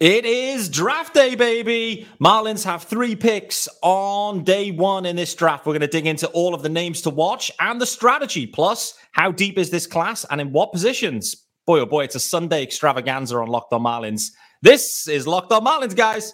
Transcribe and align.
It 0.00 0.24
is 0.24 0.68
draft 0.68 1.12
day, 1.12 1.34
baby. 1.34 2.06
Marlins 2.22 2.64
have 2.64 2.84
three 2.84 3.16
picks 3.16 3.68
on 3.82 4.44
day 4.44 4.70
one 4.70 5.04
in 5.04 5.16
this 5.16 5.34
draft. 5.34 5.66
We're 5.66 5.72
going 5.72 5.80
to 5.80 5.88
dig 5.88 6.06
into 6.06 6.28
all 6.28 6.54
of 6.54 6.62
the 6.62 6.68
names 6.68 7.02
to 7.02 7.10
watch 7.10 7.50
and 7.58 7.80
the 7.80 7.86
strategy, 7.86 8.46
plus 8.46 8.94
how 9.10 9.32
deep 9.32 9.58
is 9.58 9.70
this 9.70 9.88
class 9.88 10.24
and 10.30 10.40
in 10.40 10.52
what 10.52 10.70
positions. 10.70 11.48
Boy, 11.66 11.80
oh 11.80 11.86
boy, 11.86 12.04
it's 12.04 12.14
a 12.14 12.20
Sunday 12.20 12.62
extravaganza 12.62 13.38
on 13.38 13.48
Locked 13.48 13.72
On 13.72 13.82
Marlins. 13.82 14.30
This 14.62 15.08
is 15.08 15.26
Locked 15.26 15.50
On 15.50 15.64
Marlins, 15.64 15.96
guys. 15.96 16.32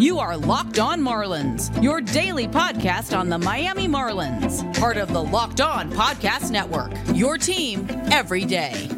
You 0.00 0.20
are 0.20 0.36
Locked 0.36 0.78
On 0.78 1.00
Marlins, 1.00 1.82
your 1.82 2.00
daily 2.00 2.46
podcast 2.46 3.18
on 3.18 3.28
the 3.28 3.38
Miami 3.38 3.88
Marlins, 3.88 4.62
part 4.78 4.98
of 4.98 5.12
the 5.12 5.22
Locked 5.22 5.60
On 5.60 5.90
Podcast 5.90 6.52
Network, 6.52 6.92
your 7.12 7.38
team 7.38 7.88
every 8.12 8.44
day. 8.44 8.88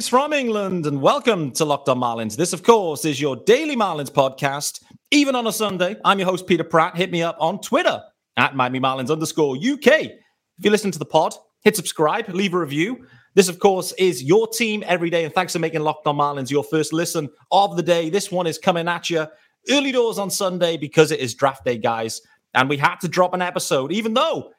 Greetings 0.00 0.08
from 0.08 0.32
England 0.32 0.86
and 0.86 1.02
welcome 1.02 1.50
to 1.50 1.66
Locked 1.66 1.90
On 1.90 1.98
Marlins. 1.98 2.34
This, 2.34 2.54
of 2.54 2.62
course, 2.62 3.04
is 3.04 3.20
your 3.20 3.36
daily 3.36 3.76
Marlins 3.76 4.10
podcast, 4.10 4.82
even 5.10 5.34
on 5.34 5.46
a 5.46 5.52
Sunday. 5.52 5.94
I'm 6.06 6.18
your 6.18 6.26
host, 6.26 6.46
Peter 6.46 6.64
Pratt. 6.64 6.96
Hit 6.96 7.10
me 7.10 7.22
up 7.22 7.36
on 7.38 7.60
Twitter 7.60 8.02
at 8.38 8.56
Miami 8.56 8.80
Marlins 8.80 9.10
underscore 9.10 9.56
UK. 9.56 9.86
If 9.86 10.64
you 10.64 10.70
listen 10.70 10.90
to 10.92 10.98
the 10.98 11.04
pod, 11.04 11.34
hit 11.64 11.76
subscribe, 11.76 12.30
leave 12.30 12.54
a 12.54 12.58
review. 12.58 13.04
This, 13.34 13.50
of 13.50 13.58
course, 13.58 13.92
is 13.98 14.22
your 14.22 14.48
team 14.48 14.82
every 14.86 15.10
day. 15.10 15.26
And 15.26 15.34
thanks 15.34 15.52
for 15.52 15.58
making 15.58 15.82
Locked 15.82 16.06
On 16.06 16.16
Marlins 16.16 16.50
your 16.50 16.64
first 16.64 16.94
listen 16.94 17.28
of 17.52 17.76
the 17.76 17.82
day. 17.82 18.08
This 18.08 18.32
one 18.32 18.46
is 18.46 18.56
coming 18.56 18.88
at 18.88 19.10
you 19.10 19.26
early 19.70 19.92
doors 19.92 20.18
on 20.18 20.30
Sunday 20.30 20.78
because 20.78 21.10
it 21.10 21.20
is 21.20 21.34
draft 21.34 21.66
day, 21.66 21.76
guys. 21.76 22.22
And 22.54 22.70
we 22.70 22.78
had 22.78 22.96
to 23.00 23.08
drop 23.08 23.34
an 23.34 23.42
episode, 23.42 23.92
even 23.92 24.14
though 24.14 24.50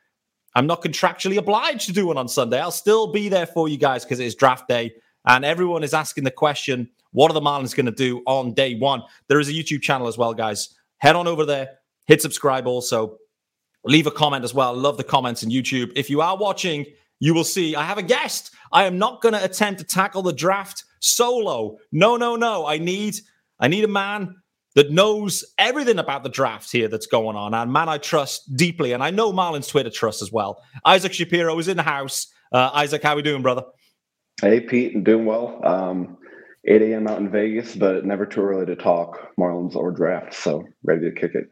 I'm 0.53 0.67
not 0.67 0.84
contractually 0.84 1.38
obliged 1.38 1.88
to 1.88 1.94
do 1.94 2.06
one 2.06 2.19
on 2.19 2.28
Sunday. 2.28 2.59
I'll 2.59 2.69
still 2.69 3.12
be 3.12 3.28
there 3.28 3.47
for 3.47 3.67
you 3.67 3.78
guys 3.78 4.06
because 4.06 4.19
it 4.19 4.25
is 4.25 4.36
draft 4.36 4.67
day. 4.67 4.92
And 5.25 5.45
everyone 5.45 5.83
is 5.83 5.94
asking 5.94 6.23
the 6.23 6.31
question 6.31 6.89
what 7.11 7.30
are 7.30 7.33
the 7.33 7.41
Marlins 7.41 7.75
going 7.75 7.88
to 7.88 7.91
do 7.91 8.22
on 8.25 8.53
day 8.53 8.75
one? 8.75 9.03
There 9.28 9.39
is 9.39 9.50
a 9.50 9.53
YouTube 9.53 9.81
channel 9.81 10.08
as 10.08 10.17
well, 10.17 10.33
guys. 10.33 10.73
Head 11.00 11.16
on 11.16 11.28
over 11.28 11.45
there, 11.45 11.69
hit 12.08 12.22
subscribe 12.22 12.67
also. 12.67 13.17
Leave 13.83 14.08
a 14.08 14.11
comment 14.11 14.44
as 14.44 14.53
well. 14.53 14.73
Love 14.73 14.97
the 14.97 15.03
comments 15.03 15.44
on 15.44 15.50
YouTube. 15.50 15.91
If 15.95 16.09
you 16.09 16.22
are 16.22 16.38
watching, 16.38 16.86
you 17.19 17.33
will 17.33 17.44
see 17.44 17.75
I 17.75 17.83
have 17.83 17.97
a 17.97 18.03
guest. 18.03 18.52
I 18.72 18.86
am 18.86 18.97
not 18.97 19.22
going 19.22 19.33
to 19.33 19.44
attempt 19.44 19.80
to 19.80 19.86
tackle 19.86 20.22
the 20.22 20.33
draft 20.33 20.86
solo. 21.00 21.78
No, 21.91 22.16
no, 22.16 22.35
no. 22.35 22.66
I 22.66 22.78
need 22.78 23.16
I 23.59 23.67
need 23.67 23.83
a 23.83 23.89
man 23.89 24.35
that 24.75 24.91
knows 24.91 25.44
everything 25.58 26.00
about 26.00 26.23
the 26.23 26.30
draft 26.30 26.72
here 26.72 26.88
that's 26.88 27.08
going 27.08 27.35
on, 27.35 27.53
and 27.53 27.73
man 27.73 27.89
I 27.89 27.97
trust 27.97 28.56
deeply, 28.56 28.94
and 28.94 29.03
I 29.03 29.11
know 29.11 29.33
Marlins 29.33 29.69
Twitter 29.69 29.89
trust 29.89 30.22
as 30.22 30.31
well. 30.31 30.63
Isaac 30.85 31.13
Shapiro 31.13 31.58
is 31.59 31.67
in 31.67 31.78
the 31.78 31.83
house. 31.83 32.28
Uh, 32.53 32.69
Isaac, 32.73 33.03
how 33.03 33.13
are 33.13 33.16
we 33.17 33.22
doing, 33.22 33.41
brother? 33.41 33.63
Hey, 34.42 34.59
Pete, 34.59 35.03
doing 35.03 35.28
well. 35.28 35.61
Um, 35.64 36.17
8 36.66 36.81
a.m. 36.81 37.08
out 37.08 37.20
in 37.20 37.30
Vegas, 37.30 37.75
but 37.75 38.06
never 38.06 38.25
too 38.25 38.42
early 38.42 38.66
to 38.66 38.75
talk 38.75 39.36
Marlins 39.39 39.75
or 39.75 39.92
draft. 39.92 40.34
So 40.34 40.66
ready 40.84 41.02
to 41.02 41.11
kick 41.11 41.36
it. 41.36 41.52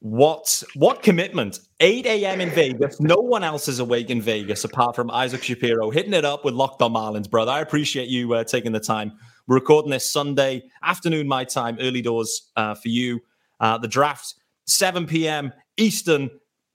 What 0.00 0.62
what 0.74 1.02
commitment? 1.02 1.60
8 1.80 2.04
a.m. 2.06 2.40
in 2.40 2.50
Vegas. 2.50 3.00
No 3.00 3.16
one 3.16 3.44
else 3.44 3.68
is 3.68 3.78
awake 3.78 4.10
in 4.10 4.20
Vegas 4.20 4.64
apart 4.64 4.96
from 4.96 5.10
Isaac 5.10 5.42
Shapiro 5.42 5.90
hitting 5.90 6.12
it 6.12 6.24
up 6.24 6.44
with 6.44 6.54
Locked 6.54 6.82
On 6.82 6.92
Marlins, 6.92 7.30
brother. 7.30 7.52
I 7.52 7.60
appreciate 7.60 8.08
you 8.08 8.34
uh, 8.34 8.44
taking 8.44 8.72
the 8.72 8.80
time. 8.80 9.12
We're 9.46 9.56
recording 9.56 9.92
this 9.92 10.10
Sunday 10.10 10.64
afternoon, 10.82 11.28
my 11.28 11.44
time, 11.44 11.78
early 11.80 12.02
doors 12.02 12.50
uh, 12.56 12.74
for 12.74 12.88
you. 12.88 13.20
Uh, 13.60 13.78
the 13.78 13.88
draft, 13.88 14.34
7 14.66 15.06
p.m. 15.06 15.52
Eastern. 15.76 16.30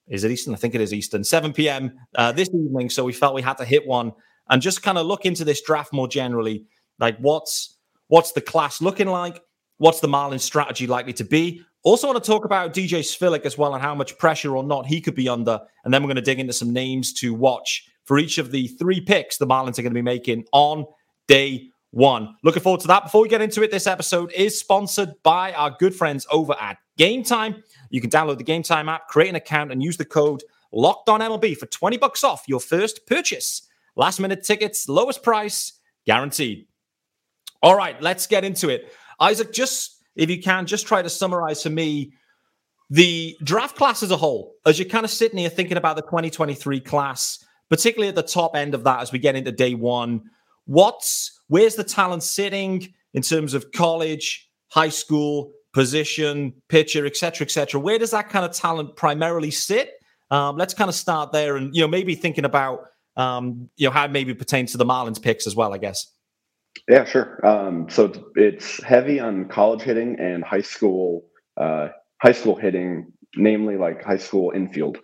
Is 0.07 0.23
it 0.23 0.31
Eastern? 0.31 0.53
I 0.53 0.57
think 0.57 0.75
it 0.75 0.81
is 0.81 0.93
Eastern. 0.93 1.23
7 1.23 1.53
p.m. 1.53 1.97
Uh, 2.15 2.31
this 2.31 2.49
evening. 2.49 2.89
So 2.89 3.03
we 3.03 3.13
felt 3.13 3.35
we 3.35 3.41
had 3.41 3.57
to 3.57 3.65
hit 3.65 3.85
one 3.85 4.13
and 4.49 4.61
just 4.61 4.83
kind 4.83 4.97
of 4.97 5.05
look 5.05 5.25
into 5.25 5.43
this 5.43 5.61
draft 5.61 5.93
more 5.93 6.07
generally. 6.07 6.65
Like, 6.99 7.17
what's 7.19 7.77
what's 8.07 8.31
the 8.31 8.41
class 8.41 8.81
looking 8.81 9.07
like? 9.07 9.41
What's 9.77 9.99
the 9.99 10.07
Marlins 10.07 10.41
strategy 10.41 10.87
likely 10.87 11.13
to 11.13 11.23
be? 11.23 11.63
Also, 11.83 12.07
want 12.07 12.23
to 12.23 12.29
talk 12.29 12.45
about 12.45 12.73
DJ 12.73 12.99
Svihlik 12.99 13.45
as 13.45 13.57
well 13.57 13.73
and 13.73 13.81
how 13.81 13.95
much 13.95 14.17
pressure 14.19 14.55
or 14.55 14.63
not 14.63 14.85
he 14.85 15.01
could 15.01 15.15
be 15.15 15.27
under. 15.27 15.59
And 15.83 15.91
then 15.91 16.03
we're 16.03 16.07
going 16.07 16.15
to 16.17 16.21
dig 16.21 16.39
into 16.39 16.53
some 16.53 16.71
names 16.71 17.11
to 17.13 17.33
watch 17.33 17.87
for 18.05 18.19
each 18.19 18.37
of 18.37 18.51
the 18.51 18.67
three 18.67 19.01
picks 19.01 19.37
the 19.37 19.47
Marlins 19.47 19.79
are 19.79 19.81
going 19.81 19.91
to 19.91 19.95
be 19.95 20.01
making 20.01 20.45
on 20.51 20.85
day 21.27 21.71
one. 21.91 22.35
Looking 22.43 22.61
forward 22.61 22.81
to 22.81 22.87
that. 22.87 23.03
Before 23.03 23.21
we 23.21 23.29
get 23.29 23.41
into 23.41 23.63
it, 23.63 23.71
this 23.71 23.87
episode 23.87 24.31
is 24.33 24.59
sponsored 24.59 25.13
by 25.23 25.53
our 25.53 25.71
good 25.71 25.95
friends 25.95 26.27
over 26.31 26.55
at 26.59 26.77
Game 26.97 27.23
Time. 27.23 27.63
You 27.89 28.01
can 28.01 28.09
download 28.09 28.37
the 28.37 28.43
Game 28.43 28.63
Time 28.63 28.89
app, 28.89 29.07
create 29.07 29.29
an 29.29 29.35
account, 29.35 29.71
and 29.71 29.81
use 29.81 29.97
the 29.97 30.05
code 30.05 30.43
Locked 30.71 31.09
On 31.09 31.19
MLB 31.19 31.57
for 31.57 31.65
20 31.65 31.97
bucks 31.97 32.23
off 32.23 32.43
your 32.47 32.59
first 32.59 33.05
purchase. 33.05 33.63
Last 33.95 34.19
minute 34.19 34.43
tickets, 34.43 34.87
lowest 34.87 35.23
price, 35.23 35.79
guaranteed. 36.05 36.67
All 37.61 37.75
right, 37.75 38.01
let's 38.01 38.27
get 38.27 38.43
into 38.43 38.69
it. 38.69 38.93
Isaac, 39.19 39.53
just 39.53 40.01
if 40.15 40.29
you 40.29 40.41
can, 40.41 40.65
just 40.65 40.87
try 40.87 41.01
to 41.01 41.09
summarize 41.09 41.63
for 41.63 41.69
me 41.69 42.13
the 42.89 43.37
draft 43.43 43.77
class 43.77 44.03
as 44.03 44.11
a 44.11 44.17
whole, 44.17 44.55
as 44.65 44.77
you're 44.77 44.89
kind 44.89 45.05
of 45.05 45.11
sitting 45.11 45.37
here 45.37 45.49
thinking 45.49 45.77
about 45.77 45.95
the 45.95 46.01
2023 46.01 46.81
class, 46.81 47.43
particularly 47.69 48.09
at 48.09 48.15
the 48.15 48.23
top 48.23 48.55
end 48.55 48.73
of 48.73 48.83
that 48.83 48.99
as 48.99 49.11
we 49.11 49.19
get 49.19 49.35
into 49.35 49.51
day 49.51 49.75
one. 49.75 50.21
What's 50.65 51.39
where's 51.47 51.75
the 51.75 51.83
talent 51.83 52.23
sitting 52.23 52.93
in 53.13 53.21
terms 53.21 53.53
of 53.53 53.71
college, 53.71 54.49
high 54.71 54.89
school, 54.89 55.51
position, 55.73 56.53
pitcher, 56.67 57.05
etc., 57.05 57.45
etc.? 57.45 57.79
Where 57.79 57.97
does 57.97 58.11
that 58.11 58.29
kind 58.29 58.45
of 58.45 58.51
talent 58.51 58.95
primarily 58.95 59.51
sit? 59.51 59.91
Um, 60.29 60.57
let's 60.57 60.73
kind 60.73 60.89
of 60.89 60.95
start 60.95 61.31
there, 61.31 61.55
and 61.55 61.75
you 61.75 61.81
know 61.81 61.87
maybe 61.87 62.15
thinking 62.15 62.45
about 62.45 62.79
um, 63.17 63.69
you 63.75 63.87
know 63.87 63.91
how 63.91 64.05
it 64.05 64.11
maybe 64.11 64.33
pertains 64.33 64.71
to 64.71 64.77
the 64.77 64.85
Marlins 64.85 65.21
picks 65.21 65.47
as 65.47 65.55
well. 65.55 65.73
I 65.73 65.77
guess. 65.77 66.11
Yeah, 66.87 67.05
sure. 67.05 67.45
Um, 67.45 67.87
so 67.89 68.11
it's 68.35 68.81
heavy 68.83 69.19
on 69.19 69.49
college 69.49 69.81
hitting 69.81 70.17
and 70.19 70.43
high 70.43 70.61
school 70.61 71.25
uh, 71.57 71.89
high 72.21 72.31
school 72.31 72.55
hitting, 72.55 73.11
namely 73.35 73.77
like 73.77 74.03
high 74.03 74.17
school 74.17 74.51
infield. 74.55 74.97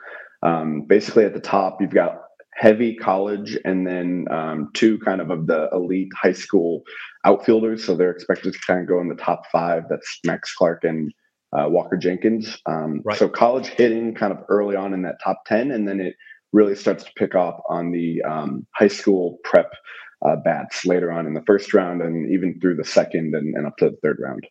Um, 0.44 0.84
basically, 0.88 1.26
at 1.26 1.34
the 1.34 1.40
top, 1.40 1.82
you've 1.82 1.94
got 1.94 2.22
heavy 2.54 2.96
college 2.96 3.58
and 3.66 3.86
then 3.86 4.26
um, 4.32 4.72
two 4.74 4.98
kind 5.00 5.22
of 5.22 5.30
of 5.30 5.46
the 5.46 5.70
elite 5.72 6.10
high 6.20 6.34
school 6.34 6.84
outfielders. 7.26 7.86
So 7.86 7.96
they're 7.96 8.12
expected 8.12 8.54
to 8.54 8.60
kind 8.66 8.82
of 8.82 8.88
go 8.88 9.00
in 9.00 9.10
the 9.10 9.16
top 9.16 9.44
five. 9.52 9.84
That's 9.90 10.20
Max 10.26 10.54
Clark 10.56 10.84
and 10.84 11.14
uh, 11.54 11.68
Walker 11.70 11.98
Jenkins. 11.98 12.58
Um, 12.66 13.02
right. 13.06 13.18
So 13.18 13.30
college 13.30 13.68
hitting 13.68 14.16
kind 14.16 14.34
of 14.34 14.40
early 14.50 14.76
on 14.76 14.94
in 14.94 15.04
that 15.04 15.16
top 15.24 15.44
10, 15.46 15.72
and 15.72 15.88
then 15.88 16.00
it 16.00 16.16
really 16.58 16.76
starts 16.76 17.04
to 17.04 17.12
pick 17.16 17.36
up 17.36 17.62
on 17.70 17.92
the 17.92 18.22
um, 18.24 18.66
high 18.74 18.88
school 18.88 19.38
prep 19.44 19.72
uh, 20.26 20.36
bats 20.38 20.86
later 20.86 21.12
on 21.12 21.28
in 21.28 21.34
the 21.36 21.44
first 21.46 21.74
round 21.74 22.02
and 22.02 22.32
even 22.32 22.60
through 22.60 22.76
the 22.76 22.84
second 22.84 23.36
and, 23.36 23.56
and 23.56 23.68
up 23.68 23.78
to 23.78 23.92
the 23.92 23.98
third 24.04 24.18
round. 24.20 24.46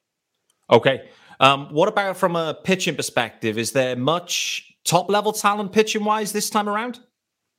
Okay. 0.70 1.08
Um, 1.40 1.68
what 1.72 1.88
about 1.88 2.16
from 2.16 2.36
a 2.36 2.54
pitching 2.54 2.94
perspective? 2.94 3.58
Is 3.58 3.72
there 3.72 3.96
much 3.96 4.72
top 4.84 5.10
level 5.10 5.32
talent 5.32 5.72
pitching 5.72 6.04
wise 6.04 6.32
this 6.32 6.48
time 6.48 6.68
around? 6.68 7.00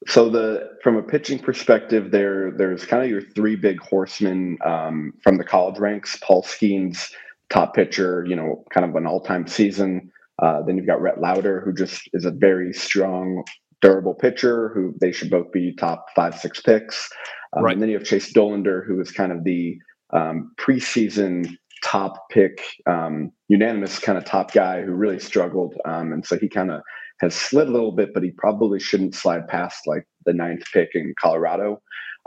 So 0.08 0.30
the 0.30 0.78
from 0.84 0.96
a 0.96 1.04
pitching 1.04 1.40
perspective, 1.40 2.12
there 2.12 2.52
there's 2.52 2.86
kind 2.86 3.04
of 3.04 3.10
your 3.10 3.22
three 3.22 3.56
big 3.56 3.80
horsemen 3.82 4.58
um, 4.64 5.14
from 5.24 5.38
the 5.38 5.44
college 5.44 5.80
ranks. 5.80 6.18
Paul 6.24 6.44
Skenes, 6.44 7.12
top 7.50 7.74
pitcher, 7.76 8.24
you 8.28 8.36
know, 8.36 8.64
kind 8.74 8.86
of 8.86 8.96
an 8.96 9.06
all 9.06 9.22
time 9.22 9.48
season. 9.48 10.12
Uh, 10.42 10.62
then 10.62 10.78
you've 10.78 10.86
got 10.86 11.02
Rhett 11.02 11.20
Lowder, 11.20 11.62
who 11.62 11.74
just 11.74 12.08
is 12.14 12.26
a 12.26 12.32
very 12.32 12.72
strong, 12.72 13.44
durable 13.82 14.14
pitcher. 14.14 14.70
Who 14.74 14.94
they 15.00 15.12
should 15.12 15.30
both 15.30 15.52
be 15.52 15.76
top 15.76 16.08
five, 16.16 16.38
six 16.38 16.62
picks. 16.62 17.10
Um, 17.56 17.64
right. 17.64 17.74
And 17.74 17.82
then 17.82 17.90
you 17.90 17.98
have 17.98 18.08
Chase 18.08 18.34
Dollander, 18.34 18.86
who 18.86 19.00
is 19.00 19.12
kind 19.12 19.32
of 19.32 19.44
the 19.44 19.78
um, 20.12 20.52
preseason 20.60 21.56
top 21.84 22.30
pick, 22.30 22.62
um, 22.86 23.32
unanimous 23.48 24.00
kind 24.00 24.18
of 24.18 24.26
top 24.26 24.52
guy 24.52 24.82
who 24.82 24.92
really 24.94 25.20
struggled, 25.20 25.76
um, 25.86 26.12
and 26.12 26.26
so 26.26 26.38
he 26.38 26.50
kind 26.50 26.72
of 26.72 26.82
has 27.20 27.34
slid 27.34 27.68
a 27.68 27.72
little 27.72 27.92
bit, 27.92 28.14
but 28.14 28.24
he 28.24 28.32
probably 28.32 28.80
shouldn't 28.80 29.16
slide 29.16 29.48
past 29.48 29.88
like 29.88 30.08
the 30.26 30.34
ninth 30.34 30.64
pick 30.74 30.90
in 30.94 31.14
Colorado. 31.20 31.82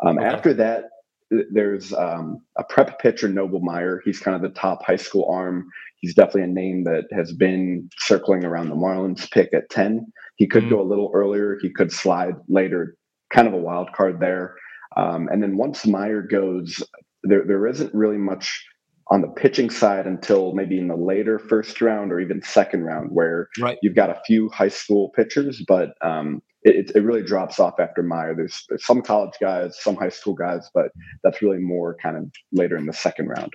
Um, 0.05 0.19
okay. 0.19 0.27
After 0.27 0.55
that, 0.55 0.85
there's 1.53 1.93
um, 1.93 2.43
a 2.59 2.65
prep 2.65 2.99
pitcher, 2.99 3.29
Noble 3.29 3.61
Meyer. 3.61 4.03
He's 4.05 4.19
kind 4.19 4.35
of 4.35 4.43
the 4.43 4.59
top 4.59 4.85
high 4.85 4.97
school 4.97 5.31
arm. 5.31 5.69
He's 5.99 6.15
definitely 6.15 6.43
a 6.43 6.47
name 6.49 6.85
that 6.85 7.05
has 7.13 7.33
been 7.33 7.89
circling 7.99 8.45
around 8.45 8.69
the 8.69 8.75
Marlins 8.75 9.31
pick 9.31 9.55
at 9.55 9.71
10. 9.71 10.13
He 10.41 10.47
could 10.47 10.65
mm. 10.65 10.71
go 10.71 10.81
a 10.81 10.89
little 10.89 11.11
earlier, 11.13 11.59
he 11.61 11.69
could 11.71 11.93
slide 11.93 12.35
later, 12.49 12.97
kind 13.31 13.47
of 13.47 13.53
a 13.53 13.59
wild 13.59 13.93
card 13.93 14.21
there. 14.21 14.55
Um, 14.97 15.29
and 15.31 15.43
then 15.43 15.59
once 15.59 15.87
Meyer 15.87 16.23
goes, 16.23 16.83
there, 17.25 17.45
there 17.47 17.67
isn't 17.67 17.93
really 17.93 18.17
much 18.17 18.65
on 19.09 19.21
the 19.21 19.29
pitching 19.29 19.69
side 19.69 20.07
until 20.07 20.55
maybe 20.55 20.79
in 20.79 20.89
the 20.89 20.97
later 20.97 21.39
first 21.39 21.83
round 21.83 22.11
or 22.11 22.21
even 22.21 22.41
second 22.41 22.85
round, 22.85 23.11
where 23.13 23.49
right. 23.61 23.77
you've 23.83 23.95
got 23.95 24.09
a 24.09 24.19
few 24.27 24.49
high 24.49 24.69
school 24.69 25.11
pitchers, 25.15 25.63
but 25.69 25.93
um, 26.01 26.41
it, 26.63 26.91
it 26.95 27.01
really 27.01 27.23
drops 27.23 27.61
off 27.61 27.79
after 27.79 28.03
Meyer. 28.03 28.35
There's, 28.35 28.65
there's 28.71 28.87
some 28.87 29.03
college 29.03 29.35
guys, 29.43 29.77
some 29.79 29.95
high 29.95 30.09
school 30.09 30.35
guys, 30.35 30.71
but 30.73 30.87
that's 31.23 31.43
really 31.43 31.59
more 31.59 31.99
kind 32.03 32.17
of 32.17 32.25
later 32.51 32.79
in 32.79 32.87
the 32.87 32.95
second 32.95 33.29
round. 33.29 33.53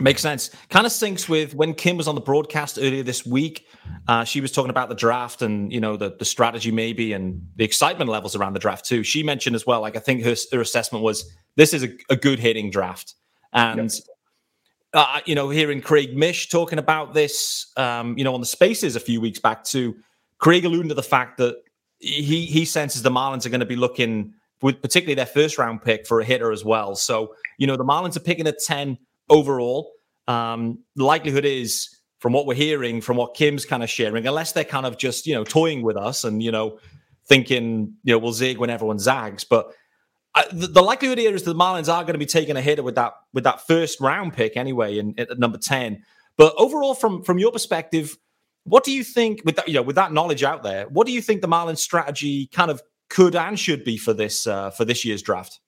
Makes 0.00 0.22
sense. 0.22 0.50
Kind 0.70 0.86
of 0.86 0.92
syncs 0.92 1.28
with 1.28 1.54
when 1.54 1.74
Kim 1.74 1.96
was 1.96 2.06
on 2.06 2.14
the 2.14 2.20
broadcast 2.20 2.78
earlier 2.78 3.02
this 3.02 3.26
week. 3.26 3.66
Uh, 4.06 4.22
she 4.22 4.40
was 4.40 4.52
talking 4.52 4.70
about 4.70 4.88
the 4.88 4.94
draft 4.94 5.42
and 5.42 5.72
you 5.72 5.80
know 5.80 5.96
the 5.96 6.14
the 6.16 6.24
strategy 6.24 6.70
maybe 6.70 7.12
and 7.12 7.42
the 7.56 7.64
excitement 7.64 8.08
levels 8.08 8.36
around 8.36 8.52
the 8.52 8.60
draft 8.60 8.84
too. 8.84 9.02
She 9.02 9.22
mentioned 9.24 9.56
as 9.56 9.66
well. 9.66 9.80
Like 9.80 9.96
I 9.96 9.98
think 9.98 10.22
her 10.22 10.36
her 10.52 10.60
assessment 10.60 11.02
was 11.02 11.28
this 11.56 11.74
is 11.74 11.82
a, 11.82 11.88
a 12.10 12.16
good 12.16 12.38
hitting 12.38 12.70
draft, 12.70 13.14
and 13.52 13.92
yep. 13.92 14.02
uh, 14.94 15.20
you 15.26 15.34
know 15.34 15.48
hearing 15.48 15.80
Craig 15.80 16.16
Mish 16.16 16.48
talking 16.48 16.78
about 16.78 17.12
this, 17.12 17.66
um, 17.76 18.16
you 18.16 18.22
know 18.22 18.34
on 18.34 18.40
the 18.40 18.46
Spaces 18.46 18.94
a 18.94 19.00
few 19.00 19.20
weeks 19.20 19.40
back 19.40 19.64
too. 19.64 19.96
Craig 20.38 20.64
alluding 20.64 20.90
to 20.90 20.94
the 20.94 21.02
fact 21.02 21.38
that 21.38 21.56
he 21.98 22.46
he 22.46 22.64
senses 22.64 23.02
the 23.02 23.10
Marlins 23.10 23.46
are 23.46 23.50
going 23.50 23.60
to 23.60 23.66
be 23.66 23.76
looking 23.76 24.34
with 24.62 24.80
particularly 24.80 25.14
their 25.14 25.26
first 25.26 25.58
round 25.58 25.82
pick 25.82 26.06
for 26.06 26.20
a 26.20 26.24
hitter 26.24 26.52
as 26.52 26.64
well. 26.64 26.94
So 26.94 27.34
you 27.58 27.66
know 27.66 27.76
the 27.76 27.84
Marlins 27.84 28.16
are 28.16 28.20
picking 28.20 28.46
at 28.46 28.60
ten 28.60 28.96
overall. 29.30 29.92
Um, 30.26 30.84
the 30.96 31.04
likelihood 31.04 31.44
is, 31.44 31.88
from 32.20 32.32
what 32.32 32.46
we're 32.46 32.54
hearing, 32.54 33.00
from 33.00 33.16
what 33.16 33.34
Kim's 33.34 33.64
kind 33.64 33.82
of 33.82 33.90
sharing, 33.90 34.26
unless 34.26 34.52
they're 34.52 34.64
kind 34.64 34.86
of 34.86 34.98
just 34.98 35.26
you 35.26 35.34
know 35.34 35.44
toying 35.44 35.82
with 35.82 35.96
us 35.96 36.24
and 36.24 36.42
you 36.42 36.50
know 36.50 36.78
thinking 37.26 37.94
you 38.04 38.12
know 38.12 38.18
we'll 38.18 38.32
zig 38.32 38.58
when 38.58 38.70
everyone 38.70 38.98
zags, 38.98 39.44
but 39.44 39.72
uh, 40.34 40.42
the, 40.52 40.66
the, 40.66 40.82
likelihood 40.82 41.18
here 41.18 41.34
is 41.34 41.42
the 41.42 41.54
Marlins 41.54 41.92
are 41.92 42.02
going 42.02 42.12
to 42.12 42.18
be 42.18 42.26
taking 42.26 42.56
a 42.56 42.60
hitter 42.60 42.82
with 42.82 42.94
that 42.96 43.14
with 43.32 43.44
that 43.44 43.66
first 43.66 44.00
round 44.00 44.34
pick 44.34 44.56
anyway, 44.56 44.98
in, 44.98 45.14
at 45.18 45.38
number 45.38 45.58
ten. 45.58 46.02
But 46.36 46.54
overall, 46.56 46.94
from 46.94 47.22
from 47.22 47.38
your 47.38 47.50
perspective, 47.50 48.16
what 48.64 48.84
do 48.84 48.92
you 48.92 49.02
think 49.02 49.40
with 49.44 49.56
that 49.56 49.68
you 49.68 49.74
know 49.74 49.82
with 49.82 49.96
that 49.96 50.12
knowledge 50.12 50.44
out 50.44 50.62
there? 50.62 50.86
What 50.88 51.06
do 51.06 51.12
you 51.12 51.22
think 51.22 51.40
the 51.40 51.48
Marlins 51.48 51.78
strategy 51.78 52.48
kind 52.52 52.70
of 52.70 52.82
could 53.08 53.34
and 53.34 53.58
should 53.58 53.84
be 53.84 53.96
for 53.96 54.12
this 54.12 54.46
uh, 54.46 54.70
for 54.70 54.84
this 54.84 55.04
year's 55.04 55.22
draft? 55.22 55.60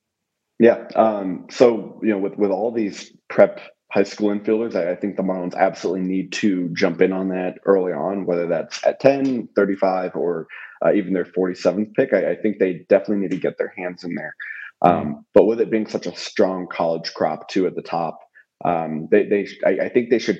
Yeah. 0.61 0.87
Um, 0.95 1.47
so 1.51 1.99
you 2.03 2.11
know, 2.11 2.19
with 2.19 2.37
with 2.37 2.51
all 2.51 2.71
these 2.71 3.11
prep 3.29 3.61
high 3.91 4.05
school 4.05 4.29
infielders, 4.29 4.77
I, 4.77 4.93
I, 4.93 4.95
think 4.95 5.17
the 5.17 5.23
Marlins 5.23 5.57
absolutely 5.57 6.07
need 6.07 6.33
to 6.33 6.69
jump 6.75 7.01
in 7.01 7.12
on 7.12 7.29
that 7.31 7.55
early 7.65 7.93
on, 7.93 8.25
whether 8.25 8.47
that's 8.47 8.87
at 8.87 9.01
10, 9.01 9.49
35, 9.57 10.15
or 10.15 10.47
uh, 10.85 10.93
even 10.93 11.12
their 11.12 11.25
47th 11.25 11.93
pick. 11.95 12.12
I, 12.12 12.33
I, 12.33 12.37
think 12.37 12.59
they 12.59 12.85
definitely 12.89 13.17
need 13.17 13.33
to 13.33 13.39
get 13.39 13.59
their 13.59 13.73
hands 13.77 14.05
in 14.05 14.15
there. 14.15 14.37
Um, 14.83 14.93
mm-hmm. 14.93 15.12
But 15.35 15.47
with 15.47 15.61
it 15.61 15.71
being 15.73 15.89
such 15.89 16.07
a 16.07 16.15
strong 16.15 16.69
college 16.71 17.12
crop 17.15 17.49
too 17.49 17.67
at 17.67 17.75
the 17.75 17.83
top, 17.83 18.21
um, 18.65 19.09
they, 19.11 19.27
they 19.27 19.49
I, 19.67 19.87
I 19.87 19.89
think 19.89 20.11
they 20.11 20.21
should 20.21 20.39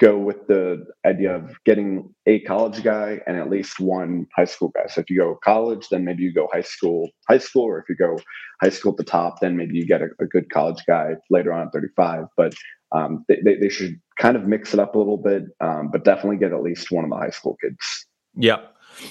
go 0.00 0.16
with 0.16 0.46
the 0.46 0.86
idea 1.04 1.36
of 1.36 1.54
getting 1.64 2.12
a 2.26 2.40
college 2.40 2.82
guy 2.82 3.20
and 3.26 3.36
at 3.36 3.50
least 3.50 3.78
one 3.78 4.26
high 4.34 4.46
school 4.46 4.72
guy. 4.74 4.86
So 4.88 5.02
if 5.02 5.10
you 5.10 5.18
go 5.18 5.38
college, 5.44 5.88
then 5.90 6.04
maybe 6.04 6.22
you 6.22 6.32
go 6.32 6.48
high 6.52 6.62
school, 6.62 7.10
high 7.28 7.38
school, 7.38 7.64
or 7.64 7.78
if 7.78 7.88
you 7.88 7.96
go 7.96 8.18
high 8.62 8.70
school 8.70 8.92
at 8.92 8.96
the 8.96 9.04
top, 9.04 9.40
then 9.40 9.56
maybe 9.56 9.76
you 9.76 9.86
get 9.86 10.00
a, 10.00 10.08
a 10.18 10.26
good 10.26 10.50
college 10.50 10.82
guy 10.86 11.16
later 11.28 11.52
on 11.52 11.66
at 11.66 11.72
35. 11.72 12.24
But 12.36 12.54
um, 12.92 13.24
they, 13.28 13.40
they, 13.44 13.56
they, 13.56 13.68
should 13.68 14.00
kind 14.18 14.36
of 14.36 14.48
mix 14.48 14.74
it 14.74 14.80
up 14.80 14.94
a 14.94 14.98
little 14.98 15.18
bit, 15.18 15.44
um, 15.60 15.90
but 15.92 16.04
definitely 16.04 16.38
get 16.38 16.52
at 16.52 16.62
least 16.62 16.90
one 16.90 17.04
of 17.04 17.10
the 17.10 17.16
high 17.16 17.30
school 17.30 17.56
kids. 17.62 18.06
Yeah. 18.34 18.62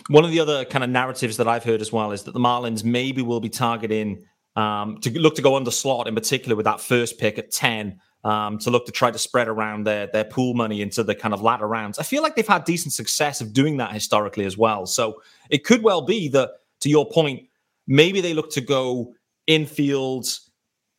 One 0.10 0.26
of 0.26 0.32
the 0.32 0.40
other 0.42 0.66
kind 0.66 0.84
of 0.84 0.90
narratives 0.90 1.38
that 1.38 1.48
I've 1.48 1.64
heard 1.64 1.80
as 1.80 1.92
well 1.92 2.12
is 2.12 2.24
that 2.24 2.34
the 2.34 2.40
Marlins 2.40 2.84
maybe 2.84 3.22
will 3.22 3.40
be 3.40 3.48
targeting 3.48 4.26
um, 4.56 4.98
to 5.02 5.18
look 5.18 5.36
to 5.36 5.42
go 5.42 5.56
under 5.56 5.72
slot 5.72 6.08
in 6.08 6.16
particular 6.16 6.56
with 6.56 6.66
that 6.66 6.82
first 6.82 7.18
pick 7.20 7.38
at 7.38 7.52
10 7.52 8.00
um, 8.24 8.58
to 8.60 8.70
look 8.70 8.86
to 8.86 8.92
try 8.92 9.12
to 9.12 9.18
spread 9.18 9.48
around 9.48 9.86
their 9.86 10.08
their 10.08 10.26
pool 10.26 10.54
money 10.54 10.82
into 10.82 11.04
the 11.04 11.16
kind 11.16 11.34
of 11.34 11.42
latter 11.42 11.68
rounds. 11.68 12.00
I 12.00 12.04
feel 12.04 12.22
like 12.22 12.36
they've 12.36 12.48
had 12.48 12.66
decent 12.66 12.94
success 12.94 13.42
of 13.42 13.54
doing 13.54 13.78
that 13.78 13.94
historically 13.94 14.46
as 14.46 14.58
well. 14.58 14.86
So 14.86 15.22
it 15.50 15.64
could 15.64 15.84
well 15.84 16.02
be 16.02 16.28
that, 16.30 16.50
to 16.82 16.90
your 16.90 17.10
point, 17.10 17.48
maybe 17.88 18.22
they 18.22 18.34
look 18.34 18.52
to 18.52 18.62
go 18.62 19.14
infield 19.48 20.28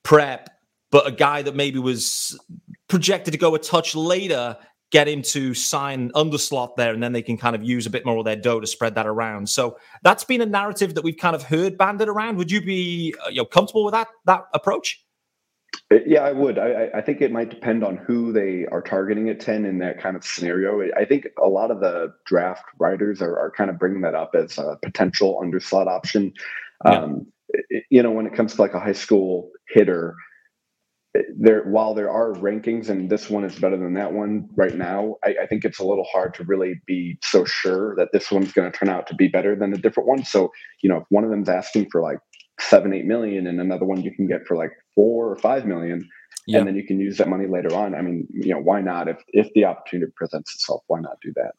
prep, 0.02 0.48
but 0.90 1.06
a 1.06 1.12
guy 1.12 1.42
that 1.42 1.54
maybe 1.54 1.78
was 1.78 2.38
projected 2.88 3.32
to 3.32 3.38
go 3.38 3.54
a 3.54 3.58
touch 3.58 3.94
later, 3.94 4.56
get 4.90 5.06
him 5.06 5.22
to 5.22 5.54
sign 5.54 6.10
under 6.14 6.38
slot 6.38 6.76
there, 6.76 6.92
and 6.92 7.02
then 7.02 7.12
they 7.12 7.22
can 7.22 7.36
kind 7.36 7.54
of 7.54 7.62
use 7.62 7.86
a 7.86 7.90
bit 7.90 8.04
more 8.04 8.18
of 8.18 8.24
their 8.24 8.36
dough 8.36 8.60
to 8.60 8.66
spread 8.66 8.94
that 8.94 9.06
around. 9.06 9.48
So 9.48 9.78
that's 10.02 10.24
been 10.24 10.40
a 10.40 10.46
narrative 10.46 10.94
that 10.94 11.04
we've 11.04 11.16
kind 11.16 11.36
of 11.36 11.42
heard 11.42 11.78
banded 11.78 12.08
around. 12.08 12.36
Would 12.36 12.50
you 12.50 12.60
be 12.60 13.14
uh, 13.24 13.28
you 13.28 13.36
know 13.36 13.44
comfortable 13.44 13.84
with 13.84 13.92
that 13.92 14.08
that 14.24 14.44
approach? 14.54 15.04
Yeah, 16.06 16.20
I 16.20 16.32
would. 16.32 16.56
I, 16.56 16.88
I 16.94 17.00
think 17.00 17.20
it 17.20 17.32
might 17.32 17.50
depend 17.50 17.82
on 17.82 17.96
who 17.96 18.32
they 18.32 18.64
are 18.70 18.80
targeting 18.80 19.28
at 19.28 19.40
10 19.40 19.64
in 19.64 19.78
that 19.78 20.00
kind 20.00 20.14
of 20.16 20.24
scenario. 20.24 20.88
I 20.96 21.04
think 21.04 21.26
a 21.42 21.48
lot 21.48 21.72
of 21.72 21.80
the 21.80 22.14
draft 22.26 22.64
writers 22.78 23.20
are, 23.20 23.36
are 23.36 23.50
kind 23.50 23.70
of 23.70 23.78
bringing 23.78 24.02
that 24.02 24.14
up 24.14 24.36
as 24.36 24.56
a 24.56 24.78
potential 24.82 25.40
underslot 25.42 25.88
option. 25.88 26.32
Yeah. 26.84 26.92
Um, 26.92 27.26
you 27.90 28.02
know, 28.04 28.12
when 28.12 28.26
it 28.26 28.34
comes 28.34 28.54
to 28.54 28.62
like 28.62 28.74
a 28.74 28.80
high 28.80 28.92
school 28.92 29.50
hitter, 29.68 30.14
there 31.36 31.64
while 31.64 31.94
there 31.94 32.10
are 32.10 32.34
rankings 32.34 32.88
and 32.88 33.10
this 33.10 33.28
one 33.28 33.42
is 33.42 33.58
better 33.58 33.76
than 33.76 33.94
that 33.94 34.12
one 34.12 34.48
right 34.54 34.76
now, 34.76 35.16
I, 35.24 35.34
I 35.42 35.46
think 35.46 35.64
it's 35.64 35.80
a 35.80 35.84
little 35.84 36.06
hard 36.12 36.34
to 36.34 36.44
really 36.44 36.80
be 36.86 37.18
so 37.22 37.44
sure 37.44 37.96
that 37.96 38.10
this 38.12 38.30
one's 38.30 38.52
going 38.52 38.70
to 38.70 38.78
turn 38.78 38.88
out 38.88 39.08
to 39.08 39.16
be 39.16 39.26
better 39.26 39.56
than 39.56 39.72
a 39.72 39.76
different 39.76 40.08
one. 40.08 40.24
So, 40.24 40.52
you 40.82 40.88
know, 40.88 40.98
if 40.98 41.04
one 41.08 41.24
of 41.24 41.30
them's 41.30 41.48
asking 41.48 41.90
for 41.90 42.00
like 42.00 42.18
seven, 42.60 42.92
eight 42.92 43.06
million, 43.06 43.46
and 43.46 43.60
another 43.60 43.86
one 43.86 44.02
you 44.02 44.14
can 44.14 44.28
get 44.28 44.46
for 44.46 44.56
like 44.56 44.70
four 45.00 45.30
or 45.30 45.36
five 45.36 45.64
million, 45.64 46.06
yeah. 46.46 46.58
and 46.58 46.68
then 46.68 46.76
you 46.76 46.86
can 46.86 47.00
use 47.00 47.16
that 47.16 47.28
money 47.28 47.46
later 47.46 47.74
on. 47.74 47.94
I 47.94 48.02
mean, 48.02 48.26
you 48.30 48.52
know, 48.52 48.60
why 48.60 48.82
not? 48.82 49.08
If 49.08 49.18
if 49.28 49.48
the 49.54 49.64
opportunity 49.64 50.12
presents 50.14 50.54
itself, 50.54 50.82
why 50.88 51.00
not 51.00 51.16
do 51.22 51.32
that? 51.36 51.52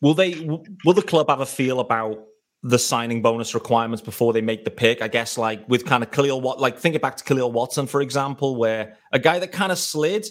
Will 0.00 0.14
they? 0.14 0.48
Will 0.84 0.92
the 0.94 1.02
club 1.02 1.28
have 1.28 1.40
a 1.40 1.46
feel 1.46 1.80
about 1.80 2.24
the 2.62 2.78
signing 2.78 3.20
bonus 3.20 3.52
requirements 3.52 4.00
before 4.00 4.32
they 4.32 4.42
make 4.42 4.64
the 4.64 4.70
pick? 4.70 5.02
I 5.02 5.08
guess 5.08 5.36
like 5.36 5.68
with 5.68 5.84
kind 5.84 6.04
of 6.04 6.12
Kahlil 6.12 6.40
Wat, 6.40 6.60
like 6.60 6.78
think 6.78 6.94
it 6.94 7.02
back 7.02 7.16
to 7.16 7.24
Kahlil 7.24 7.52
Watson, 7.52 7.88
for 7.88 8.00
example, 8.00 8.54
where 8.56 8.96
a 9.12 9.18
guy 9.18 9.40
that 9.40 9.50
kind 9.50 9.72
of 9.72 9.78
slid 9.78 10.26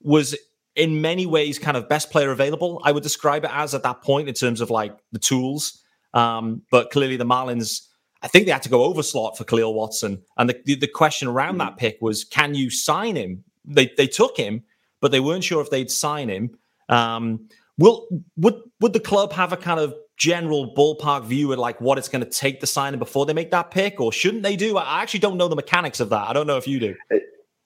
was 0.00 0.36
in 0.74 1.00
many 1.00 1.26
ways 1.26 1.58
kind 1.58 1.76
of 1.76 1.88
best 1.88 2.10
player 2.10 2.30
available. 2.32 2.80
I 2.84 2.92
would 2.92 3.02
describe 3.02 3.44
it 3.44 3.50
as 3.52 3.74
at 3.74 3.82
that 3.84 4.02
point 4.02 4.28
in 4.28 4.34
terms 4.34 4.60
of 4.60 4.70
like 4.70 4.96
the 5.12 5.18
tools. 5.18 5.82
Um, 6.14 6.62
but 6.70 6.90
clearly 6.90 7.16
the 7.16 7.26
Marlins 7.26 7.87
I 8.22 8.28
think 8.28 8.46
they 8.46 8.52
had 8.52 8.62
to 8.62 8.68
go 8.68 8.84
over 8.84 9.02
slot 9.02 9.38
for 9.38 9.44
Kahlil 9.44 9.74
Watson. 9.74 10.22
And 10.36 10.50
the, 10.50 10.60
the, 10.64 10.74
the 10.74 10.88
question 10.88 11.28
around 11.28 11.56
mm. 11.56 11.58
that 11.58 11.76
pick 11.76 11.98
was, 12.00 12.24
can 12.24 12.54
you 12.54 12.70
sign 12.70 13.16
him? 13.16 13.44
They 13.64 13.92
they 13.96 14.06
took 14.06 14.36
him, 14.36 14.62
but 15.00 15.12
they 15.12 15.20
weren't 15.20 15.44
sure 15.44 15.60
if 15.60 15.70
they'd 15.70 15.90
sign 15.90 16.28
him. 16.28 16.58
Um, 16.88 17.48
will 17.76 18.08
would 18.36 18.54
would 18.80 18.92
the 18.92 19.00
club 19.00 19.32
have 19.32 19.52
a 19.52 19.56
kind 19.56 19.78
of 19.78 19.94
general 20.16 20.74
ballpark 20.74 21.24
view 21.24 21.52
of 21.52 21.58
like 21.58 21.80
what 21.80 21.98
it's 21.98 22.08
going 22.08 22.24
to 22.24 22.30
take 22.30 22.60
to 22.60 22.66
sign 22.66 22.94
him 22.94 22.98
before 22.98 23.26
they 23.26 23.34
make 23.34 23.50
that 23.50 23.70
pick, 23.70 24.00
or 24.00 24.10
shouldn't 24.12 24.42
they 24.42 24.56
do? 24.56 24.78
I 24.78 25.02
actually 25.02 25.20
don't 25.20 25.36
know 25.36 25.48
the 25.48 25.56
mechanics 25.56 26.00
of 26.00 26.08
that. 26.10 26.28
I 26.28 26.32
don't 26.32 26.46
know 26.46 26.56
if 26.56 26.66
you 26.66 26.80
do. 26.80 26.96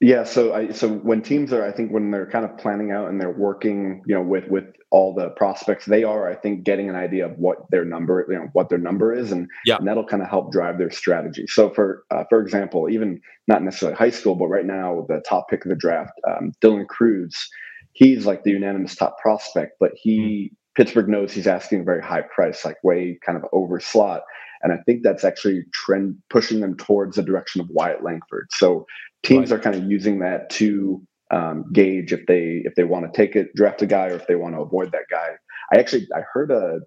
Yeah, 0.01 0.25
so 0.25 0.53
I 0.53 0.73
so 0.73 0.89
when 0.89 1.23
teams 1.23 1.53
are, 1.53 1.65
I 1.65 1.71
think 1.71 1.93
when 1.93 2.11
they're 2.11 2.27
kind 2.27 2.45
of 2.45 2.59
planning 2.59 2.91
out 2.91 3.09
and 3.09 3.21
they're 3.21 3.31
working, 3.31 4.03
you 4.07 4.15
know, 4.17 4.23
with 4.23 4.49
with 4.49 4.65
all 4.93 5.15
the 5.15 5.31
prospects, 5.31 5.87
they 5.87 6.05
are, 6.05 6.31
I 6.31 6.35
think, 6.35 6.65
getting 6.65 6.91
an 6.91 6.95
idea 6.95 7.25
of 7.25 7.33
what 7.39 7.69
their 7.71 7.85
number, 7.85 8.27
you 8.29 8.37
know, 8.37 8.49
what 8.53 8.69
their 8.69 8.79
number 8.79 9.13
is, 9.13 9.33
and, 9.33 9.49
yeah. 9.65 9.77
and 9.79 9.89
that'll 9.89 10.07
kind 10.07 10.23
of 10.23 10.29
help 10.29 10.53
drive 10.53 10.77
their 10.77 10.91
strategy. 10.91 11.47
So 11.49 11.71
for 11.71 12.05
uh, 12.11 12.25
for 12.29 12.41
example, 12.41 12.89
even 12.91 13.21
not 13.49 13.63
necessarily 13.63 13.97
high 13.97 14.11
school, 14.11 14.35
but 14.35 14.49
right 14.49 14.67
now 14.67 15.07
the 15.09 15.23
top 15.29 15.49
pick 15.49 15.65
of 15.65 15.71
the 15.71 15.77
draft, 15.77 16.13
um, 16.29 16.53
Dylan 16.61 16.87
Crews, 16.87 17.49
he's 17.93 18.27
like 18.27 18.45
the 18.45 18.51
unanimous 18.51 18.95
top 18.95 19.19
prospect, 19.19 19.73
but 19.81 19.93
he 19.97 20.19
mm-hmm. 20.19 20.55
Pittsburgh 20.77 21.09
knows 21.09 21.33
he's 21.33 21.47
asking 21.47 21.81
a 21.81 21.85
very 21.85 22.03
high 22.03 22.25
price, 22.35 22.65
like 22.65 22.77
way 22.85 23.19
kind 23.25 23.39
of 23.39 23.45
over 23.53 23.81
slot. 23.81 24.23
And 24.63 24.73
I 24.73 24.77
think 24.85 25.03
that's 25.03 25.25
actually 25.25 25.65
trend 25.73 26.17
pushing 26.31 26.61
them 26.61 26.77
towards 26.77 27.17
the 27.17 27.23
direction 27.23 27.61
of 27.61 27.69
Wyatt 27.71 28.05
Langford. 28.05 28.47
So 28.53 28.87
teams 29.23 29.51
right. 29.51 29.59
are 29.59 29.63
kind 29.63 29.75
of 29.75 29.91
using 29.91 30.21
that 30.21 30.51
to 30.51 31.03
um, 31.33 31.65
gauge 31.73 32.13
if 32.13 32.27
they 32.27 32.63
if 32.65 32.75
they 32.75 32.85
want 32.85 33.13
to 33.13 33.17
take 33.17 33.35
it, 33.35 33.55
draft 33.55 33.83
a 33.83 33.87
guy, 33.87 34.09
or 34.09 34.17
if 34.17 34.27
they 34.27 34.37
want 34.37 34.55
to 34.55 34.61
avoid 34.61 34.93
that 34.93 35.07
guy. 35.11 35.31
I 35.75 35.79
actually 35.79 36.07
I 36.15 36.21
heard 36.33 36.51
a 36.51 36.81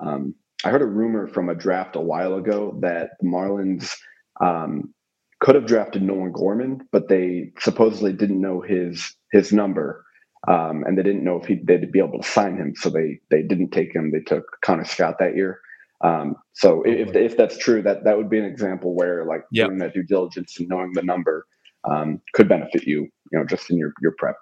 um, 0.00 0.34
I 0.64 0.70
heard 0.70 0.82
a 0.82 0.86
rumor 0.86 1.26
from 1.26 1.48
a 1.48 1.54
draft 1.54 1.96
a 1.96 2.00
while 2.00 2.34
ago 2.34 2.78
that 2.80 3.10
the 3.20 3.26
Marlins 3.26 3.94
um, 4.40 4.94
could 5.40 5.54
have 5.54 5.66
drafted 5.66 6.02
Nolan 6.02 6.32
Gorman, 6.32 6.86
but 6.92 7.08
they 7.08 7.52
supposedly 7.58 8.12
didn't 8.12 8.40
know 8.40 8.60
his 8.60 9.14
his 9.32 9.52
number, 9.52 10.04
um, 10.48 10.84
and 10.84 10.96
they 10.96 11.02
didn't 11.02 11.24
know 11.24 11.36
if 11.36 11.46
he, 11.46 11.60
they'd 11.62 11.92
be 11.92 11.98
able 11.98 12.20
to 12.20 12.28
sign 12.28 12.56
him, 12.56 12.74
so 12.76 12.90
they 12.90 13.20
they 13.30 13.42
didn't 13.42 13.70
take 13.70 13.94
him. 13.94 14.12
They 14.12 14.20
took 14.20 14.44
Connor 14.62 14.84
Scott 14.84 15.16
that 15.18 15.36
year. 15.36 15.60
Um, 16.02 16.36
so 16.54 16.82
if 16.82 17.14
if 17.14 17.36
that's 17.36 17.58
true, 17.58 17.82
that 17.82 18.04
that 18.04 18.16
would 18.16 18.30
be 18.30 18.38
an 18.38 18.44
example 18.44 18.94
where 18.94 19.24
like 19.24 19.42
yep. 19.52 19.68
doing 19.68 19.78
that 19.78 19.94
due 19.94 20.02
diligence 20.02 20.58
and 20.58 20.68
knowing 20.68 20.92
the 20.94 21.02
number 21.02 21.46
um, 21.84 22.20
could 22.34 22.48
benefit 22.48 22.84
you, 22.84 23.08
you 23.30 23.38
know, 23.38 23.44
just 23.44 23.70
in 23.70 23.78
your 23.78 23.92
your 24.00 24.12
prep. 24.18 24.36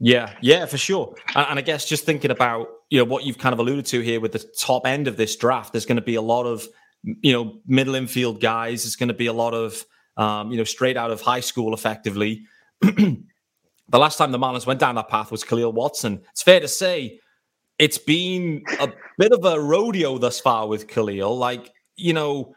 Yeah, 0.00 0.32
yeah, 0.40 0.66
for 0.66 0.78
sure. 0.78 1.14
And, 1.34 1.46
and, 1.50 1.58
I 1.58 1.62
guess 1.62 1.84
just 1.84 2.04
thinking 2.04 2.30
about 2.30 2.68
you 2.90 2.98
know 2.98 3.04
what 3.04 3.24
you've 3.24 3.38
kind 3.38 3.52
of 3.52 3.58
alluded 3.58 3.86
to 3.86 4.00
here 4.00 4.20
with 4.20 4.32
the 4.32 4.44
top 4.58 4.86
end 4.86 5.08
of 5.08 5.16
this 5.16 5.36
draft, 5.36 5.72
there's 5.72 5.86
going 5.86 5.96
to 5.96 6.02
be 6.02 6.14
a 6.14 6.22
lot 6.22 6.44
of 6.44 6.66
you 7.02 7.32
know 7.32 7.60
middle 7.66 7.94
infield 7.94 8.40
guys. 8.40 8.84
There's 8.84 8.96
going 8.96 9.08
to 9.08 9.14
be 9.14 9.26
a 9.26 9.32
lot 9.32 9.54
of 9.54 9.84
um, 10.16 10.50
you 10.50 10.56
know 10.56 10.64
straight 10.64 10.96
out 10.96 11.10
of 11.10 11.20
high 11.20 11.40
school, 11.40 11.74
effectively. 11.74 12.44
the 12.80 13.18
last 13.92 14.18
time 14.18 14.32
the 14.32 14.38
Marlins 14.38 14.66
went 14.66 14.80
down 14.80 14.94
that 14.94 15.08
path 15.08 15.30
was 15.30 15.42
Kahlil 15.44 15.72
Watson. 15.72 16.22
It's 16.30 16.42
fair 16.42 16.60
to 16.60 16.68
say 16.68 17.20
it's 17.78 17.98
been 17.98 18.64
a 18.80 18.92
bit 19.18 19.32
of 19.32 19.44
a 19.44 19.60
rodeo 19.60 20.18
thus 20.18 20.40
far 20.40 20.66
with 20.66 20.88
Kahlil. 20.88 21.38
Like, 21.38 21.72
you 21.96 22.12
know, 22.12 22.54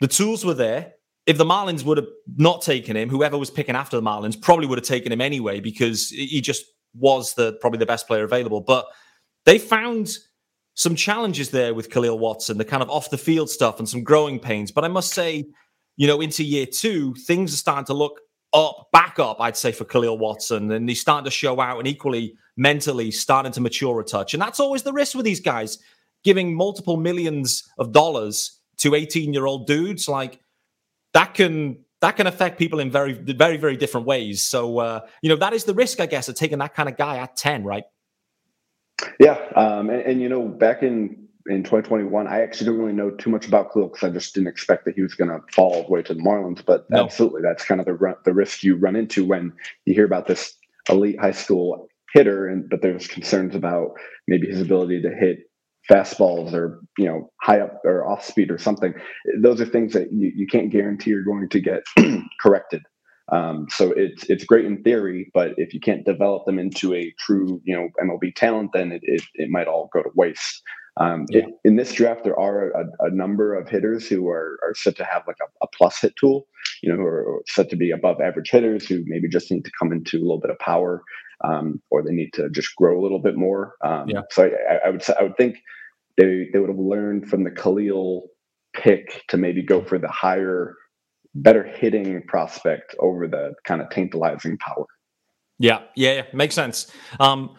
the 0.00 0.08
tools 0.08 0.44
were 0.44 0.54
there. 0.54 0.94
If 1.28 1.36
the 1.36 1.44
Marlins 1.44 1.84
would 1.84 1.98
have 1.98 2.08
not 2.36 2.62
taken 2.62 2.96
him, 2.96 3.10
whoever 3.10 3.36
was 3.36 3.50
picking 3.50 3.76
after 3.76 3.96
the 3.96 4.02
Marlins 4.02 4.40
probably 4.40 4.66
would 4.66 4.78
have 4.78 4.86
taken 4.86 5.12
him 5.12 5.20
anyway 5.20 5.60
because 5.60 6.08
he 6.08 6.40
just 6.40 6.64
was 6.94 7.34
the 7.34 7.52
probably 7.60 7.78
the 7.78 7.86
best 7.86 8.06
player 8.06 8.24
available. 8.24 8.62
But 8.62 8.86
they 9.44 9.58
found 9.58 10.16
some 10.74 10.94
challenges 10.94 11.50
there 11.50 11.74
with 11.74 11.90
Kahlil 11.90 12.18
Watson, 12.18 12.56
the 12.56 12.64
kind 12.64 12.82
of 12.82 12.88
off 12.88 13.10
the 13.10 13.18
field 13.18 13.50
stuff 13.50 13.78
and 13.78 13.86
some 13.86 14.02
growing 14.02 14.38
pains. 14.38 14.70
But 14.70 14.84
I 14.84 14.88
must 14.88 15.12
say, 15.12 15.44
you 15.96 16.06
know, 16.06 16.22
into 16.22 16.42
year 16.42 16.64
two, 16.64 17.14
things 17.26 17.52
are 17.52 17.58
starting 17.58 17.84
to 17.86 17.94
look 17.94 18.20
up, 18.54 18.88
back 18.90 19.18
up, 19.18 19.38
I'd 19.38 19.56
say, 19.56 19.70
for 19.70 19.84
Khalil 19.84 20.16
Watson. 20.16 20.70
And 20.70 20.88
he's 20.88 21.00
starting 21.00 21.26
to 21.26 21.30
show 21.30 21.60
out 21.60 21.78
and 21.78 21.86
equally 21.86 22.36
mentally 22.56 23.10
starting 23.10 23.52
to 23.52 23.60
mature 23.60 24.00
a 24.00 24.04
touch. 24.04 24.32
And 24.32 24.40
that's 24.40 24.60
always 24.60 24.82
the 24.82 24.92
risk 24.94 25.14
with 25.14 25.26
these 25.26 25.40
guys, 25.40 25.78
giving 26.24 26.54
multiple 26.54 26.96
millions 26.96 27.68
of 27.78 27.92
dollars 27.92 28.58
to 28.78 28.94
18 28.94 29.34
year 29.34 29.46
old 29.46 29.66
dudes. 29.66 30.08
Like 30.08 30.40
that 31.18 31.34
can 31.34 31.76
that 32.00 32.16
can 32.16 32.28
affect 32.28 32.60
people 32.60 32.78
in 32.78 32.92
very, 32.92 33.12
very, 33.12 33.56
very 33.56 33.76
different 33.76 34.06
ways. 34.06 34.40
So, 34.40 34.78
uh, 34.78 35.00
you 35.20 35.28
know, 35.28 35.34
that 35.34 35.52
is 35.52 35.64
the 35.64 35.74
risk, 35.74 35.98
I 35.98 36.06
guess, 36.06 36.28
of 36.28 36.36
taking 36.36 36.58
that 36.58 36.74
kind 36.74 36.88
of 36.88 36.96
guy 36.96 37.16
at 37.16 37.34
10, 37.34 37.64
right? 37.64 37.82
Yeah. 39.18 39.36
Um, 39.56 39.90
and, 39.90 40.02
and, 40.02 40.22
you 40.22 40.28
know, 40.28 40.46
back 40.46 40.84
in, 40.84 41.26
in 41.48 41.64
2021, 41.64 42.28
I 42.28 42.42
actually 42.42 42.66
don't 42.66 42.78
really 42.78 42.92
know 42.92 43.10
too 43.10 43.30
much 43.30 43.48
about 43.48 43.72
Kahlil 43.72 43.92
because 43.92 44.08
I 44.08 44.12
just 44.12 44.32
didn't 44.32 44.46
expect 44.46 44.84
that 44.84 44.94
he 44.94 45.02
was 45.02 45.14
going 45.14 45.28
to 45.28 45.40
fall 45.52 45.74
all 45.74 45.82
the 45.86 45.90
way 45.90 46.02
to 46.02 46.14
the 46.14 46.22
Marlins. 46.22 46.64
But 46.64 46.88
no. 46.88 47.02
absolutely, 47.02 47.42
that's 47.42 47.64
kind 47.64 47.80
of 47.80 47.86
the, 47.86 47.94
run, 47.94 48.14
the 48.24 48.32
risk 48.32 48.62
you 48.62 48.76
run 48.76 48.94
into 48.94 49.24
when 49.24 49.52
you 49.86 49.94
hear 49.94 50.04
about 50.04 50.28
this 50.28 50.54
elite 50.88 51.18
high 51.18 51.32
school 51.32 51.88
hitter, 52.14 52.46
and 52.46 52.70
but 52.70 52.80
there's 52.80 53.08
concerns 53.08 53.56
about 53.56 53.94
maybe 54.28 54.46
his 54.46 54.60
ability 54.60 55.02
to 55.02 55.10
hit 55.10 55.47
fastballs 55.88 56.52
or 56.52 56.80
you 56.98 57.06
know 57.06 57.30
high 57.40 57.60
up 57.60 57.80
or 57.84 58.06
off 58.06 58.24
speed 58.24 58.50
or 58.50 58.58
something 58.58 58.94
those 59.40 59.60
are 59.60 59.66
things 59.66 59.92
that 59.94 60.12
you, 60.12 60.30
you 60.34 60.46
can't 60.46 60.70
guarantee 60.70 61.10
you're 61.10 61.24
going 61.24 61.48
to 61.48 61.60
get 61.60 61.82
corrected. 62.40 62.82
Um, 63.30 63.66
so 63.70 63.92
it's 63.92 64.24
it's 64.24 64.44
great 64.44 64.64
in 64.64 64.82
theory 64.82 65.30
but 65.34 65.52
if 65.56 65.74
you 65.74 65.80
can't 65.80 66.04
develop 66.04 66.46
them 66.46 66.58
into 66.58 66.94
a 66.94 67.12
true 67.18 67.60
you 67.64 67.76
know 67.76 67.88
mlb 68.02 68.34
talent 68.36 68.70
then 68.72 68.90
it, 68.92 69.02
it, 69.02 69.22
it 69.34 69.50
might 69.50 69.66
all 69.66 69.90
go 69.92 70.02
to 70.02 70.10
waste. 70.14 70.62
Um, 70.96 71.26
yeah. 71.30 71.42
it, 71.42 71.54
in 71.64 71.76
this 71.76 71.92
draft 71.92 72.24
there 72.24 72.38
are 72.38 72.70
a, 72.70 72.84
a, 73.00 73.10
number 73.10 73.54
of 73.54 73.68
hitters 73.68 74.08
who 74.08 74.28
are, 74.28 74.58
are 74.64 74.74
set 74.74 74.96
to 74.96 75.04
have 75.04 75.22
like 75.28 75.36
a, 75.40 75.64
a 75.64 75.68
plus 75.68 76.00
hit 76.00 76.14
tool 76.16 76.46
you 76.82 76.90
know 76.90 76.96
who 76.96 77.04
are 77.04 77.42
set 77.46 77.70
to 77.70 77.76
be 77.76 77.90
above 77.90 78.20
average 78.20 78.50
hitters 78.50 78.86
who 78.86 79.04
maybe 79.06 79.28
just 79.28 79.50
need 79.50 79.64
to 79.64 79.70
come 79.78 79.92
into 79.92 80.18
a 80.18 80.24
little 80.24 80.40
bit 80.40 80.50
of 80.50 80.58
power 80.58 81.02
um, 81.44 81.80
or 81.90 82.02
they 82.02 82.12
need 82.12 82.32
to 82.32 82.50
just 82.50 82.74
grow 82.76 83.00
a 83.00 83.02
little 83.02 83.20
bit 83.20 83.36
more 83.36 83.74
um, 83.84 84.08
yeah. 84.08 84.22
so 84.30 84.50
I, 84.70 84.86
I 84.86 84.90
would 84.90 85.02
say 85.02 85.14
i 85.18 85.22
would 85.22 85.36
think 85.36 85.58
they 86.18 86.48
they 86.52 86.58
would 86.58 86.68
have 86.68 86.78
learned 86.78 87.28
from 87.28 87.44
the 87.44 87.50
Kahlil 87.50 88.22
pick 88.74 89.24
to 89.28 89.38
maybe 89.38 89.62
go 89.62 89.82
for 89.82 89.98
the 89.98 90.08
higher, 90.08 90.74
better 91.34 91.62
hitting 91.64 92.22
prospect 92.26 92.94
over 92.98 93.26
the 93.26 93.54
kind 93.64 93.80
of 93.80 93.88
tantalizing 93.88 94.58
power. 94.58 94.84
Yeah, 95.58 95.82
yeah, 95.96 96.14
yeah. 96.14 96.22
makes 96.34 96.54
sense. 96.54 96.92
Um, 97.18 97.54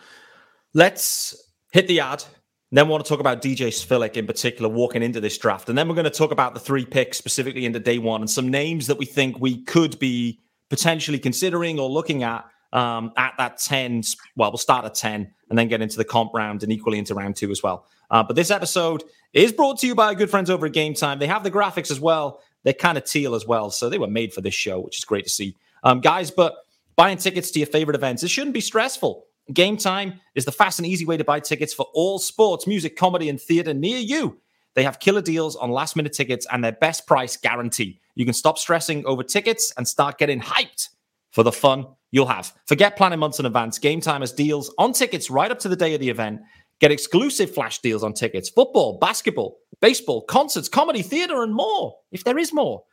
let's 0.74 1.36
hit 1.72 1.88
the 1.88 2.02
ad. 2.02 2.24
Then 2.72 2.86
we 2.86 2.92
want 2.92 3.04
to 3.04 3.10
talk 3.10 3.20
about 3.20 3.42
DJ 3.42 3.70
Svihlik 3.70 4.16
in 4.16 4.28
particular 4.28 4.70
walking 4.70 5.02
into 5.02 5.20
this 5.20 5.38
draft. 5.38 5.70
And 5.70 5.78
then 5.78 5.88
we're 5.88 5.96
going 5.96 6.04
to 6.04 6.12
talk 6.12 6.32
about 6.32 6.54
the 6.54 6.60
three 6.60 6.86
picks 6.86 7.18
specifically 7.18 7.66
into 7.66 7.80
day 7.80 7.98
one 7.98 8.22
and 8.22 8.30
some 8.30 8.50
names 8.50 8.86
that 8.88 8.98
we 8.98 9.06
think 9.06 9.40
we 9.40 9.64
could 9.64 9.98
be 9.98 10.40
potentially 10.70 11.18
considering 11.18 11.80
or 11.80 11.90
looking 11.90 12.22
at 12.22 12.46
um, 12.74 13.12
at 13.18 13.34
that 13.38 13.58
10. 13.58 14.04
Well, 14.36 14.52
we'll 14.52 14.58
start 14.58 14.86
at 14.86 14.96
10 14.96 15.32
and 15.50 15.60
then 15.60 15.68
get 15.68 15.82
into 15.82 15.98
the 15.98 16.06
comp 16.06 16.34
round 16.34 16.64
and 16.64 16.72
equally 16.72 16.98
into 16.98 17.16
round 17.16 17.36
two 17.36 17.52
as 17.52 17.64
well. 17.64 17.86
Uh, 18.12 18.24
but 18.24 18.36
this 18.36 18.52
episode 18.52 19.04
is 19.34 19.52
brought 19.52 19.80
to 19.80 19.88
you 19.88 19.96
by 19.96 20.14
good 20.16 20.30
friends 20.30 20.50
over 20.50 20.66
at 20.66 20.74
Game 20.74 20.94
Time. 20.94 21.20
They 21.20 21.28
have 21.28 21.44
the 21.44 21.52
graphics 21.52 21.92
as 21.92 22.00
well. 22.00 22.42
They're 22.64 22.74
kind 22.74 22.98
of 22.98 23.06
teal 23.06 23.36
as 23.36 23.46
well. 23.46 23.70
So 23.70 23.90
they 23.90 23.98
were 23.98 24.08
made 24.08 24.34
for 24.34 24.42
this 24.42 24.54
show, 24.54 24.80
which 24.80 24.98
is 24.98 25.06
great 25.06 25.26
to 25.26 25.30
see. 25.30 25.56
Um, 25.84 26.02
guys, 26.02 26.32
but 26.32 26.58
buying 26.96 27.18
tickets 27.18 27.52
to 27.52 27.60
your 27.60 27.68
favorite 27.68 27.96
events, 27.96 28.24
it 28.24 28.30
shouldn't 28.30 28.54
be 28.54 28.62
stressful. 28.62 29.26
Game 29.54 29.78
Time 29.78 30.20
is 30.36 30.46
the 30.46 30.52
fast 30.52 30.80
and 30.80 30.86
easy 30.86 31.06
way 31.06 31.18
to 31.18 31.24
buy 31.24 31.40
tickets 31.40 31.74
for 31.74 31.88
all 31.94 32.20
sports, 32.20 32.68
music, 32.68 32.96
comedy, 32.96 33.30
and 33.30 33.42
theater 33.42 33.74
near 33.74 33.98
you. 33.98 34.40
They 34.76 34.84
have 34.84 35.00
killer 35.00 35.22
deals 35.22 35.56
on 35.56 35.72
last 35.72 35.96
minute 35.96 36.14
tickets 36.14 36.46
and 36.52 36.64
their 36.64 36.72
best 36.72 37.08
price 37.08 37.36
guarantee. 37.36 38.00
You 38.16 38.26
can 38.26 38.34
stop 38.34 38.58
stressing 38.58 39.06
over 39.06 39.24
tickets 39.24 39.74
and 39.78 39.88
start 39.88 40.18
getting 40.18 40.40
hyped 40.40 40.90
for 41.32 41.44
the 41.44 41.52
fun 41.52 41.86
you'll 42.12 42.26
have. 42.26 42.54
Forget 42.66 42.98
planning 42.98 43.20
months 43.20 43.40
in 43.40 43.46
advance. 43.46 43.80
Game 43.80 44.02
Time 44.02 44.22
has 44.22 44.32
deals 44.32 44.74
on 44.78 44.94
tickets 44.94 45.30
right 45.30 45.52
up 45.52 45.60
to 45.60 45.70
the 45.70 45.76
day 45.76 45.94
of 45.94 46.00
the 46.00 46.10
event. 46.10 46.42
Get 46.80 46.92
exclusive 46.92 47.54
flash 47.54 47.80
deals 47.80 48.04
on 48.04 48.14
tickets, 48.14 48.50
football, 48.50 48.98
basketball, 49.00 49.58
baseball, 49.82 50.22
concerts, 50.24 50.70
comedy, 50.70 51.02
theater, 51.02 51.44
and 51.44 51.54
more, 51.54 51.96
if 52.12 52.24
there 52.24 52.38
is 52.38 52.54
more. 52.54 52.84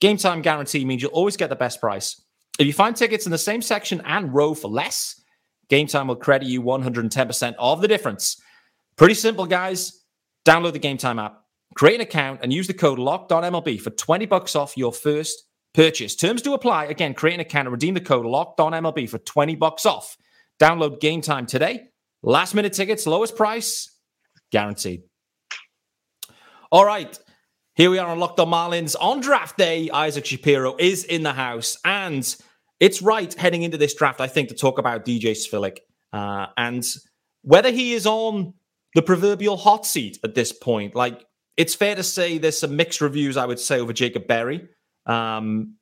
Game 0.00 0.16
time 0.16 0.42
guarantee 0.42 0.84
means 0.84 1.02
you'll 1.02 1.10
always 1.10 1.36
get 1.36 1.48
the 1.50 1.56
best 1.56 1.80
price. 1.80 2.22
If 2.58 2.66
you 2.66 2.72
find 2.72 2.94
tickets 2.94 3.26
in 3.26 3.32
the 3.32 3.38
same 3.38 3.60
section 3.60 4.00
and 4.04 4.32
row 4.32 4.54
for 4.54 4.68
less, 4.68 5.20
Game 5.68 5.86
Time 5.86 6.08
will 6.08 6.16
credit 6.16 6.46
you 6.46 6.62
110% 6.62 7.54
of 7.58 7.80
the 7.80 7.88
difference. 7.88 8.40
Pretty 8.96 9.14
simple, 9.14 9.46
guys. 9.46 10.04
Download 10.44 10.72
the 10.72 10.78
Game 10.78 10.98
Time 10.98 11.18
app, 11.18 11.40
create 11.74 11.96
an 11.96 12.02
account, 12.02 12.40
and 12.42 12.52
use 12.52 12.66
the 12.66 12.74
code 12.74 12.98
LOCKEDONMLB 12.98 13.80
for 13.80 13.90
20 13.90 14.26
bucks 14.26 14.54
off 14.54 14.76
your 14.76 14.92
first 14.92 15.44
purchase. 15.74 16.16
Terms 16.16 16.40
do 16.40 16.54
apply. 16.54 16.86
Again, 16.86 17.14
create 17.14 17.34
an 17.34 17.40
account 17.40 17.66
and 17.66 17.72
redeem 17.72 17.94
the 17.94 18.00
code 18.00 18.24
locked 18.24 18.60
on 18.60 18.72
MLB 18.72 19.08
for 19.08 19.18
20 19.18 19.56
bucks 19.56 19.84
off. 19.84 20.16
Download 20.60 21.00
Game 21.00 21.20
Time 21.20 21.46
today 21.46 21.88
Last 22.26 22.54
minute 22.54 22.72
tickets, 22.72 23.06
lowest 23.06 23.36
price, 23.36 23.98
guaranteed. 24.50 25.02
All 26.72 26.86
right. 26.86 27.18
Here 27.74 27.90
we 27.90 27.98
are 27.98 28.08
on 28.08 28.18
Locked 28.18 28.40
on 28.40 28.48
Marlins. 28.48 28.96
On 28.98 29.20
draft 29.20 29.58
day, 29.58 29.90
Isaac 29.90 30.24
Shapiro 30.24 30.74
is 30.78 31.04
in 31.04 31.22
the 31.22 31.34
house. 31.34 31.76
And 31.84 32.34
it's 32.80 33.02
right 33.02 33.32
heading 33.34 33.62
into 33.62 33.76
this 33.76 33.94
draft, 33.94 34.22
I 34.22 34.26
think, 34.26 34.48
to 34.48 34.54
talk 34.54 34.78
about 34.78 35.04
DJ 35.04 35.32
Svihlik 35.32 35.80
uh, 36.14 36.46
and 36.56 36.82
whether 37.42 37.70
he 37.70 37.92
is 37.92 38.06
on 38.06 38.54
the 38.94 39.02
proverbial 39.02 39.58
hot 39.58 39.84
seat 39.84 40.18
at 40.24 40.34
this 40.34 40.50
point. 40.50 40.94
Like, 40.94 41.26
it's 41.58 41.74
fair 41.74 41.94
to 41.94 42.02
say 42.02 42.38
there's 42.38 42.58
some 42.58 42.74
mixed 42.74 43.02
reviews, 43.02 43.36
I 43.36 43.44
would 43.44 43.60
say, 43.60 43.80
over 43.80 43.92
Jacob 43.92 44.26
Berry. 44.26 44.66
Um, 45.06 45.76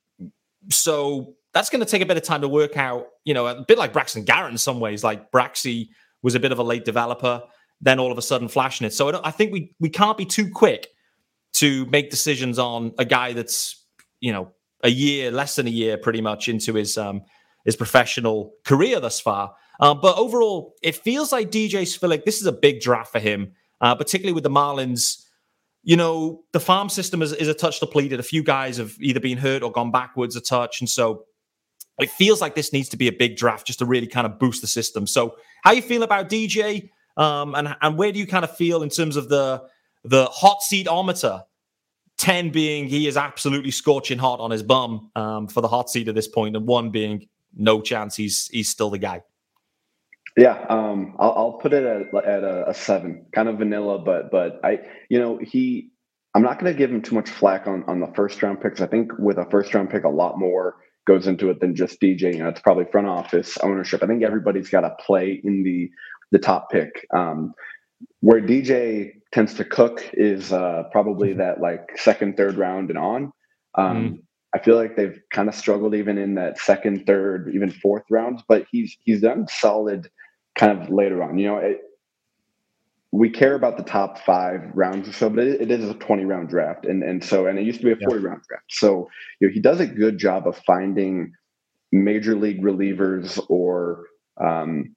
so 0.71 1.35
that's 1.53 1.71
going 1.71 1.81
to 1.81 1.87
take 1.87 2.03
a 2.03 2.07
bit 2.07 2.17
of 2.17 2.23
time 2.23 2.41
to 2.43 2.49
work 2.49 2.77
out, 2.77 3.07
you 3.25 3.35
know, 3.35 3.47
a 3.47 3.63
bit 3.63 3.79
like 3.79 3.93
Braxton 3.93 4.25
Garrett 4.25 4.53
in 4.53 4.59
some 4.59 4.81
ways. 4.81 5.05
Like, 5.05 5.31
Braxy 5.31 5.89
was 6.23 6.35
a 6.35 6.41
bit 6.41 6.53
of 6.53 6.59
a 6.59 6.63
late 6.63 6.85
developer, 6.85 7.43
then 7.81 7.99
all 7.99 8.13
of 8.13 8.19
a 8.19 8.23
sudden 8.23 8.49
flashing 8.49 8.87
it. 8.87 8.93
So 8.93 9.11
I, 9.11 9.29
I 9.29 9.31
think 9.31 9.53
we 9.53 9.75
we 9.81 9.89
can't 9.89 10.17
be 10.17 10.25
too 10.25 10.51
quick 10.51 10.89
to 11.55 11.87
make 11.87 12.11
decisions 12.11 12.59
on 12.59 12.93
a 12.99 13.05
guy 13.05 13.33
that's 13.33 13.85
you 14.21 14.33
know 14.33 14.53
a 14.83 14.89
year, 14.89 15.31
less 15.31 15.57
than 15.57 15.67
a 15.67 15.71
year, 15.71 15.97
pretty 15.99 16.21
much 16.21 16.49
into 16.49 16.75
his 16.75 16.97
um, 16.97 17.23
his 17.65 17.77
professional 17.77 18.55
career 18.65 19.01
thus 19.01 19.21
far. 19.21 19.55
Uh, 19.81 19.95
but 19.95 20.17
overall, 20.17 20.75
it 20.83 20.95
feels 20.97 21.33
like 21.33 21.51
DJ 21.51 21.83
Svihlik. 21.83 22.25
This 22.25 22.41
is 22.41 22.47
a 22.47 22.53
big 22.53 22.81
draft 22.81 23.13
for 23.13 23.19
him, 23.19 23.53
uh, 23.81 23.95
particularly 23.95 24.33
with 24.33 24.45
the 24.45 24.51
Marlins. 24.51 25.25
You 25.85 25.97
know, 25.97 26.45
the 26.53 26.61
farm 26.61 26.89
system 26.89 27.23
is, 27.23 27.33
is 27.33 27.49
a 27.49 27.55
touch 27.55 27.81
depleted. 27.81 28.21
A 28.21 28.23
few 28.23 28.43
guys 28.43 28.77
have 28.77 28.95
either 29.01 29.21
been 29.21 29.39
hurt 29.39 29.63
or 29.63 29.73
gone 29.73 29.91
backwards 29.91 30.37
a 30.37 30.41
touch, 30.41 30.81
and 30.81 30.89
so 30.89 31.25
it 31.99 32.11
feels 32.11 32.41
like 32.41 32.55
this 32.55 32.73
needs 32.73 32.89
to 32.91 32.97
be 32.97 33.09
a 33.09 33.13
big 33.13 33.37
draft 33.37 33.67
just 33.67 33.79
to 33.81 33.87
really 33.87 34.07
kind 34.07 34.27
of 34.27 34.39
boost 34.39 34.61
the 34.61 34.67
system. 34.67 35.07
So, 35.07 35.37
how 35.63 35.73
you 35.73 35.83
feel 35.83 36.03
about 36.03 36.29
DJ, 36.29 36.91
um, 37.17 37.55
and 37.55 37.77
and 37.81 37.99
where 37.99 38.13
do 38.13 38.19
you 38.19 38.27
kind 38.27 38.45
of 38.45 38.57
feel 38.57 38.83
in 38.83 38.89
terms 38.89 39.17
of 39.17 39.29
the 39.29 39.63
the 40.05 40.27
hot 40.27 40.63
seat 40.63 40.89
ometer? 40.89 41.43
Ten 42.19 42.51
being 42.51 42.87
he 42.87 43.09
is 43.09 43.17
absolutely 43.17 43.73
scorching 43.73 44.19
hot 44.19 44.39
on 44.39 44.51
his 44.51 44.63
bum 44.63 45.11
um, 45.17 45.49
for 45.49 45.61
the 45.61 45.69
hot 45.69 45.91
seat 45.91 46.09
at 46.09 46.15
this 46.15 46.29
point, 46.29 46.57
and 46.57 46.67
one 46.67 46.91
being 46.91 47.29
no 47.55 47.81
chance 47.81 48.17
he's 48.17 48.49
he's 48.49 48.69
still 48.69 48.91
the 48.91 48.99
guy. 48.99 49.23
Yeah, 50.37 50.65
um, 50.71 51.15
I'll, 51.19 51.33
I'll, 51.33 51.53
put 51.53 51.75
it 51.75 51.85
at, 51.85 52.25
at 52.25 52.43
a, 52.43 52.71
a, 52.71 52.75
seven, 52.75 53.27
kind 53.35 53.49
of 53.49 53.59
vanilla, 53.59 53.99
but 53.99 54.31
but 54.31 54.61
I, 54.65 54.79
you 55.11 55.19
know, 55.19 55.39
he, 55.39 55.91
I'm 56.35 56.43
not 56.43 56.59
going 56.59 56.73
to 56.73 56.79
give 56.79 56.91
him 56.91 57.03
too 57.03 57.15
much 57.15 57.29
flack 57.29 57.67
on 57.67 57.85
on 57.87 58.01
the 58.01 58.11
first 58.15 58.43
round 58.43 58.63
picks. 58.63 58.81
I 58.81 58.87
think 58.87 59.13
with 59.19 59.37
a 59.37 59.45
first 59.51 59.75
round 59.75 59.91
pick, 59.91 60.05
a 60.05 60.09
lot 60.09 60.39
more 60.39 60.77
goes 61.07 61.27
into 61.27 61.51
it 61.51 61.61
than 61.61 61.75
just 61.75 62.01
DJ. 62.01 62.35
You 62.35 62.45
know, 62.45 62.49
it's 62.49 62.61
probably 62.61 62.87
front 62.91 63.09
office 63.09 63.59
ownership. 63.59 64.03
I 64.03 64.07
think 64.07 64.23
everybody's 64.23 64.71
got 64.71 64.83
to 64.83 64.97
play 65.05 65.41
in 65.45 65.65
the 65.65 65.91
the 66.31 66.39
top 66.39 66.71
pick. 66.71 67.07
Um, 67.15 67.53
where 68.21 68.41
DJ 68.41 69.13
tends 69.33 69.55
to 69.55 69.65
cook 69.65 70.09
is 70.15 70.53
uh, 70.53 70.85
probably 70.93 71.31
mm-hmm. 71.31 71.41
that 71.41 71.61
like 71.61 71.91
second, 71.97 72.39
third 72.39 72.57
round 72.57 72.89
and 72.89 72.99
on. 72.99 73.33
Um, 73.77 73.97
mm. 73.97 74.19
I 74.55 74.59
feel 74.59 74.77
like 74.77 74.97
they've 74.97 75.19
kind 75.31 75.49
of 75.49 75.55
struggled 75.55 75.95
even 75.95 76.19
in 76.19 76.35
that 76.35 76.59
second, 76.59 77.07
third, 77.07 77.51
even 77.55 77.71
fourth 77.71 78.05
rounds, 78.11 78.43
but 78.49 78.67
he's 78.71 78.97
he's 79.05 79.21
done 79.21 79.47
solid 79.49 80.11
kind 80.55 80.81
of 80.81 80.91
later 80.91 81.23
on. 81.23 81.39
You 81.39 81.49
know, 81.49 81.57
it, 81.59 81.83
we 83.13 83.29
care 83.29 83.55
about 83.55 83.77
the 83.77 83.85
top 83.85 84.19
five 84.25 84.71
rounds 84.75 85.09
or 85.09 85.13
so, 85.13 85.29
but 85.29 85.47
it, 85.47 85.61
it 85.61 85.71
is 85.71 85.89
a 85.89 85.95
20 85.95 86.25
round 86.25 86.49
draft. 86.49 86.87
And, 86.87 87.03
and 87.03 87.23
so, 87.23 87.47
and 87.47 87.59
it 87.59 87.65
used 87.65 87.81
to 87.81 87.87
be 87.87 87.93
a 87.93 88.09
40 88.09 88.23
yeah. 88.23 88.29
round 88.29 88.43
draft. 88.49 88.65
So, 88.71 89.09
you 89.39 89.49
know, 89.49 89.53
he 89.53 89.61
does 89.61 89.81
a 89.81 89.87
good 89.87 90.19
job 90.19 90.47
of 90.47 90.57
finding 90.67 91.33
major 91.93 92.35
league 92.35 92.63
relievers 92.63 93.39
or 93.51 94.07
um, 94.41 94.97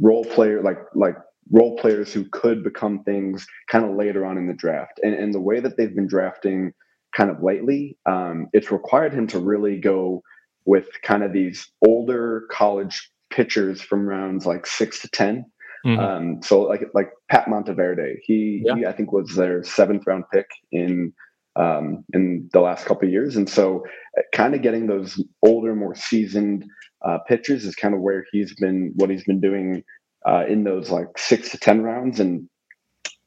role 0.00 0.24
player, 0.24 0.62
like, 0.62 0.78
like 0.94 1.16
role 1.50 1.76
players 1.76 2.12
who 2.12 2.24
could 2.30 2.62
become 2.62 3.02
things 3.02 3.46
kind 3.68 3.84
of 3.84 3.96
later 3.96 4.24
on 4.24 4.38
in 4.38 4.46
the 4.46 4.54
draft. 4.54 5.00
And, 5.02 5.14
and 5.14 5.34
the 5.34 5.40
way 5.40 5.58
that 5.58 5.76
they've 5.76 5.94
been 5.94 6.06
drafting 6.06 6.72
kind 7.16 7.30
of 7.30 7.42
lately, 7.42 7.98
um, 8.06 8.48
it's 8.52 8.70
required 8.70 9.12
him 9.12 9.26
to 9.28 9.40
really 9.40 9.80
go 9.80 10.22
with 10.66 10.86
kind 11.02 11.24
of 11.24 11.32
these 11.32 11.68
older 11.84 12.46
college 12.50 13.10
pitchers 13.36 13.82
from 13.82 14.08
rounds 14.08 14.46
like 14.46 14.66
six 14.66 14.98
to 15.02 15.08
10 15.08 15.44
mm-hmm. 15.84 16.00
um, 16.00 16.42
so 16.42 16.62
like 16.62 16.80
like 16.94 17.10
Pat 17.28 17.48
Monteverde, 17.48 18.16
he, 18.22 18.62
yeah. 18.64 18.76
he 18.76 18.86
I 18.86 18.92
think 18.92 19.12
was 19.12 19.36
their 19.36 19.62
seventh 19.62 20.04
round 20.06 20.24
pick 20.32 20.48
in 20.72 21.12
um, 21.54 22.04
in 22.14 22.48
the 22.52 22.60
last 22.60 22.86
couple 22.86 23.06
of 23.06 23.12
years, 23.12 23.36
and 23.36 23.48
so 23.48 23.84
uh, 24.18 24.22
kind 24.34 24.54
of 24.54 24.62
getting 24.62 24.86
those 24.86 25.22
older, 25.42 25.74
more 25.74 25.94
seasoned 25.94 26.66
uh, 27.06 27.18
pitchers 27.26 27.64
is 27.64 27.74
kind 27.74 27.94
of 27.94 28.00
where 28.00 28.26
he's 28.30 28.54
been 28.54 28.92
what 28.96 29.10
he's 29.10 29.24
been 29.24 29.40
doing 29.40 29.82
uh, 30.28 30.44
in 30.46 30.64
those 30.64 30.90
like 30.90 31.08
six 31.16 31.50
to 31.50 31.58
ten 31.58 31.82
rounds, 31.82 32.20
and 32.20 32.48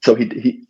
so 0.04 0.16
he 0.16 0.26
he 0.26 0.68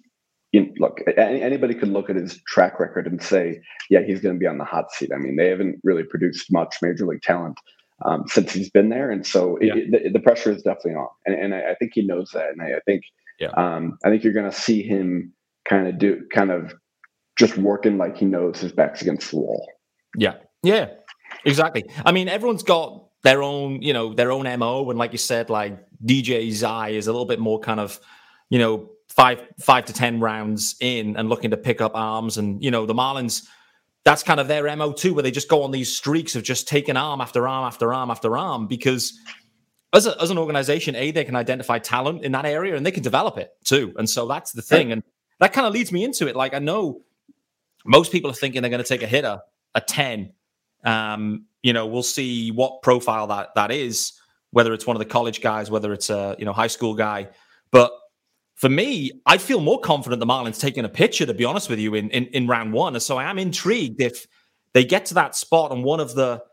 you 0.51 0.65
know, 0.65 0.71
look, 0.79 0.99
anybody 1.17 1.75
could 1.75 1.89
look 1.89 2.09
at 2.09 2.15
his 2.15 2.41
track 2.47 2.79
record 2.79 3.05
and 3.05 3.21
say, 3.21 3.61
yeah, 3.89 4.01
he's 4.01 4.19
going 4.19 4.33
to 4.33 4.39
be 4.39 4.47
on 4.47 4.57
the 4.57 4.63
hot 4.63 4.91
seat. 4.91 5.11
I 5.13 5.17
mean, 5.17 5.35
they 5.35 5.49
haven't 5.49 5.79
really 5.83 6.03
produced 6.03 6.51
much 6.51 6.77
major 6.81 7.05
league 7.05 7.21
talent 7.21 7.59
um, 8.05 8.23
since 8.27 8.53
he's 8.53 8.69
been 8.69 8.89
there, 8.89 9.11
and 9.11 9.25
so 9.25 9.57
yeah. 9.61 9.73
it, 9.75 9.91
the, 9.91 10.09
the, 10.13 10.19
pressure 10.19 10.51
is 10.51 10.63
definitely 10.63 10.95
on, 10.95 11.07
and, 11.25 11.35
and 11.35 11.55
I, 11.55 11.71
I, 11.71 11.75
think 11.75 11.91
he 11.95 12.05
knows 12.05 12.31
that, 12.33 12.49
and 12.49 12.61
I, 12.61 12.77
I 12.77 12.79
think, 12.85 13.03
yeah. 13.39 13.49
um, 13.49 13.97
I 14.03 14.09
think 14.09 14.23
you're 14.23 14.33
going 14.33 14.49
to 14.49 14.57
see 14.57 14.83
him 14.83 15.33
kind 15.67 15.87
of 15.87 15.97
do, 15.97 16.23
kind 16.33 16.51
of 16.51 16.73
just 17.37 17.57
working 17.57 17.97
like 17.97 18.17
he 18.17 18.25
knows 18.25 18.59
his 18.59 18.71
back's 18.71 19.01
against 19.01 19.31
the 19.31 19.37
wall. 19.37 19.67
Yeah, 20.15 20.35
yeah, 20.63 20.89
exactly. 21.45 21.85
I 22.05 22.11
mean, 22.11 22.29
everyone's 22.29 22.63
got 22.63 23.07
their 23.23 23.43
own, 23.43 23.81
you 23.81 23.93
know, 23.93 24.13
their 24.13 24.31
own 24.31 24.43
mo, 24.59 24.89
and 24.89 24.97
like 24.97 25.11
you 25.11 25.17
said, 25.17 25.49
like 25.49 25.77
DJ's 26.05 26.63
eye 26.63 26.89
is 26.89 27.07
a 27.07 27.11
little 27.11 27.27
bit 27.27 27.39
more 27.39 27.59
kind 27.59 27.79
of, 27.79 27.99
you 28.49 28.59
know 28.59 28.89
five 29.09 29.41
five 29.59 29.85
to 29.85 29.93
ten 29.93 30.19
rounds 30.19 30.75
in 30.79 31.17
and 31.17 31.29
looking 31.29 31.51
to 31.51 31.57
pick 31.57 31.81
up 31.81 31.91
arms. 31.95 32.37
And 32.37 32.63
you 32.63 32.71
know, 32.71 32.85
the 32.85 32.93
Marlins, 32.93 33.47
that's 34.05 34.23
kind 34.23 34.39
of 34.39 34.47
their 34.47 34.75
mo 34.75 34.91
too, 34.91 35.13
where 35.13 35.23
they 35.23 35.31
just 35.31 35.49
go 35.49 35.63
on 35.63 35.71
these 35.71 35.95
streaks 35.95 36.35
of 36.35 36.43
just 36.43 36.67
taking 36.67 36.97
arm 36.97 37.21
after 37.21 37.47
arm 37.47 37.65
after 37.65 37.93
arm 37.93 38.11
after 38.11 38.37
arm 38.37 38.67
because. 38.67 39.17
As, 39.91 40.05
a, 40.05 40.21
as 40.21 40.29
an 40.29 40.37
organization, 40.37 40.93
A, 40.95 41.09
they 41.09 41.23
can 41.25 41.35
identify 41.35 41.79
talent 41.79 42.23
in 42.23 42.33
that 42.33 42.45
area 42.45 42.75
and 42.75 42.85
they 42.85 42.91
can 42.91 43.01
develop 43.01 43.39
it 43.39 43.49
too. 43.63 43.91
And 43.97 44.07
so 44.07 44.27
that's 44.27 44.51
the 44.51 44.61
thing. 44.61 44.91
And 44.91 45.01
that 45.39 45.51
kind 45.51 45.65
of 45.65 45.73
leads 45.73 45.91
me 45.91 46.03
into 46.03 46.27
it. 46.27 46.35
Like, 46.35 46.53
I 46.53 46.59
know 46.59 47.01
most 47.85 48.11
people 48.11 48.29
are 48.29 48.35
thinking 48.35 48.61
they're 48.61 48.69
going 48.69 48.83
to 48.83 48.87
take 48.87 49.01
a 49.01 49.07
hitter, 49.07 49.39
a 49.73 49.81
10. 49.81 50.33
Um, 50.83 51.45
you 51.63 51.73
know, 51.73 51.87
we'll 51.87 52.03
see 52.03 52.51
what 52.51 52.81
profile 52.81 53.27
that 53.27 53.55
that 53.55 53.71
is, 53.71 54.13
whether 54.51 54.73
it's 54.73 54.85
one 54.85 54.95
of 54.95 54.99
the 54.99 55.05
college 55.05 55.41
guys, 55.41 55.71
whether 55.71 55.91
it's 55.93 56.09
a, 56.09 56.35
you 56.37 56.45
know, 56.45 56.53
high 56.53 56.67
school 56.67 56.93
guy. 56.93 57.29
But 57.71 57.91
for 58.59 58.67
me, 58.67 59.11
I 59.25 59.37
feel 59.37 59.61
more 59.61 59.79
confident 59.79 60.19
the 60.19 60.25
Marlins 60.25 60.59
taking 60.59 60.83
a 60.83 60.89
pitcher, 60.89 61.25
to 61.25 61.33
be 61.33 61.45
honest 61.45 61.69
with 61.69 61.79
you, 61.79 61.95
in, 61.95 62.09
in, 62.09 62.25
in 62.25 62.45
round 62.45 62.73
one. 62.73 62.93
And 62.93 63.01
so 63.01 63.17
I 63.17 63.29
am 63.29 63.39
intrigued 63.39 64.01
if 64.01 64.27
they 64.73 64.83
get 64.83 65.05
to 65.07 65.13
that 65.13 65.33
spot 65.33 65.71
and 65.71 65.81
one 65.83 66.01
of 66.01 66.13
the 66.13 66.43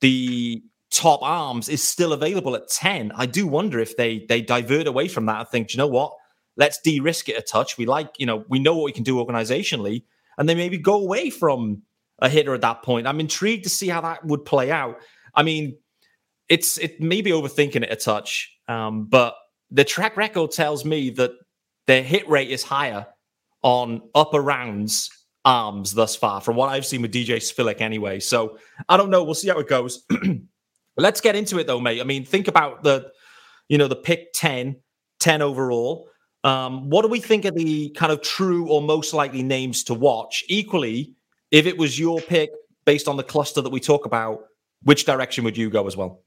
the 0.00 0.62
top 0.90 1.20
arms 1.22 1.68
is 1.68 1.82
still 1.82 2.14
available 2.14 2.56
at 2.56 2.68
10. 2.68 3.12
I 3.14 3.26
do 3.26 3.46
wonder 3.46 3.78
if 3.78 3.98
they 3.98 4.24
they 4.30 4.40
divert 4.40 4.86
away 4.86 5.08
from 5.08 5.26
that 5.26 5.40
and 5.40 5.48
think, 5.48 5.74
you 5.74 5.78
know 5.78 5.86
what? 5.86 6.14
Let's 6.56 6.80
de-risk 6.80 7.28
it 7.28 7.36
a 7.36 7.42
touch. 7.42 7.76
We 7.76 7.84
like, 7.84 8.14
you 8.18 8.24
know, 8.24 8.44
we 8.48 8.58
know 8.58 8.74
what 8.74 8.84
we 8.84 8.92
can 8.92 9.04
do 9.04 9.16
organizationally, 9.16 10.04
and 10.38 10.48
they 10.48 10.54
maybe 10.54 10.78
go 10.78 11.02
away 11.02 11.28
from 11.28 11.82
a 12.18 12.30
hitter 12.30 12.54
at 12.54 12.62
that 12.62 12.82
point. 12.82 13.06
I'm 13.06 13.20
intrigued 13.20 13.64
to 13.64 13.70
see 13.70 13.88
how 13.88 14.00
that 14.00 14.24
would 14.24 14.46
play 14.46 14.70
out. 14.70 14.96
I 15.34 15.42
mean, 15.42 15.76
it's 16.48 16.78
it 16.78 16.98
may 16.98 17.20
be 17.20 17.30
overthinking 17.30 17.82
it 17.82 17.92
a 17.92 17.96
touch, 17.96 18.56
um, 18.68 19.04
but 19.04 19.34
the 19.72 19.84
track 19.84 20.16
record 20.16 20.52
tells 20.52 20.84
me 20.84 21.10
that 21.10 21.32
their 21.86 22.02
hit 22.02 22.28
rate 22.28 22.50
is 22.50 22.62
higher 22.62 23.06
on 23.62 24.02
upper 24.14 24.40
rounds 24.40 25.10
arms 25.44 25.92
thus 25.92 26.14
far, 26.14 26.40
from 26.40 26.56
what 26.56 26.68
I've 26.68 26.86
seen 26.86 27.02
with 27.02 27.12
DJ 27.12 27.36
Svihlik 27.36 27.80
anyway. 27.80 28.20
So 28.20 28.58
I 28.88 28.96
don't 28.96 29.10
know. 29.10 29.24
We'll 29.24 29.34
see 29.34 29.48
how 29.48 29.58
it 29.58 29.68
goes. 29.68 30.04
Let's 30.96 31.20
get 31.20 31.34
into 31.34 31.58
it 31.58 31.66
though, 31.66 31.80
mate. 31.80 32.00
I 32.00 32.04
mean, 32.04 32.24
think 32.24 32.48
about 32.48 32.82
the, 32.82 33.10
you 33.68 33.78
know, 33.78 33.88
the 33.88 33.96
pick 33.96 34.32
10, 34.34 34.76
10 35.20 35.42
overall. 35.42 36.08
Um, 36.44 36.90
what 36.90 37.02
do 37.02 37.08
we 37.08 37.20
think 37.20 37.44
of 37.44 37.54
the 37.54 37.90
kind 37.90 38.12
of 38.12 38.20
true 38.20 38.68
or 38.68 38.82
most 38.82 39.14
likely 39.14 39.42
names 39.42 39.84
to 39.84 39.94
watch? 39.94 40.44
Equally, 40.48 41.14
if 41.50 41.66
it 41.66 41.78
was 41.78 41.98
your 41.98 42.20
pick 42.20 42.50
based 42.84 43.08
on 43.08 43.16
the 43.16 43.22
cluster 43.22 43.60
that 43.60 43.70
we 43.70 43.80
talk 43.80 44.06
about, 44.06 44.40
which 44.82 45.04
direction 45.04 45.44
would 45.44 45.56
you 45.56 45.70
go 45.70 45.86
as 45.86 45.96
well? 45.96 46.22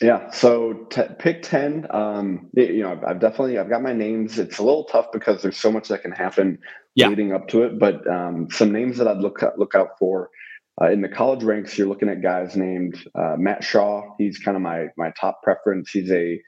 Yeah. 0.00 0.30
So 0.30 0.86
t- 0.90 1.02
pick 1.18 1.42
10, 1.42 1.86
um, 1.90 2.48
you 2.54 2.82
know, 2.82 2.92
I've, 2.92 3.04
I've, 3.04 3.20
definitely, 3.20 3.58
I've 3.58 3.68
got 3.68 3.82
my 3.82 3.92
names. 3.92 4.38
It's 4.38 4.58
a 4.58 4.62
little 4.62 4.84
tough 4.84 5.06
because 5.12 5.42
there's 5.42 5.56
so 5.56 5.72
much 5.72 5.88
that 5.88 6.02
can 6.02 6.12
happen 6.12 6.58
yeah. 6.94 7.08
leading 7.08 7.32
up 7.32 7.48
to 7.48 7.62
it, 7.64 7.78
but 7.78 8.08
um, 8.08 8.48
some 8.50 8.72
names 8.72 8.96
that 8.98 9.08
I'd 9.08 9.18
look, 9.18 9.42
look 9.56 9.74
out 9.74 9.98
for 9.98 10.30
uh, 10.80 10.90
in 10.90 11.00
the 11.00 11.08
college 11.08 11.42
ranks, 11.42 11.76
you're 11.76 11.88
looking 11.88 12.08
at 12.08 12.22
guys 12.22 12.56
named 12.56 12.96
uh, 13.14 13.34
Matt 13.36 13.64
Shaw. 13.64 14.02
He's 14.18 14.38
kind 14.38 14.56
of 14.56 14.62
my, 14.62 14.86
my 14.96 15.12
top 15.20 15.42
preference. 15.42 15.90
He's 15.90 16.10
a, 16.10 16.40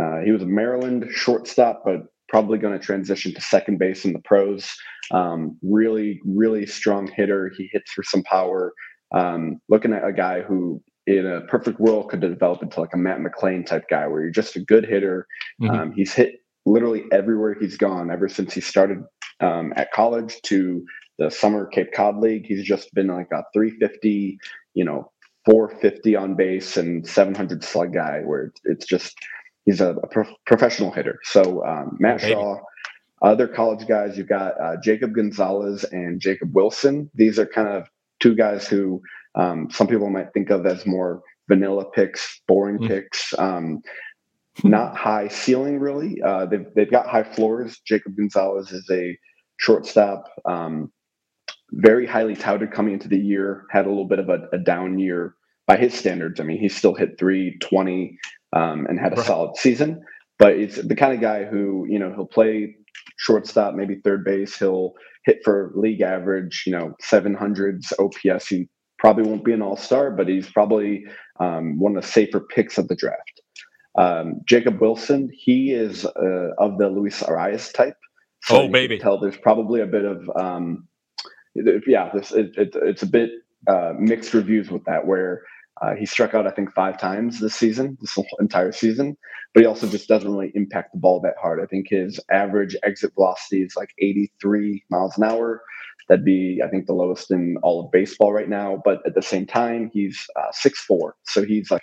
uh, 0.00 0.20
he 0.24 0.30
was 0.30 0.42
a 0.42 0.46
Maryland 0.46 1.06
shortstop, 1.10 1.82
but 1.84 2.02
probably 2.28 2.58
going 2.58 2.78
to 2.78 2.84
transition 2.84 3.34
to 3.34 3.40
second 3.40 3.78
base 3.78 4.04
in 4.04 4.12
the 4.12 4.20
pros. 4.20 4.72
Um, 5.10 5.58
really, 5.62 6.20
really 6.24 6.64
strong 6.66 7.10
hitter. 7.10 7.52
He 7.56 7.68
hits 7.72 7.92
for 7.92 8.02
some 8.02 8.22
power. 8.22 8.72
Um, 9.14 9.60
looking 9.68 9.92
at 9.92 10.06
a 10.06 10.12
guy 10.12 10.42
who 10.42 10.82
in 11.06 11.26
a 11.26 11.40
perfect 11.42 11.80
world 11.80 12.10
could 12.10 12.20
develop 12.20 12.62
into 12.62 12.80
like 12.80 12.94
a 12.94 12.96
Matt 12.96 13.18
McLain 13.18 13.66
type 13.66 13.84
guy 13.88 14.06
where 14.06 14.22
you're 14.22 14.30
just 14.30 14.56
a 14.56 14.60
good 14.60 14.84
hitter. 14.84 15.26
Mm-hmm. 15.60 15.74
Um, 15.74 15.92
he's 15.92 16.12
hit 16.12 16.36
literally 16.64 17.04
everywhere 17.10 17.56
he's 17.58 17.76
gone 17.76 18.10
ever 18.10 18.28
since 18.28 18.54
he 18.54 18.60
started 18.60 18.98
um, 19.40 19.72
at 19.76 19.92
college 19.92 20.40
to 20.42 20.84
the 21.18 21.30
summer 21.30 21.66
Cape 21.66 21.92
Cod 21.92 22.18
League. 22.18 22.46
He's 22.46 22.64
just 22.64 22.92
been 22.94 23.08
like 23.08 23.28
a 23.32 23.42
350, 23.52 24.38
you 24.74 24.84
know, 24.84 25.10
450 25.44 26.16
on 26.16 26.36
base 26.36 26.76
and 26.76 27.06
700 27.06 27.64
slug 27.64 27.92
guy 27.92 28.20
where 28.24 28.52
it's 28.64 28.86
just 28.86 29.16
he's 29.64 29.80
a, 29.80 29.94
a 29.94 30.06
pro- 30.06 30.36
professional 30.46 30.92
hitter. 30.92 31.18
So 31.24 31.64
um, 31.64 31.96
Matt 31.98 32.20
Shaw. 32.20 32.58
Other 33.22 33.46
college 33.46 33.86
guys, 33.86 34.18
you've 34.18 34.28
got 34.28 34.60
uh, 34.60 34.76
Jacob 34.82 35.14
Gonzalez 35.14 35.84
and 35.84 36.20
Jacob 36.20 36.56
Wilson. 36.56 37.08
These 37.14 37.38
are 37.38 37.46
kind 37.46 37.68
of 37.68 37.88
two 38.18 38.34
guys 38.34 38.66
who 38.66 39.00
um, 39.34 39.68
some 39.70 39.86
people 39.86 40.10
might 40.10 40.32
think 40.32 40.50
of 40.50 40.66
as 40.66 40.86
more 40.86 41.22
vanilla 41.48 41.84
picks, 41.90 42.40
boring 42.46 42.78
mm. 42.78 42.88
picks, 42.88 43.36
um, 43.38 43.80
not 44.64 44.96
high 44.96 45.28
ceiling 45.28 45.78
really. 45.78 46.20
Uh, 46.22 46.46
they've 46.46 46.66
they've 46.74 46.90
got 46.90 47.06
high 47.06 47.22
floors. 47.22 47.80
Jacob 47.86 48.16
Gonzalez 48.16 48.70
is 48.72 48.88
a 48.90 49.16
shortstop, 49.58 50.28
um, 50.44 50.92
very 51.72 52.06
highly 52.06 52.36
touted 52.36 52.72
coming 52.72 52.94
into 52.94 53.08
the 53.08 53.18
year. 53.18 53.64
Had 53.70 53.86
a 53.86 53.88
little 53.88 54.08
bit 54.08 54.18
of 54.18 54.28
a, 54.28 54.48
a 54.52 54.58
down 54.58 54.98
year 54.98 55.34
by 55.66 55.76
his 55.76 55.94
standards. 55.94 56.40
I 56.40 56.44
mean, 56.44 56.58
he 56.58 56.68
still 56.68 56.94
hit 56.94 57.18
320 57.18 58.18
um, 58.52 58.86
and 58.86 58.98
had 58.98 59.12
a 59.12 59.16
right. 59.16 59.26
solid 59.26 59.56
season. 59.56 60.02
But 60.38 60.56
it's 60.56 60.76
the 60.76 60.96
kind 60.96 61.14
of 61.14 61.20
guy 61.20 61.44
who 61.44 61.86
you 61.88 61.98
know 61.98 62.12
he'll 62.14 62.26
play 62.26 62.76
shortstop, 63.16 63.74
maybe 63.74 64.00
third 64.04 64.24
base. 64.24 64.58
He'll 64.58 64.92
hit 65.24 65.40
for 65.44 65.72
league 65.76 66.00
average, 66.00 66.64
you 66.66 66.72
know, 66.72 66.94
700s 67.02 67.92
OPS. 67.98 68.48
He 68.48 68.68
probably 69.02 69.24
won't 69.24 69.44
be 69.44 69.52
an 69.52 69.60
all 69.60 69.76
star, 69.76 70.12
but 70.12 70.28
he's 70.28 70.48
probably 70.48 71.04
um, 71.40 71.76
one 71.80 71.96
of 71.96 72.02
the 72.02 72.08
safer 72.08 72.38
picks 72.38 72.78
of 72.78 72.86
the 72.86 72.94
draft. 72.94 73.42
Um, 73.98 74.40
Jacob 74.46 74.80
Wilson, 74.80 75.28
he 75.34 75.72
is 75.72 76.06
uh, 76.06 76.50
of 76.56 76.78
the 76.78 76.88
Luis 76.88 77.20
Arraez 77.20 77.74
type. 77.74 77.96
So 78.44 78.62
oh, 78.62 78.68
baby. 78.68 79.00
Tell 79.00 79.18
there's 79.18 79.36
probably 79.36 79.80
a 79.80 79.86
bit 79.86 80.04
of, 80.04 80.30
um, 80.36 80.86
yeah, 81.54 82.10
this, 82.14 82.30
it, 82.30 82.56
it, 82.56 82.76
it's 82.76 83.02
a 83.02 83.06
bit 83.06 83.30
uh, 83.66 83.92
mixed 83.98 84.34
reviews 84.34 84.70
with 84.70 84.84
that, 84.84 85.04
where 85.04 85.42
uh, 85.82 85.96
he 85.96 86.06
struck 86.06 86.32
out, 86.32 86.46
I 86.46 86.52
think, 86.52 86.72
five 86.72 86.96
times 86.96 87.40
this 87.40 87.56
season, 87.56 87.98
this 88.00 88.16
entire 88.38 88.70
season, 88.70 89.16
but 89.52 89.62
he 89.62 89.66
also 89.66 89.88
just 89.88 90.06
doesn't 90.06 90.30
really 90.30 90.52
impact 90.54 90.92
the 90.92 91.00
ball 91.00 91.20
that 91.22 91.34
hard. 91.42 91.60
I 91.60 91.66
think 91.66 91.88
his 91.90 92.20
average 92.30 92.76
exit 92.84 93.14
velocity 93.14 93.62
is 93.62 93.74
like 93.76 93.90
83 93.98 94.84
miles 94.90 95.18
an 95.18 95.24
hour. 95.24 95.60
That'd 96.08 96.24
be, 96.24 96.60
I 96.64 96.68
think, 96.68 96.86
the 96.86 96.92
lowest 96.92 97.30
in 97.30 97.56
all 97.62 97.84
of 97.84 97.92
baseball 97.92 98.32
right 98.32 98.48
now. 98.48 98.82
But 98.84 99.00
at 99.06 99.14
the 99.14 99.22
same 99.22 99.46
time, 99.46 99.90
he's 99.92 100.24
uh, 100.36 100.50
six 100.52 100.80
four, 100.80 101.14
so 101.24 101.44
he's 101.44 101.70
like 101.70 101.82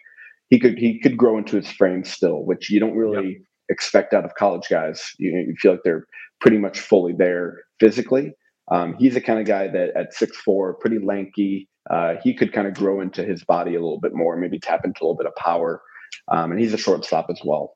he 0.49 0.59
could 0.59 0.77
he 0.77 0.99
could 0.99 1.17
grow 1.17 1.37
into 1.37 1.55
his 1.55 1.71
frame 1.71 2.03
still, 2.03 2.43
which 2.43 2.69
you 2.69 2.79
don't 2.79 2.95
really 2.95 3.29
yep. 3.29 3.41
expect 3.69 4.13
out 4.13 4.25
of 4.25 4.35
college 4.35 4.67
guys. 4.69 5.11
You, 5.17 5.31
you, 5.31 5.55
feel 5.57 5.73
like 5.73 5.81
they're 5.83 6.05
pretty 6.41 6.57
much 6.57 6.79
fully 6.79 7.13
there 7.13 7.59
physically. 7.79 8.33
Um, 8.71 8.95
he's 8.99 9.13
the 9.13 9.21
kind 9.21 9.39
of 9.39 9.45
guy 9.45 9.67
that 9.67 9.95
at 9.95 10.13
six 10.13 10.37
four, 10.37 10.75
pretty 10.75 10.99
lanky, 10.99 11.67
uh, 11.89 12.15
he 12.23 12.33
could 12.33 12.53
kind 12.53 12.67
of 12.67 12.73
grow 12.73 13.01
into 13.01 13.23
his 13.23 13.43
body 13.43 13.71
a 13.75 13.79
little 13.79 13.99
bit 13.99 14.13
more, 14.13 14.37
maybe 14.37 14.59
tap 14.59 14.85
into 14.85 15.01
a 15.01 15.03
little 15.03 15.17
bit 15.17 15.27
of 15.27 15.35
power. 15.35 15.81
Um, 16.27 16.51
and 16.51 16.59
he's 16.59 16.73
a 16.73 16.77
shortstop 16.77 17.27
as 17.29 17.39
well. 17.43 17.75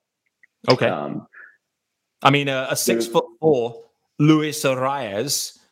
Okay. 0.69 0.88
Um, 0.88 1.27
I 2.21 2.29
mean, 2.29 2.49
uh, 2.49 2.67
a 2.69 2.75
six 2.75 3.06
foot 3.06 3.25
four 3.39 3.84
Luis 4.19 4.63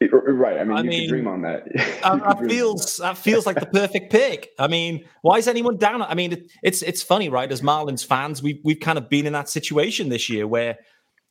Right. 0.11 0.57
I 0.57 0.63
mean, 0.63 0.77
I 0.77 0.81
you 0.81 0.89
mean, 0.89 1.09
dream 1.09 1.27
on 1.27 1.41
that. 1.43 1.65
that 1.75 2.39
feels 2.47 2.97
that 2.97 3.17
feels 3.17 3.45
like 3.45 3.59
the 3.59 3.67
perfect 3.67 4.11
pick. 4.11 4.49
I 4.57 4.67
mean, 4.67 5.05
why 5.21 5.37
is 5.37 5.47
anyone 5.47 5.77
down? 5.77 6.01
I 6.01 6.15
mean, 6.15 6.33
it, 6.33 6.51
it's 6.63 6.81
it's 6.81 7.03
funny, 7.03 7.29
right? 7.29 7.51
As 7.51 7.61
Marlins 7.61 8.05
fans, 8.05 8.41
we've 8.41 8.59
we've 8.63 8.79
kind 8.79 8.97
of 8.97 9.09
been 9.09 9.27
in 9.27 9.33
that 9.33 9.49
situation 9.49 10.09
this 10.09 10.29
year 10.29 10.47
where 10.47 10.77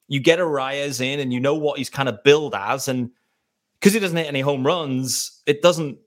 you 0.06 0.20
get 0.20 0.38
Arraez 0.38 1.00
in 1.00 1.18
and 1.18 1.32
you 1.32 1.40
know 1.40 1.54
what 1.54 1.78
he's 1.78 1.90
kind 1.90 2.08
of 2.08 2.22
billed 2.22 2.54
as, 2.54 2.86
and 2.86 3.10
because 3.80 3.94
he 3.94 4.00
doesn't 4.00 4.16
hit 4.16 4.26
any 4.26 4.40
home 4.40 4.64
runs, 4.66 5.42
it 5.46 5.62
doesn't, 5.62 5.98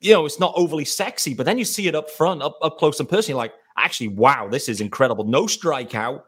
you 0.00 0.12
know, 0.12 0.24
it's 0.24 0.40
not 0.40 0.54
overly 0.56 0.84
sexy. 0.84 1.34
But 1.34 1.46
then 1.46 1.58
you 1.58 1.64
see 1.64 1.88
it 1.88 1.94
up 1.94 2.08
front, 2.10 2.42
up 2.42 2.56
up 2.62 2.78
close 2.78 3.00
and 3.00 3.08
personal, 3.08 3.38
like 3.38 3.52
actually, 3.76 4.08
wow, 4.08 4.48
this 4.48 4.68
is 4.68 4.80
incredible. 4.80 5.24
No 5.24 5.44
strikeout, 5.44 6.22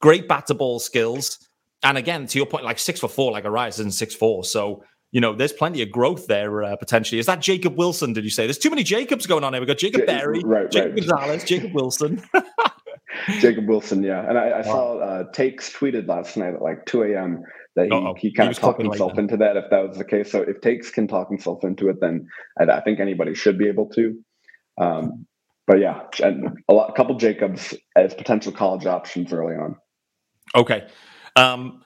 great 0.00 0.28
bat 0.28 0.46
to 0.46 0.54
ball 0.54 0.78
skills. 0.78 1.38
And 1.82 1.98
again, 1.98 2.26
to 2.26 2.38
your 2.38 2.46
point, 2.46 2.64
like 2.64 2.78
six 2.78 3.00
for 3.00 3.08
four, 3.08 3.32
like 3.32 3.44
Arraez 3.44 3.80
isn't 3.80 3.92
six 3.92 4.14
four. 4.14 4.44
So, 4.44 4.84
you 5.14 5.20
know, 5.20 5.32
there's 5.32 5.52
plenty 5.52 5.80
of 5.80 5.92
growth 5.92 6.26
there 6.26 6.64
uh, 6.64 6.74
potentially. 6.74 7.20
Is 7.20 7.26
that 7.26 7.40
Jacob 7.40 7.78
Wilson? 7.78 8.12
Did 8.12 8.24
you 8.24 8.30
say 8.30 8.46
there's 8.46 8.58
too 8.58 8.68
many 8.68 8.82
Jacobs 8.82 9.26
going 9.26 9.44
on 9.44 9.52
here? 9.52 9.60
We 9.60 9.66
got 9.66 9.78
Jacob 9.78 10.06
Berry, 10.06 10.42
right, 10.44 10.68
Jacob 10.68 10.90
right. 10.90 11.06
Gonzalez, 11.06 11.44
Jacob 11.44 11.72
Wilson. 11.72 12.20
Jacob 13.38 13.68
Wilson, 13.68 14.02
yeah. 14.02 14.28
And 14.28 14.36
I, 14.36 14.58
I 14.58 14.62
saw 14.62 14.98
uh, 14.98 15.24
Takes 15.32 15.72
tweeted 15.72 16.08
last 16.08 16.36
night 16.36 16.54
at 16.54 16.62
like 16.62 16.84
2 16.86 17.04
a.m. 17.04 17.44
that 17.76 17.86
he, 18.16 18.28
he 18.28 18.34
kind 18.34 18.50
of 18.50 18.58
talked 18.58 18.82
himself 18.82 19.12
like 19.12 19.18
into 19.20 19.36
that 19.36 19.56
if 19.56 19.70
that 19.70 19.88
was 19.88 19.98
the 19.98 20.04
case. 20.04 20.32
So 20.32 20.42
if 20.42 20.60
Takes 20.60 20.90
can 20.90 21.06
talk 21.06 21.28
himself 21.28 21.62
into 21.62 21.88
it, 21.90 22.00
then 22.00 22.26
I, 22.58 22.64
I 22.64 22.80
think 22.80 22.98
anybody 22.98 23.34
should 23.34 23.56
be 23.56 23.68
able 23.68 23.88
to. 23.90 24.18
Um, 24.78 25.26
but 25.68 25.78
yeah, 25.78 26.00
and 26.24 26.58
a, 26.68 26.74
lot, 26.74 26.90
a 26.90 26.92
couple 26.92 27.14
Jacobs 27.18 27.72
as 27.94 28.14
potential 28.14 28.50
college 28.50 28.84
options 28.84 29.32
early 29.32 29.54
on. 29.54 29.76
Okay. 30.56 30.88
Um, 31.36 31.84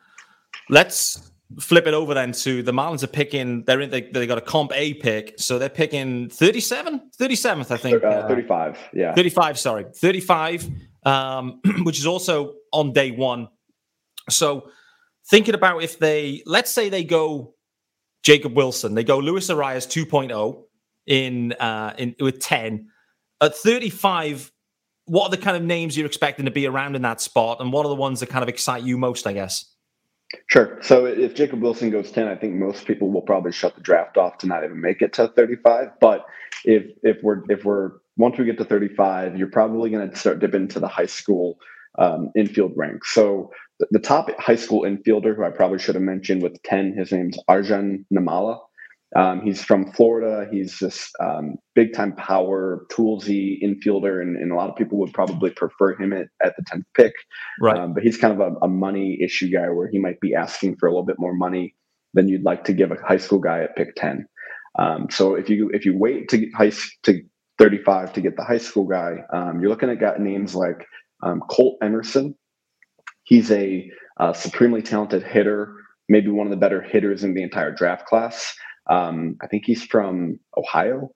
let's 0.71 1.28
flip 1.61 1.87
it 1.87 1.95
over 1.95 2.15
then 2.15 2.33
to 2.33 2.63
the 2.63 2.73
Marlins 2.73 3.03
are 3.03 3.09
picking, 3.09 3.65
they're 3.65 3.81
in, 3.81 3.91
they, 3.91 4.03
they 4.03 4.27
got 4.27 4.39
a 4.39 4.43
comp 4.43 4.73
A 4.75 4.95
pick. 4.95 5.35
So 5.39 5.59
they're 5.59 5.69
picking 5.69 6.29
37, 6.29 7.11
37th, 7.19 7.71
I 7.71 7.77
think. 7.77 8.05
Uh, 8.05 8.29
35. 8.29 8.79
Yeah. 8.93 9.15
35, 9.15 9.59
sorry. 9.59 9.87
35 9.97 10.69
um, 11.05 11.61
which 11.83 11.99
is 11.99 12.07
also 12.07 12.55
on 12.73 12.93
day 12.93 13.11
one. 13.11 13.49
So 14.29 14.71
thinking 15.31 15.55
about 15.55 15.83
if 15.83 15.99
they, 15.99 16.43
let's 16.47 16.71
say 16.71 16.89
they 16.89 17.05
go 17.05 17.55
Jacob 18.23 18.57
Wilson, 18.57 18.95
they 18.95 19.05
go 19.05 19.19
Luis 19.19 19.49
Arraez 19.49 19.87
2.0 19.87 20.63
in 21.07 21.53
uh, 21.55 21.95
in 21.97 22.15
with 22.21 22.41
10 22.41 22.89
at 23.41 23.55
35. 23.57 24.53
What 25.07 25.29
are 25.29 25.31
the 25.31 25.39
kind 25.39 25.57
of 25.57 25.63
names 25.63 25.97
you're 25.97 26.07
expecting 26.07 26.45
to 26.45 26.51
be 26.51 26.67
around 26.67 26.95
in 26.95 27.03
that 27.03 27.23
spot, 27.23 27.61
and 27.61 27.73
what 27.73 27.87
are 27.87 27.89
the 27.89 27.95
ones 27.95 28.21
that 28.21 28.29
kind 28.29 28.43
of 28.43 28.49
excite 28.51 28.83
you 28.83 28.99
most? 28.99 29.27
I 29.27 29.33
guess. 29.33 29.65
Sure. 30.47 30.79
So 30.83 31.07
if 31.07 31.35
Jacob 31.35 31.63
Wilson 31.63 31.91
goes 31.91 32.11
10, 32.11 32.29
I 32.29 32.37
think 32.37 32.55
most 32.55 32.87
people 32.87 33.11
will 33.11 33.23
probably 33.23 33.53
shut 33.53 33.75
the 33.75 33.81
draft 33.81 34.17
off 34.19 34.39
to 34.39 34.47
not 34.47 34.65
even 34.65 34.81
make 34.81 35.01
it 35.01 35.15
to 35.15 35.29
35. 35.29 35.89
But 36.01 36.27
if 36.65 36.85
if 37.03 37.23
we're 37.23 37.43
if 37.49 37.65
we're 37.65 37.93
once 38.17 38.37
we 38.39 38.45
get 38.45 38.59
to 38.59 38.65
35, 38.65 39.39
you're 39.39 39.49
probably 39.49 39.91
going 39.91 40.11
to 40.11 40.17
start 40.17 40.41
dip 40.41 40.55
into 40.55 40.81
the 40.81 40.89
high 40.89 41.07
school 41.07 41.59
um, 41.99 42.31
infield 42.37 42.73
ranks. 42.77 43.15
So 43.15 43.51
the, 43.79 43.87
the, 43.93 43.99
top 43.99 44.29
high 44.39 44.57
school 44.57 44.83
infielder, 44.83 45.35
who 45.35 45.45
I 45.45 45.51
probably 45.51 45.79
should 45.79 45.95
have 45.95 46.03
mentioned 46.03 46.43
with 46.43 46.63
10, 46.63 46.95
his 46.97 47.13
name's 47.13 47.39
Arjun 47.49 48.05
Nimmala. 48.13 48.61
Um, 49.17 49.41
he's 49.43 49.63
from 49.65 49.91
Florida. 49.93 50.49
He's 50.51 50.79
this 50.79 51.11
um, 51.21 51.57
big 51.75 51.95
time 51.95 52.15
power, 52.15 52.87
toolsy 52.93 53.59
infielder, 53.63 54.21
and, 54.21 54.37
and, 54.37 54.53
a 54.53 54.55
lot 54.55 54.69
of 54.69 54.77
people 54.77 54.99
would 54.99 55.15
probably 55.15 55.51
prefer 55.51 55.99
him 55.99 56.13
at, 56.13 56.27
at 56.45 56.55
the 56.57 56.65
10th 56.65 56.85
pick. 56.95 57.15
Right. 57.61 57.79
Um, 57.79 57.95
but 57.95 58.03
he's 58.03 58.19
kind 58.19 58.39
of 58.39 58.41
a, 58.41 58.67
a, 58.67 58.69
money 58.69 59.19
issue 59.23 59.51
guy 59.51 59.71
where 59.71 59.89
he 59.89 59.99
might 59.99 60.21
be 60.21 60.35
asking 60.35 60.77
for 60.77 60.87
a 60.87 60.91
little 60.91 61.07
bit 61.07 61.17
more 61.19 61.35
money 61.35 61.75
than 62.13 62.29
you'd 62.29 62.45
like 62.45 62.65
to 62.65 62.75
give 62.75 62.91
a 62.91 62.97
high 62.97 63.17
school 63.17 63.39
guy 63.39 63.63
at 63.63 63.77
pick 63.77 63.95
10. 63.97 64.27
Um, 64.79 65.07
so 65.11 65.35
if 65.35 65.49
you 65.49 65.71
if 65.73 65.87
you 65.87 65.97
wait 65.97 66.29
to 66.29 66.47
high 66.55 66.71
to 67.05 67.23
35 67.59 68.13
to 68.13 68.21
get 68.21 68.37
the 68.37 68.45
high 68.45 68.59
school 68.59 68.87
guy. 68.87 69.17
Um, 69.33 69.61
you're 69.61 69.69
looking 69.69 69.91
at 69.91 69.99
got 69.99 70.21
names 70.21 70.55
like 70.55 70.87
um, 71.23 71.43
Colt 71.51 71.79
Emerson. 71.83 72.35
He's 73.25 73.51
a 73.51 73.91
uh, 74.19 74.33
supremely 74.33 74.81
talented 74.81 75.23
hitter, 75.23 75.75
maybe 76.09 76.31
one 76.31 76.47
of 76.47 76.51
the 76.51 76.57
better 76.57 76.81
hitters 76.81 77.25
in 77.25 77.35
the 77.35 77.43
entire 77.43 77.73
draft 77.73 78.07
class. 78.07 78.55
Um, 78.89 79.37
I 79.43 79.47
think 79.47 79.65
he's 79.67 79.85
from 79.85 80.39
Ohio, 80.57 81.11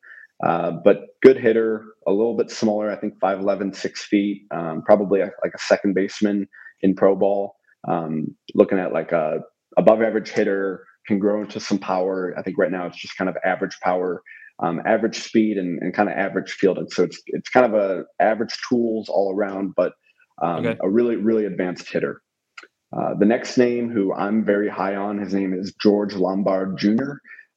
uh, 0.45 0.73
but 0.85 1.07
good 1.23 1.39
hitter, 1.39 1.85
a 2.07 2.11
little 2.11 2.37
bit 2.37 2.51
smaller. 2.51 2.91
I 2.91 2.97
think 2.97 3.19
5'11, 3.19 3.75
6 3.75 4.05
feet, 4.05 4.47
um, 4.51 4.83
probably 4.85 5.21
a, 5.21 5.31
like 5.43 5.55
a 5.55 5.59
second 5.59 5.95
baseman 5.95 6.49
in 6.81 6.95
pro 6.95 7.17
ball. 7.17 7.57
Um, 7.89 8.37
looking 8.55 8.79
at 8.79 8.93
like 8.93 9.13
a 9.13 9.41
above 9.77 10.03
average 10.03 10.29
hitter, 10.29 10.85
can 11.07 11.19
grow 11.19 11.43
into 11.43 11.59
some 11.59 11.79
power. 11.79 12.33
I 12.39 12.43
think 12.43 12.57
right 12.59 12.71
now 12.71 12.87
it's 12.87 13.01
just 13.01 13.17
kind 13.17 13.29
of 13.29 13.37
average 13.45 13.77
power 13.83 14.23
um, 14.63 14.81
average 14.87 15.19
speed 15.19 15.59
and, 15.59 15.81
and 15.83 15.93
kind 15.93 16.09
of 16.09 16.17
average 16.17 16.53
fielding. 16.53 16.89
So 16.91 17.05
it's 17.05 17.21
it's 17.27 17.49
kind 17.51 17.67
of 17.67 17.75
a 17.75 18.05
average 18.21 18.57
tools 18.69 19.09
all 19.09 19.35
around, 19.35 19.73
but 19.77 19.93
um, 20.43 20.67
okay. 20.67 20.79
a 20.81 20.89
really 20.89 21.17
really 21.17 21.45
advanced 21.45 21.91
hitter. 21.91 22.23
Uh, 22.97 23.15
the 23.19 23.27
next 23.27 23.57
name, 23.57 23.91
who 23.91 24.13
I'm 24.13 24.45
very 24.45 24.69
high 24.69 24.97
on, 24.97 25.19
his 25.19 25.33
name 25.33 25.55
is 25.55 25.75
George 25.81 26.15
Lombard 26.15 26.79
Jr. 26.79 27.15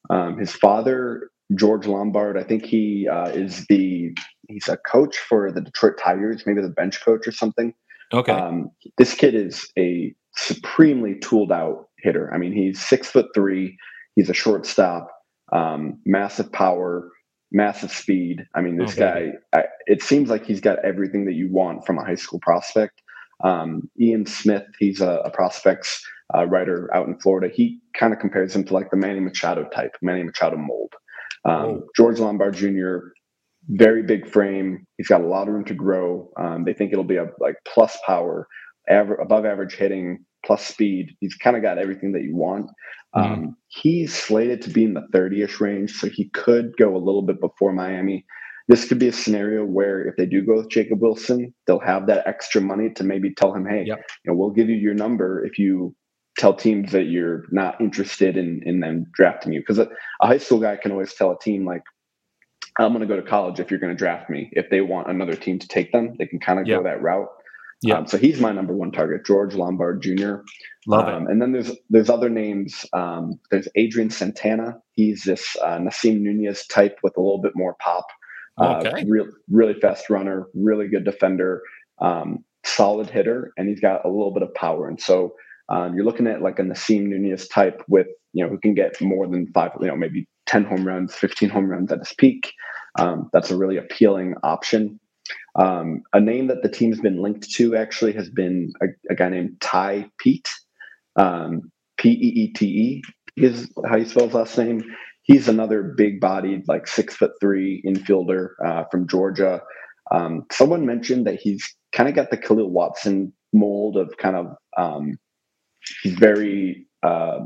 Um, 0.09 0.37
his 0.37 0.51
father, 0.51 1.29
George 1.55 1.87
Lombard, 1.87 2.37
I 2.37 2.43
think 2.43 2.65
he 2.65 3.07
uh, 3.07 3.29
is 3.29 3.65
the 3.67 4.15
he's 4.47 4.67
a 4.67 4.77
coach 4.77 5.17
for 5.17 5.51
the 5.51 5.61
Detroit 5.61 5.93
Tigers, 6.01 6.43
maybe 6.45 6.61
the 6.61 6.69
bench 6.69 7.03
coach 7.03 7.27
or 7.27 7.31
something. 7.31 7.73
Okay. 8.13 8.31
Um, 8.31 8.69
this 8.97 9.13
kid 9.13 9.35
is 9.35 9.67
a 9.77 10.13
supremely 10.35 11.17
tooled 11.19 11.51
out 11.51 11.87
hitter. 11.99 12.31
I 12.33 12.37
mean, 12.37 12.53
he's 12.53 12.79
six 12.79 13.09
foot 13.09 13.27
three. 13.33 13.77
He's 14.15 14.29
a 14.29 14.33
shortstop 14.33 15.09
um, 15.51 15.99
massive 16.05 16.51
power, 16.51 17.09
massive 17.51 17.91
speed. 17.91 18.45
I 18.55 18.61
mean, 18.61 18.77
this 18.77 18.97
okay. 18.97 19.33
guy, 19.51 19.59
I, 19.59 19.63
it 19.85 20.01
seems 20.01 20.29
like 20.29 20.45
he's 20.45 20.61
got 20.61 20.83
everything 20.83 21.25
that 21.25 21.33
you 21.33 21.49
want 21.51 21.85
from 21.85 21.97
a 21.97 22.05
high 22.05 22.15
school 22.15 22.39
prospect. 22.41 23.01
Um, 23.43 23.89
Ian 23.99 24.25
Smith, 24.25 24.65
he's 24.79 25.01
a, 25.01 25.21
a 25.25 25.29
prospects 25.29 26.01
uh, 26.33 26.45
writer 26.45 26.89
out 26.93 27.07
in 27.07 27.19
Florida. 27.19 27.53
He 27.53 27.79
kind 27.93 28.13
of 28.13 28.19
compares 28.19 28.55
him 28.55 28.63
to 28.65 28.73
like 28.73 28.89
the 28.89 28.97
Manny 28.97 29.19
Machado 29.19 29.65
type, 29.65 29.95
Manny 30.01 30.23
Machado 30.23 30.57
mold. 30.57 30.93
Um, 31.45 31.53
oh. 31.53 31.83
George 31.95 32.19
Lombard 32.19 32.55
Jr., 32.55 32.97
very 33.67 34.03
big 34.03 34.27
frame. 34.27 34.85
He's 34.97 35.07
got 35.07 35.21
a 35.21 35.27
lot 35.27 35.47
of 35.47 35.53
room 35.53 35.65
to 35.65 35.73
grow. 35.73 36.29
Um, 36.39 36.63
they 36.65 36.73
think 36.73 36.91
it'll 36.91 37.03
be 37.03 37.17
a 37.17 37.27
like 37.39 37.55
plus 37.65 37.97
power, 38.05 38.47
aver- 38.89 39.15
above 39.15 39.45
average 39.45 39.75
hitting, 39.75 40.23
plus 40.45 40.65
speed. 40.65 41.15
He's 41.19 41.35
kind 41.35 41.55
of 41.55 41.63
got 41.63 41.77
everything 41.77 42.11
that 42.13 42.23
you 42.23 42.35
want. 42.35 42.67
Mm-hmm. 43.15 43.33
Um, 43.33 43.57
he's 43.67 44.13
slated 44.13 44.61
to 44.63 44.69
be 44.69 44.83
in 44.83 44.93
the 44.93 45.07
30ish 45.13 45.59
range, 45.59 45.93
so 45.93 46.09
he 46.09 46.29
could 46.29 46.75
go 46.77 46.95
a 46.95 46.97
little 46.97 47.23
bit 47.23 47.39
before 47.41 47.73
Miami. 47.73 48.25
This 48.67 48.87
could 48.87 48.97
be 48.97 49.07
a 49.07 49.13
scenario 49.13 49.63
where 49.63 50.07
if 50.07 50.15
they 50.15 50.25
do 50.25 50.43
go 50.43 50.55
with 50.55 50.69
Jacob 50.69 51.01
Wilson, 51.01 51.53
they'll 51.67 51.79
have 51.79 52.07
that 52.07 52.25
extra 52.27 52.61
money 52.61 52.89
to 52.95 53.03
maybe 53.03 53.33
tell 53.33 53.53
him, 53.53 53.65
hey, 53.65 53.83
yep. 53.85 54.03
you 54.23 54.31
know, 54.31 54.37
we'll 54.37 54.49
give 54.49 54.69
you 54.69 54.75
your 54.75 54.95
number 54.95 55.45
if 55.45 55.59
you 55.59 55.95
tell 56.37 56.53
teams 56.53 56.91
that 56.91 57.03
you're 57.03 57.43
not 57.51 57.79
interested 57.79 58.37
in 58.37 58.61
in 58.65 58.79
them 58.79 59.05
drafting 59.13 59.53
you. 59.53 59.61
Because 59.61 59.79
a, 59.79 59.89
a 60.21 60.27
high 60.27 60.37
school 60.37 60.59
guy 60.59 60.75
can 60.75 60.91
always 60.91 61.13
tell 61.13 61.31
a 61.31 61.39
team 61.39 61.65
like, 61.65 61.83
I'm 62.79 62.91
going 62.91 63.01
to 63.01 63.07
go 63.07 63.15
to 63.15 63.27
college 63.27 63.59
if 63.59 63.71
you're 63.71 63.79
going 63.79 63.93
to 63.93 63.97
draft 63.97 64.29
me. 64.29 64.49
If 64.51 64.69
they 64.69 64.81
want 64.81 65.09
another 65.09 65.35
team 65.35 65.59
to 65.59 65.67
take 65.67 65.91
them, 65.91 66.15
they 66.19 66.25
can 66.25 66.39
kind 66.39 66.59
of 66.59 66.67
yep. 66.67 66.79
go 66.79 66.83
that 66.83 67.01
route. 67.01 67.29
Yeah. 67.81 67.97
Um, 67.97 68.07
so 68.07 68.17
he's 68.17 68.39
my 68.39 68.51
number 68.51 68.73
one 68.73 68.91
target, 68.91 69.25
George 69.25 69.53
Lombard 69.53 70.01
Jr. 70.01 70.37
Love 70.87 71.07
um, 71.07 71.23
it. 71.23 71.31
And 71.31 71.41
then 71.41 71.51
there's 71.51 71.71
there's 71.89 72.09
other 72.09 72.29
names. 72.29 72.85
Um, 72.93 73.39
there's 73.51 73.67
Adrian 73.75 74.09
Santana. 74.09 74.79
He's 74.93 75.23
this 75.23 75.55
uh, 75.61 75.77
Nasim 75.77 76.21
Nunez 76.21 76.65
type 76.67 76.97
with 77.03 77.15
a 77.17 77.21
little 77.21 77.41
bit 77.41 77.53
more 77.55 77.75
pop. 77.79 78.05
Uh, 78.57 78.81
okay. 78.85 79.05
Real, 79.07 79.27
really 79.49 79.73
fast 79.73 80.09
runner, 80.09 80.47
really 80.53 80.87
good 80.87 81.03
defender, 81.03 81.61
um, 81.99 82.43
solid 82.63 83.09
hitter, 83.09 83.51
and 83.57 83.67
he's 83.67 83.81
got 83.81 84.05
a 84.05 84.07
little 84.07 84.33
bit 84.33 84.43
of 84.43 84.53
power. 84.53 84.87
And 84.87 85.01
so 85.01 85.35
um, 85.69 85.95
you're 85.95 86.05
looking 86.05 86.27
at 86.27 86.41
like 86.41 86.59
a 86.59 86.63
Nasim 86.63 87.07
Nunez 87.07 87.47
type 87.47 87.83
with 87.87 88.07
you 88.33 88.43
know 88.43 88.49
who 88.49 88.59
can 88.59 88.73
get 88.73 88.99
more 89.01 89.27
than 89.27 89.47
five, 89.53 89.71
you 89.81 89.87
know, 89.87 89.95
maybe 89.95 90.27
10 90.45 90.65
home 90.65 90.85
runs, 90.85 91.15
15 91.15 91.49
home 91.49 91.69
runs 91.69 91.91
at 91.91 91.99
his 91.99 92.13
peak. 92.17 92.51
Um, 92.99 93.29
that's 93.33 93.51
a 93.51 93.57
really 93.57 93.77
appealing 93.77 94.35
option. 94.43 94.99
Um, 95.55 96.03
a 96.13 96.19
name 96.19 96.47
that 96.47 96.61
the 96.61 96.69
team's 96.69 96.99
been 96.99 97.21
linked 97.21 97.49
to 97.51 97.75
actually 97.75 98.13
has 98.13 98.29
been 98.29 98.71
a, 98.81 98.87
a 99.09 99.15
guy 99.15 99.29
named 99.29 99.57
Ty 99.61 100.09
Peete. 100.19 100.49
Um, 101.15 101.71
P 101.97 102.09
E 102.09 102.13
E 102.13 102.53
T 102.53 102.65
E 102.65 103.01
is 103.37 103.71
how 103.87 103.95
you 103.95 104.05
spell 104.05 104.25
his 104.25 104.33
last 104.33 104.57
name. 104.57 104.83
He's 105.23 105.47
another 105.47 105.93
big 105.97 106.19
bodied, 106.19 106.67
like 106.67 106.87
six 106.87 107.15
foot 107.15 107.31
three 107.41 107.81
infielder 107.87 108.49
uh, 108.63 108.83
from 108.91 109.07
Georgia. 109.07 109.61
Um, 110.11 110.43
someone 110.51 110.85
mentioned 110.85 111.25
that 111.25 111.39
he's 111.41 111.65
kind 111.93 112.07
of 112.07 112.15
got 112.15 112.29
the 112.29 112.37
Kahlil 112.37 112.69
Watson 112.69 113.33
mold 113.53 113.97
of 113.97 114.15
kind 114.17 114.35
of 114.35 114.55
um, 114.77 115.17
he's 116.03 116.13
very 116.13 116.87
uh, 117.03 117.39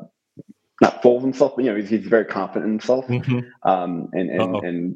not 0.81 1.01
full 1.01 1.17
of 1.17 1.23
himself, 1.23 1.53
but 1.55 1.65
you 1.65 1.71
know 1.71 1.77
he's, 1.77 1.89
he's 1.89 2.07
very 2.07 2.25
confident 2.25 2.65
in 2.65 2.71
himself, 2.71 3.05
mm-hmm. 3.07 3.39
um, 3.69 4.09
and 4.13 4.29
and, 4.29 4.55
and 4.55 4.95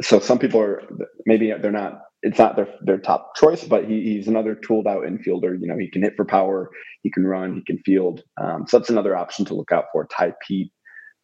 so 0.00 0.20
some 0.20 0.38
people 0.38 0.60
are 0.60 0.82
maybe 1.26 1.52
they're 1.60 1.70
not 1.70 2.00
it's 2.22 2.38
not 2.38 2.56
their 2.56 2.68
their 2.82 2.98
top 2.98 3.36
choice, 3.36 3.64
but 3.64 3.84
he, 3.84 4.02
he's 4.02 4.28
another 4.28 4.54
tooled 4.54 4.86
out 4.86 5.02
infielder. 5.02 5.58
You 5.60 5.66
know, 5.66 5.78
he 5.78 5.90
can 5.90 6.02
hit 6.02 6.14
for 6.16 6.24
power, 6.24 6.70
he 7.02 7.10
can 7.10 7.24
run, 7.26 7.54
he 7.54 7.62
can 7.62 7.78
field. 7.84 8.22
Um, 8.40 8.66
so 8.66 8.78
that's 8.78 8.90
another 8.90 9.16
option 9.16 9.44
to 9.46 9.54
look 9.54 9.72
out 9.72 9.84
for. 9.92 10.06
Ty 10.06 10.32
Peete. 10.46 10.72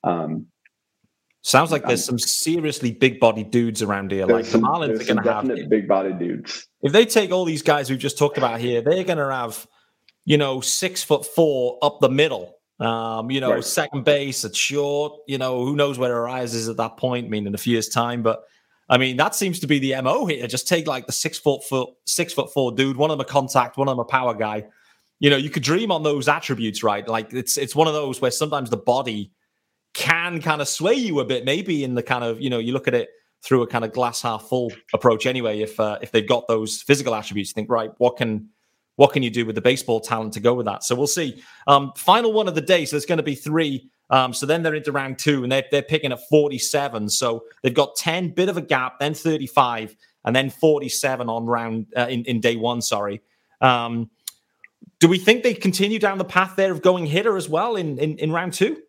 Um, 0.04 0.46
Sounds 1.44 1.72
like 1.72 1.84
there's 1.84 2.08
um, 2.08 2.18
some 2.18 2.18
seriously 2.20 2.92
big 2.92 3.18
body 3.18 3.42
dudes 3.42 3.82
around 3.82 4.12
here. 4.12 4.26
Like 4.26 4.44
some, 4.44 4.60
the 4.60 4.68
Marlins 4.68 5.00
are 5.00 5.04
going 5.04 5.24
to 5.24 5.32
have 5.32 5.68
big 5.68 5.88
body 5.88 6.12
dudes. 6.12 6.68
If 6.82 6.92
they 6.92 7.04
take 7.04 7.32
all 7.32 7.44
these 7.44 7.62
guys 7.62 7.90
we've 7.90 7.98
just 7.98 8.16
talked 8.16 8.38
about 8.38 8.60
here, 8.60 8.80
they're 8.80 9.02
going 9.02 9.18
to 9.18 9.28
have, 9.28 9.66
you 10.24 10.36
know, 10.36 10.60
six 10.60 11.02
foot 11.02 11.26
four 11.26 11.78
up 11.82 12.00
the 12.00 12.08
middle. 12.08 12.56
Um, 12.80 13.30
you 13.30 13.40
know, 13.40 13.52
right. 13.52 13.64
second 13.64 14.04
base 14.04 14.44
at 14.44 14.56
short. 14.56 15.12
You 15.26 15.38
know, 15.38 15.64
who 15.64 15.76
knows 15.76 15.98
where 15.98 16.12
Arraez 16.14 16.54
is 16.54 16.68
at 16.68 16.76
that 16.78 16.96
point? 16.96 17.26
I 17.26 17.28
mean, 17.28 17.46
in 17.46 17.54
a 17.54 17.58
few 17.58 17.72
years' 17.72 17.88
time, 17.88 18.22
but 18.22 18.44
I 18.88 18.98
mean, 18.98 19.16
that 19.16 19.34
seems 19.34 19.60
to 19.60 19.66
be 19.66 19.78
the 19.78 20.00
mo 20.02 20.26
here. 20.26 20.46
Just 20.46 20.68
take 20.68 20.86
like 20.86 21.06
the 21.06 21.12
six 21.12 21.38
foot 21.38 21.64
foot 21.64 21.90
six 22.06 22.32
foot 22.32 22.52
four 22.52 22.72
dude. 22.72 22.96
One 22.96 23.10
of 23.10 23.18
them 23.18 23.26
a 23.26 23.28
contact, 23.28 23.76
one 23.76 23.88
of 23.88 23.92
them 23.92 24.00
a 24.00 24.04
power 24.04 24.34
guy. 24.34 24.64
You 25.20 25.30
know, 25.30 25.36
you 25.36 25.50
could 25.50 25.62
dream 25.62 25.92
on 25.92 26.02
those 26.02 26.28
attributes, 26.28 26.82
right? 26.82 27.06
Like 27.06 27.32
it's 27.32 27.56
it's 27.56 27.76
one 27.76 27.86
of 27.86 27.94
those 27.94 28.20
where 28.20 28.30
sometimes 28.30 28.70
the 28.70 28.76
body 28.76 29.32
can 29.94 30.40
kind 30.40 30.60
of 30.60 30.68
sway 30.68 30.94
you 30.94 31.20
a 31.20 31.24
bit, 31.24 31.44
maybe 31.44 31.84
in 31.84 31.94
the 31.94 32.02
kind 32.02 32.24
of 32.24 32.40
you 32.40 32.50
know 32.50 32.58
you 32.58 32.72
look 32.72 32.88
at 32.88 32.94
it 32.94 33.10
through 33.42 33.62
a 33.62 33.66
kind 33.66 33.84
of 33.84 33.92
glass 33.92 34.22
half 34.22 34.42
full 34.42 34.72
approach. 34.92 35.26
Anyway, 35.26 35.60
if 35.60 35.78
uh, 35.78 35.98
if 36.02 36.10
they've 36.10 36.28
got 36.28 36.48
those 36.48 36.82
physical 36.82 37.14
attributes, 37.14 37.52
think 37.52 37.70
right, 37.70 37.92
what 37.98 38.16
can 38.16 38.48
what 39.02 39.12
can 39.12 39.24
you 39.24 39.30
do 39.30 39.44
with 39.44 39.56
the 39.56 39.60
baseball 39.60 39.98
talent 39.98 40.32
to 40.32 40.38
go 40.38 40.54
with 40.54 40.64
that? 40.64 40.84
So 40.84 40.94
we'll 40.94 41.08
see. 41.08 41.42
Um, 41.66 41.90
final 41.96 42.32
one 42.32 42.46
of 42.46 42.54
the 42.54 42.60
day. 42.60 42.84
So 42.84 42.94
there's 42.94 43.04
going 43.04 43.16
to 43.18 43.24
be 43.24 43.34
three. 43.34 43.90
Um, 44.10 44.32
so 44.32 44.46
then 44.46 44.62
they're 44.62 44.76
into 44.76 44.92
round 44.92 45.18
two 45.18 45.42
and 45.42 45.50
they're, 45.50 45.64
they're 45.72 45.82
picking 45.82 46.12
at 46.12 46.20
47. 46.28 47.08
So 47.08 47.42
they've 47.64 47.74
got 47.74 47.96
10, 47.96 48.28
bit 48.28 48.48
of 48.48 48.56
a 48.56 48.60
gap, 48.60 49.00
then 49.00 49.12
35, 49.12 49.96
and 50.24 50.36
then 50.36 50.50
47 50.50 51.28
on 51.28 51.46
round 51.46 51.86
uh, 51.96 52.06
in, 52.08 52.24
in 52.26 52.38
day 52.40 52.54
one. 52.54 52.80
Sorry. 52.80 53.22
Um, 53.60 54.08
do 55.00 55.08
we 55.08 55.18
think 55.18 55.42
they 55.42 55.54
continue 55.54 55.98
down 55.98 56.18
the 56.18 56.24
path 56.24 56.54
there 56.54 56.70
of 56.70 56.80
going 56.80 57.06
hitter 57.06 57.36
as 57.36 57.48
well 57.48 57.74
in, 57.74 57.98
in, 57.98 58.18
in 58.18 58.30
round 58.30 58.52
two? 58.52 58.80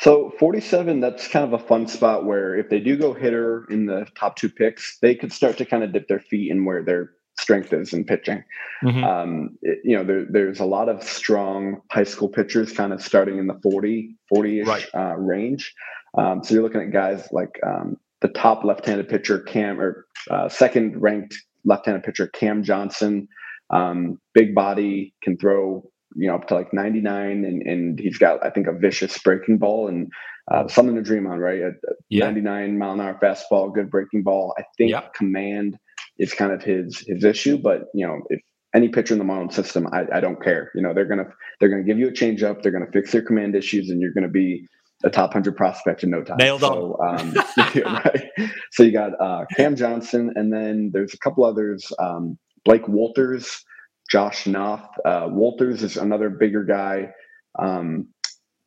So 0.00 0.32
47, 0.40 0.98
that's 0.98 1.28
kind 1.28 1.44
of 1.44 1.52
a 1.52 1.64
fun 1.64 1.86
spot 1.86 2.24
where 2.24 2.56
if 2.56 2.68
they 2.68 2.80
do 2.80 2.96
go 2.96 3.14
hitter 3.14 3.68
in 3.70 3.86
the 3.86 4.04
top 4.16 4.34
two 4.34 4.50
picks, 4.50 4.98
they 4.98 5.14
could 5.14 5.32
start 5.32 5.58
to 5.58 5.64
kind 5.64 5.84
of 5.84 5.92
dip 5.92 6.08
their 6.08 6.18
feet 6.18 6.50
in 6.50 6.64
where 6.64 6.82
they're 6.82 7.12
strength 7.38 7.72
is 7.72 7.92
in 7.92 8.04
pitching. 8.04 8.44
Mm-hmm. 8.84 9.04
Um, 9.04 9.58
it, 9.62 9.78
you 9.84 9.96
know, 9.96 10.04
there, 10.04 10.26
there's 10.28 10.60
a 10.60 10.64
lot 10.64 10.88
of 10.88 11.02
strong 11.02 11.80
high 11.90 12.04
school 12.04 12.28
pitchers 12.28 12.72
kind 12.72 12.92
of 12.92 13.02
starting 13.02 13.38
in 13.38 13.46
the 13.46 13.58
40, 13.62 14.16
40 14.28 14.60
ish 14.60 14.66
right. 14.66 14.86
uh, 14.94 15.16
range. 15.16 15.74
Um, 16.16 16.42
so 16.44 16.54
you're 16.54 16.62
looking 16.62 16.82
at 16.82 16.92
guys 16.92 17.28
like 17.32 17.58
um, 17.66 17.96
the 18.20 18.28
top 18.28 18.64
left 18.64 18.86
handed 18.86 19.08
pitcher, 19.08 19.40
Cam, 19.40 19.80
or 19.80 20.06
uh, 20.30 20.48
second 20.48 21.00
ranked 21.00 21.36
left 21.64 21.86
handed 21.86 22.02
pitcher, 22.02 22.26
Cam 22.28 22.62
Johnson. 22.62 23.28
Um, 23.70 24.20
big 24.34 24.54
body, 24.54 25.14
can 25.22 25.38
throw, 25.38 25.88
you 26.14 26.28
know, 26.28 26.34
up 26.34 26.46
to 26.48 26.54
like 26.54 26.74
99, 26.74 27.44
and, 27.44 27.62
and 27.62 27.98
he's 27.98 28.18
got, 28.18 28.44
I 28.44 28.50
think, 28.50 28.66
a 28.66 28.72
vicious 28.72 29.16
breaking 29.18 29.58
ball 29.58 29.88
and 29.88 30.12
uh, 30.50 30.68
something 30.68 30.94
to 30.96 31.02
dream 31.02 31.26
on, 31.26 31.38
right? 31.38 31.60
A, 31.60 31.70
yeah. 32.10 32.26
99 32.26 32.78
mile 32.78 32.92
an 32.92 33.00
hour 33.00 33.18
fastball, 33.22 33.72
good 33.72 33.90
breaking 33.90 34.22
ball. 34.22 34.54
I 34.58 34.64
think 34.76 34.90
yep. 34.90 35.14
command 35.14 35.78
is 36.18 36.34
kind 36.34 36.52
of 36.52 36.62
his 36.62 37.04
his 37.06 37.24
issue. 37.24 37.58
But 37.58 37.84
you 37.94 38.06
know, 38.06 38.20
if 38.28 38.40
any 38.74 38.88
pitcher 38.88 39.14
in 39.14 39.18
the 39.18 39.24
Marlin 39.24 39.50
system, 39.50 39.86
I, 39.92 40.04
I 40.12 40.20
don't 40.20 40.42
care. 40.42 40.70
You 40.74 40.82
know, 40.82 40.94
they're 40.94 41.06
gonna 41.06 41.28
they're 41.60 41.68
gonna 41.68 41.84
give 41.84 41.98
you 41.98 42.08
a 42.08 42.12
changeup, 42.12 42.62
they're 42.62 42.72
gonna 42.72 42.90
fix 42.92 43.12
their 43.12 43.22
command 43.22 43.54
issues, 43.54 43.90
and 43.90 44.00
you're 44.00 44.12
gonna 44.12 44.28
be 44.28 44.66
a 45.04 45.10
top 45.10 45.32
hundred 45.32 45.56
prospect 45.56 46.02
in 46.02 46.10
no 46.10 46.22
time. 46.22 46.36
Nailed 46.38 46.60
so, 46.60 46.96
um, 47.00 47.34
right. 47.56 48.30
So 48.70 48.82
you 48.82 48.92
got 48.92 49.12
uh, 49.20 49.44
Cam 49.56 49.76
Johnson, 49.76 50.32
and 50.36 50.52
then 50.52 50.90
there's 50.92 51.14
a 51.14 51.18
couple 51.18 51.44
others. 51.44 51.90
Um, 51.98 52.38
Blake 52.64 52.86
Wolters, 52.86 53.62
Josh 54.10 54.46
Knoth. 54.46 54.88
Uh, 55.04 55.28
Wolters 55.28 55.82
is 55.82 55.96
another 55.96 56.30
bigger 56.30 56.64
guy. 56.64 57.10
Um, 57.58 58.08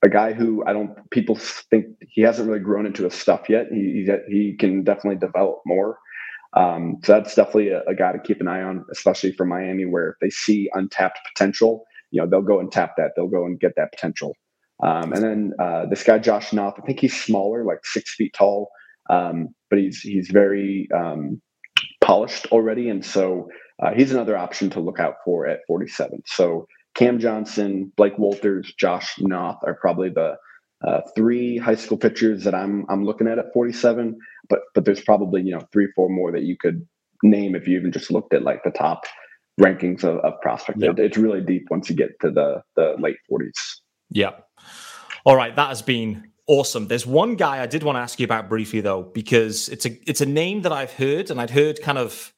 a 0.03 0.09
guy 0.09 0.33
who 0.33 0.63
I 0.65 0.73
don't 0.73 1.09
people 1.09 1.35
think 1.71 1.87
he 1.99 2.21
hasn't 2.21 2.47
really 2.47 2.59
grown 2.59 2.85
into 2.85 3.03
his 3.05 3.13
stuff 3.13 3.49
yet. 3.49 3.67
He 3.71 4.05
he, 4.05 4.33
he 4.33 4.57
can 4.57 4.83
definitely 4.83 5.17
develop 5.17 5.61
more. 5.65 5.97
Um, 6.55 6.97
so 7.03 7.13
that's 7.13 7.35
definitely 7.35 7.69
a, 7.69 7.81
a, 7.83 7.93
guy 7.93 8.13
to 8.13 8.19
keep 8.19 8.39
an 8.39 8.47
eye 8.47 8.61
on, 8.61 8.85
especially 8.89 9.33
for 9.33 9.45
Miami, 9.45 9.85
where 9.85 10.11
if 10.11 10.15
they 10.21 10.29
see 10.29 10.69
untapped 10.73 11.19
potential, 11.33 11.83
you 12.11 12.21
know, 12.21 12.29
they'll 12.29 12.41
go 12.41 12.61
and 12.61 12.71
tap 12.71 12.93
that. 12.97 13.11
They'll 13.15 13.27
go 13.27 13.45
and 13.45 13.59
get 13.59 13.73
that 13.75 13.91
potential. 13.91 14.35
Um, 14.81 15.11
and 15.13 15.23
then 15.23 15.53
uh, 15.59 15.85
this 15.89 16.03
guy 16.03 16.17
Josh 16.19 16.53
Knoth, 16.53 16.75
I 16.77 16.85
think 16.85 16.99
he's 16.99 17.19
smaller, 17.21 17.65
like 17.65 17.85
six 17.85 18.15
feet 18.15 18.33
tall, 18.33 18.69
um, 19.09 19.49
but 19.69 19.79
he's 19.79 19.99
he's 19.99 20.29
very 20.29 20.87
um, 20.95 21.41
polished 22.01 22.47
already, 22.51 22.89
and 22.89 23.03
so 23.03 23.49
uh, 23.81 23.91
he's 23.93 24.11
another 24.11 24.37
option 24.37 24.69
to 24.71 24.79
look 24.79 24.99
out 24.99 25.15
for 25.23 25.47
at 25.47 25.59
47. 25.67 26.21
So 26.25 26.67
Cam 26.93 27.19
Johnson, 27.19 27.91
Blake 27.95 28.17
Wolters, 28.17 28.67
Josh 28.77 29.15
Knoth 29.19 29.59
are 29.65 29.77
probably 29.79 30.09
the 30.09 30.35
uh, 30.85 31.01
three 31.15 31.57
high 31.57 31.75
school 31.75 31.97
pitchers 31.97 32.43
that 32.43 32.55
I'm 32.55 32.85
I'm 32.89 33.05
looking 33.05 33.27
at 33.27 33.39
at 33.39 33.51
47 33.53 34.17
but 34.49 34.59
but 34.73 34.85
there's 34.85 35.01
probably 35.01 35.41
you 35.41 35.51
know 35.51 35.67
three 35.71 35.87
four 35.95 36.09
more 36.09 36.31
that 36.31 36.43
you 36.43 36.55
could 36.57 36.85
name 37.23 37.55
if 37.55 37.67
you 37.67 37.77
even 37.77 37.91
just 37.91 38.11
looked 38.11 38.33
at 38.33 38.43
like 38.43 38.63
the 38.63 38.71
top 38.71 39.05
rankings 39.59 40.03
of, 40.03 40.17
of 40.19 40.39
prospect. 40.41 40.81
It, 40.81 40.99
it's 40.99 41.17
really 41.17 41.41
deep 41.41 41.67
once 41.69 41.89
you 41.89 41.95
get 41.95 42.19
to 42.21 42.31
the 42.31 42.61
the 42.75 42.95
late 42.99 43.17
40s. 43.31 43.51
Yeah. 44.11 44.31
All 45.25 45.35
right, 45.35 45.55
that 45.55 45.69
has 45.69 45.81
been 45.81 46.31
awesome. 46.47 46.87
There's 46.87 47.05
one 47.05 47.35
guy 47.35 47.61
I 47.61 47.65
did 47.65 47.83
want 47.83 47.95
to 47.95 47.99
ask 48.01 48.19
you 48.19 48.25
about 48.25 48.49
briefly 48.49 48.81
though, 48.81 49.03
because 49.03 49.69
it's 49.69 49.85
a 49.85 50.09
it's 50.09 50.21
a 50.21 50.25
name 50.25 50.61
that 50.61 50.71
I've 50.71 50.93
heard 50.93 51.31
and 51.31 51.41
I'd 51.41 51.49
heard 51.49 51.81
kind 51.81 51.97
of 51.97 52.33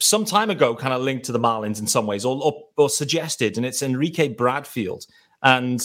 some 0.00 0.24
time 0.24 0.50
ago, 0.50 0.74
kind 0.74 0.94
of 0.94 1.02
linked 1.02 1.24
to 1.26 1.32
the 1.32 1.40
Marlins 1.40 1.80
in 1.80 1.86
some 1.86 2.06
ways, 2.06 2.24
or, 2.24 2.40
or, 2.42 2.62
or 2.76 2.88
suggested, 2.88 3.56
and 3.56 3.66
it's 3.66 3.82
Enrique 3.82 4.28
Bradfield. 4.28 5.04
And 5.42 5.84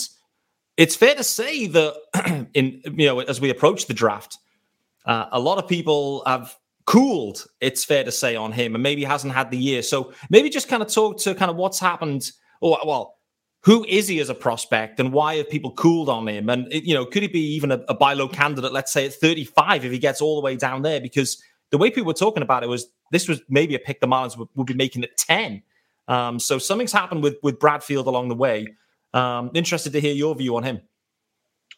it's 0.76 0.96
fair 0.96 1.14
to 1.14 1.24
say 1.24 1.66
that 1.68 2.48
in 2.54 2.80
you 2.84 3.06
know 3.06 3.20
as 3.20 3.40
we 3.40 3.50
approach 3.50 3.86
the 3.86 3.94
draft, 3.94 4.38
uh, 5.06 5.26
a 5.32 5.40
lot 5.40 5.58
of 5.58 5.68
people 5.68 6.22
have 6.26 6.56
cooled, 6.86 7.46
it's 7.60 7.84
fair 7.84 8.04
to 8.04 8.12
say, 8.12 8.36
on 8.36 8.52
him, 8.52 8.74
and 8.74 8.82
maybe 8.82 9.04
hasn't 9.04 9.32
had 9.32 9.50
the 9.50 9.56
year. 9.56 9.82
So 9.82 10.12
maybe 10.28 10.50
just 10.50 10.68
kind 10.68 10.82
of 10.82 10.92
talk 10.92 11.18
to 11.20 11.34
kind 11.34 11.50
of 11.50 11.56
what's 11.56 11.78
happened, 11.78 12.30
or 12.60 12.78
well, 12.84 13.16
who 13.62 13.84
is 13.84 14.08
he 14.08 14.20
as 14.20 14.28
a 14.28 14.34
prospect, 14.34 15.00
and 15.00 15.12
why 15.12 15.36
have 15.36 15.48
people 15.48 15.70
cooled 15.72 16.08
on 16.08 16.28
him? 16.28 16.50
And 16.50 16.66
you 16.70 16.94
know, 16.94 17.06
could 17.06 17.22
he 17.22 17.28
be 17.28 17.54
even 17.54 17.72
a, 17.72 17.80
a 17.88 17.94
buy 17.94 18.14
low 18.14 18.28
candidate? 18.28 18.72
Let's 18.72 18.92
say 18.92 19.06
at 19.06 19.14
35 19.14 19.84
if 19.84 19.92
he 19.92 19.98
gets 19.98 20.20
all 20.20 20.36
the 20.36 20.44
way 20.44 20.56
down 20.56 20.82
there, 20.82 21.00
because 21.00 21.42
the 21.70 21.78
way 21.78 21.90
people 21.90 22.06
were 22.06 22.14
talking 22.14 22.42
about 22.42 22.62
it 22.62 22.68
was 22.68 22.88
this 23.10 23.28
was 23.28 23.40
maybe 23.48 23.74
a 23.74 23.78
pick 23.78 24.00
the 24.00 24.06
Marlins 24.06 24.36
would, 24.36 24.48
would 24.54 24.66
be 24.66 24.74
making 24.74 25.04
at 25.04 25.16
10. 25.16 25.62
Um, 26.08 26.38
so 26.38 26.58
something's 26.58 26.92
happened 26.92 27.22
with 27.22 27.36
with 27.42 27.58
Bradfield 27.58 28.06
along 28.06 28.28
the 28.28 28.34
way. 28.34 28.66
Um, 29.14 29.50
interested 29.54 29.92
to 29.92 30.00
hear 30.00 30.12
your 30.12 30.34
view 30.34 30.56
on 30.56 30.64
him. 30.64 30.80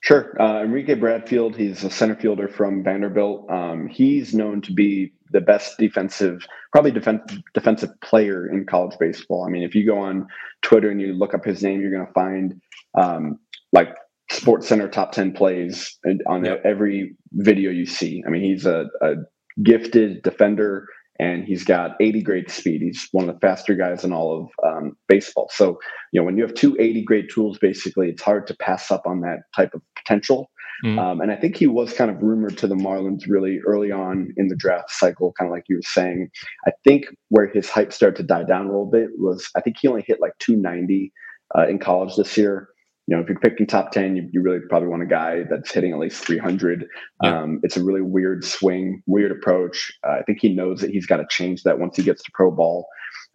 Sure. 0.03 0.41
Uh, 0.41 0.63
Enrique 0.63 0.95
Bradfield, 0.95 1.57
he's 1.57 1.83
a 1.85 1.91
center 1.91 2.15
fielder 2.15 2.49
from 2.49 2.83
Vanderbilt. 2.83 3.49
Um, 3.51 3.89
he's 3.89 4.35
known 4.35 4.61
to 4.63 4.73
be 4.73 5.13
the 5.33 5.41
best 5.41 5.79
defensive, 5.79 6.47
probably 6.73 6.91
defensive 6.93 7.43
defensive 7.55 7.91
player 8.03 8.47
in 8.47 8.67
college 8.67 8.97
baseball. 8.99 9.45
I 9.47 9.51
mean, 9.51 9.63
if 9.63 9.75
you 9.75 9.87
go 9.87 9.99
on 9.99 10.27
Twitter 10.63 10.91
and 10.91 11.01
you 11.01 11.13
look 11.13 11.35
up 11.35 11.45
his 11.45 11.63
name, 11.63 11.81
you're 11.81 11.91
going 11.91 12.07
to 12.07 12.13
find 12.13 12.61
um, 12.95 13.39
like 13.73 13.97
Sports 14.31 14.69
Center 14.69 14.89
top 14.89 15.13
10 15.13 15.33
plays 15.33 15.99
on 16.27 16.45
yep. 16.45 16.63
every 16.65 17.17
video 17.33 17.71
you 17.71 17.87
see. 17.87 18.23
I 18.27 18.31
mean, 18.31 18.43
he's 18.43 18.67
a, 18.67 18.87
a 19.03 19.15
gifted 19.63 20.23
defender 20.23 20.87
and 21.19 21.45
he's 21.45 21.65
got 21.65 21.93
80 22.01 22.23
grade 22.23 22.51
speed. 22.51 22.83
He's 22.83 23.09
one 23.13 23.29
of 23.29 23.35
the 23.35 23.41
faster 23.41 23.75
guys 23.75 24.05
in 24.05 24.13
all 24.13 24.51
of 24.65 24.69
um, 24.69 24.97
baseball. 25.09 25.51
So, 25.53 25.79
you 26.13 26.21
know, 26.21 26.25
when 26.25 26.37
you 26.37 26.43
have 26.43 26.55
two 26.55 26.77
80 26.79 27.03
grade 27.03 27.29
tools, 27.33 27.59
basically, 27.59 28.09
it's 28.09 28.23
hard 28.23 28.47
to 28.49 28.57
pass 28.57 28.91
up 28.91 29.07
on 29.07 29.21
that 29.21 29.41
type 29.55 29.75
of 29.75 29.83
potential. 29.97 30.51
Mm. 30.85 30.99
Um, 30.99 31.21
and 31.21 31.33
I 31.33 31.37
think 31.37 31.57
he 31.57 31.67
was 31.67 31.95
kind 31.95 32.11
of 32.11 32.23
rumored 32.23 32.59
to 32.59 32.67
the 32.67 32.75
Marlins 32.75 33.23
really 33.27 33.61
early 33.67 33.91
on 33.91 34.33
in 34.37 34.49
the 34.49 34.57
draft 34.57 34.91
cycle, 34.91 35.33
kind 35.39 35.49
of 35.51 35.53
like 35.53 35.65
you 35.69 35.77
were 35.77 35.83
saying. 35.83 36.29
I 36.67 36.73
think 36.85 37.07
where 37.31 37.47
his 37.47 37.71
hype 37.71 37.93
started 37.93 38.17
to 38.17 38.23
die 38.23 38.45
down 38.45 38.67
a 38.67 38.71
little 38.71 38.91
bit 38.91 39.09
was 39.17 39.49
I 39.57 39.63
think 39.63 39.77
he 39.81 39.89
only 39.89 40.05
hit 40.07 40.21
like 40.21 40.33
290 40.39 41.13
uh, 41.57 41.67
in 41.67 41.79
college 41.79 42.17
this 42.17 42.37
year 42.37 42.69
you 43.07 43.15
know, 43.15 43.23
if 43.23 43.29
you're 43.29 43.39
picking 43.39 43.67
top 43.67 43.93
10, 43.93 44.17
you, 44.17 44.29
you 44.33 44.43
really 44.43 44.59
probably 44.69 44.89
want 44.89 45.03
a 45.03 45.07
guy 45.07 45.45
that's 45.49 45.73
hitting 45.73 45.93
at 45.93 45.99
least 45.99 46.25
300. 46.25 46.87
Yeah. 47.23 47.43
Um, 47.43 47.61
it's 47.63 47.77
a 47.77 47.85
really 47.85 48.03
weird 48.03 48.45
swing, 48.45 49.03
weird 49.07 49.31
approach. 49.31 49.93
Uh, 50.07 50.17
I 50.19 50.23
think 50.23 50.41
he 50.41 50.55
knows 50.55 50.81
that 50.81 50.91
he's 50.91 51.07
got 51.07 51.19
to 51.19 51.27
change 51.31 51.63
that 51.63 51.79
once 51.79 51.97
he 51.97 52.03
gets 52.03 52.23
to 52.25 52.31
pro 52.35 52.51
ball. 52.51 52.89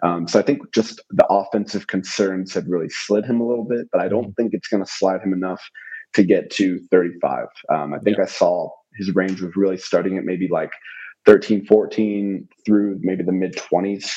Um, 0.03 0.27
so 0.27 0.39
I 0.39 0.41
think 0.41 0.73
just 0.73 0.99
the 1.11 1.25
offensive 1.27 1.87
concerns 1.87 2.53
have 2.53 2.67
really 2.67 2.89
slid 2.89 3.25
him 3.25 3.39
a 3.39 3.47
little 3.47 3.63
bit, 3.63 3.87
but 3.91 4.01
I 4.01 4.09
don't 4.09 4.23
mm-hmm. 4.23 4.31
think 4.33 4.53
it's 4.53 4.67
going 4.67 4.83
to 4.83 4.91
slide 4.91 5.21
him 5.21 5.31
enough 5.31 5.61
to 6.13 6.23
get 6.23 6.49
to 6.51 6.79
35. 6.91 7.45
Um, 7.69 7.93
I 7.93 7.99
think 7.99 8.17
yeah. 8.17 8.23
I 8.23 8.27
saw 8.27 8.69
his 8.95 9.15
range 9.15 9.41
was 9.41 9.55
really 9.55 9.77
starting 9.77 10.17
at 10.17 10.25
maybe 10.25 10.49
like 10.49 10.71
13, 11.25 11.65
14 11.65 12.47
through 12.65 12.99
maybe 13.01 13.23
the 13.23 13.31
mid 13.31 13.55
20s. 13.55 14.11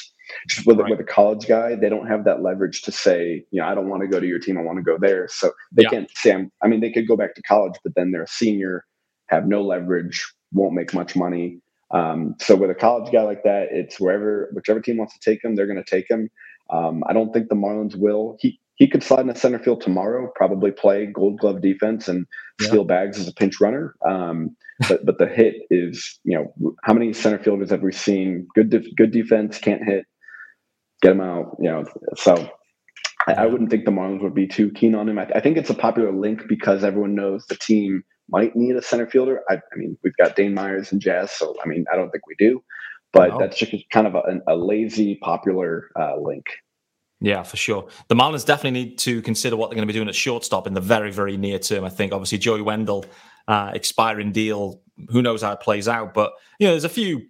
Just 0.48 0.66
with, 0.66 0.78
right. 0.78 0.90
with 0.90 1.00
a 1.00 1.04
college 1.04 1.46
guy, 1.46 1.74
they 1.74 1.88
don't 1.88 2.06
have 2.06 2.24
that 2.24 2.42
leverage 2.42 2.82
to 2.82 2.92
say, 2.92 3.44
you 3.50 3.60
know, 3.60 3.66
I 3.66 3.74
don't 3.74 3.88
want 3.88 4.02
to 4.02 4.08
go 4.08 4.20
to 4.20 4.26
your 4.26 4.38
team. 4.38 4.58
I 4.58 4.62
want 4.62 4.78
to 4.78 4.82
go 4.82 4.98
there. 4.98 5.28
So 5.28 5.52
they 5.72 5.84
yeah. 5.84 5.90
can't 5.90 6.10
say, 6.14 6.32
I'm, 6.32 6.52
I 6.62 6.68
mean, 6.68 6.80
they 6.80 6.92
could 6.92 7.08
go 7.08 7.16
back 7.16 7.34
to 7.34 7.42
college, 7.42 7.74
but 7.82 7.94
then 7.94 8.10
they're 8.10 8.24
a 8.24 8.28
senior, 8.28 8.84
have 9.28 9.46
no 9.46 9.62
leverage, 9.62 10.32
won't 10.52 10.74
make 10.74 10.94
much 10.94 11.16
money. 11.16 11.60
Um, 11.90 12.34
so 12.40 12.56
with 12.56 12.70
a 12.70 12.74
college 12.74 13.12
guy 13.12 13.22
like 13.22 13.42
that, 13.44 13.68
it's 13.70 14.00
wherever, 14.00 14.50
whichever 14.52 14.80
team 14.80 14.96
wants 14.96 15.16
to 15.16 15.30
take 15.30 15.44
him, 15.44 15.54
they're 15.54 15.66
going 15.66 15.82
to 15.82 15.90
take 15.90 16.10
him. 16.10 16.30
Um, 16.70 17.04
I 17.06 17.12
don't 17.12 17.32
think 17.32 17.48
the 17.48 17.54
Marlins 17.54 17.96
will. 17.96 18.36
He 18.40 18.58
he 18.76 18.88
could 18.88 19.04
slide 19.04 19.20
in 19.20 19.28
the 19.28 19.34
center 19.36 19.58
field 19.58 19.80
tomorrow, 19.80 20.32
probably 20.34 20.72
play 20.72 21.06
Gold 21.06 21.38
Glove 21.38 21.60
defense 21.60 22.08
and 22.08 22.26
yeah. 22.60 22.68
steal 22.68 22.84
bags 22.84 23.18
as 23.18 23.28
a 23.28 23.32
pinch 23.32 23.60
runner. 23.60 23.94
Um, 24.04 24.56
but 24.88 25.04
but 25.06 25.18
the 25.18 25.26
hit 25.26 25.54
is, 25.70 26.18
you 26.24 26.36
know, 26.36 26.74
how 26.82 26.92
many 26.92 27.12
center 27.12 27.38
fielders 27.38 27.70
have 27.70 27.82
we 27.82 27.92
seen? 27.92 28.48
Good 28.54 28.70
def- 28.70 28.96
good 28.96 29.12
defense 29.12 29.58
can't 29.58 29.84
hit 29.84 30.06
get 31.04 31.12
him 31.12 31.20
out. 31.20 31.56
You 31.60 31.70
know, 31.70 31.84
so 32.16 32.50
I, 33.26 33.46
wouldn't 33.46 33.70
think 33.70 33.84
the 33.84 33.90
Marlins 33.90 34.22
would 34.22 34.34
be 34.34 34.46
too 34.46 34.70
keen 34.70 34.94
on 34.94 35.08
him. 35.08 35.18
I, 35.18 35.26
I, 35.34 35.40
think 35.40 35.56
it's 35.56 35.70
a 35.70 35.74
popular 35.74 36.12
link 36.12 36.42
because 36.48 36.84
everyone 36.84 37.14
knows 37.14 37.46
the 37.46 37.56
team 37.56 38.02
might 38.28 38.56
need 38.56 38.76
a 38.76 38.82
center 38.82 39.06
fielder. 39.06 39.42
I, 39.48 39.54
I 39.54 39.76
mean, 39.76 39.96
we've 40.02 40.16
got 40.16 40.36
Dane 40.36 40.54
Myers 40.54 40.92
and 40.92 41.00
Jazz, 41.00 41.30
so 41.30 41.54
I 41.62 41.68
mean, 41.68 41.84
I 41.92 41.96
don't 41.96 42.10
think 42.10 42.26
we 42.26 42.34
do, 42.38 42.62
but 43.12 43.30
no. 43.30 43.38
that's 43.38 43.56
just 43.56 43.72
kind 43.90 44.06
of 44.06 44.14
a, 44.14 44.40
a 44.48 44.56
lazy 44.56 45.16
popular 45.16 45.90
uh, 45.98 46.16
link. 46.18 46.46
Yeah, 47.20 47.42
for 47.42 47.56
sure. 47.56 47.88
The 48.08 48.14
Marlins 48.14 48.44
definitely 48.44 48.78
need 48.82 48.98
to 48.98 49.22
consider 49.22 49.56
what 49.56 49.70
they're 49.70 49.76
going 49.76 49.88
to 49.88 49.92
be 49.92 49.96
doing 49.96 50.08
at 50.08 50.14
shortstop 50.14 50.66
in 50.66 50.74
the 50.74 50.80
very, 50.80 51.10
very 51.10 51.36
near 51.36 51.58
term. 51.58 51.84
I 51.84 51.88
think 51.88 52.12
obviously 52.12 52.38
Joey 52.38 52.60
Wendle 52.60 53.06
uh, 53.48 53.70
expiring 53.72 54.32
deal. 54.32 54.82
Who 55.08 55.22
knows 55.22 55.42
how 55.42 55.52
it 55.52 55.60
plays 55.60 55.88
out? 55.88 56.12
But 56.12 56.32
you 56.58 56.66
know, 56.66 56.72
there's 56.72 56.84
a 56.84 56.90
few 56.90 57.22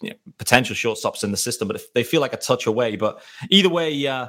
you 0.00 0.10
know, 0.10 0.16
potential 0.38 0.74
shortstops 0.74 1.24
in 1.24 1.30
the 1.30 1.36
system, 1.36 1.68
but 1.68 1.76
if 1.76 1.92
they 1.92 2.04
feel 2.04 2.20
like 2.20 2.32
a 2.32 2.36
touch 2.36 2.66
away. 2.66 2.96
But 2.96 3.22
either 3.50 3.68
way, 3.68 4.06
uh, 4.06 4.28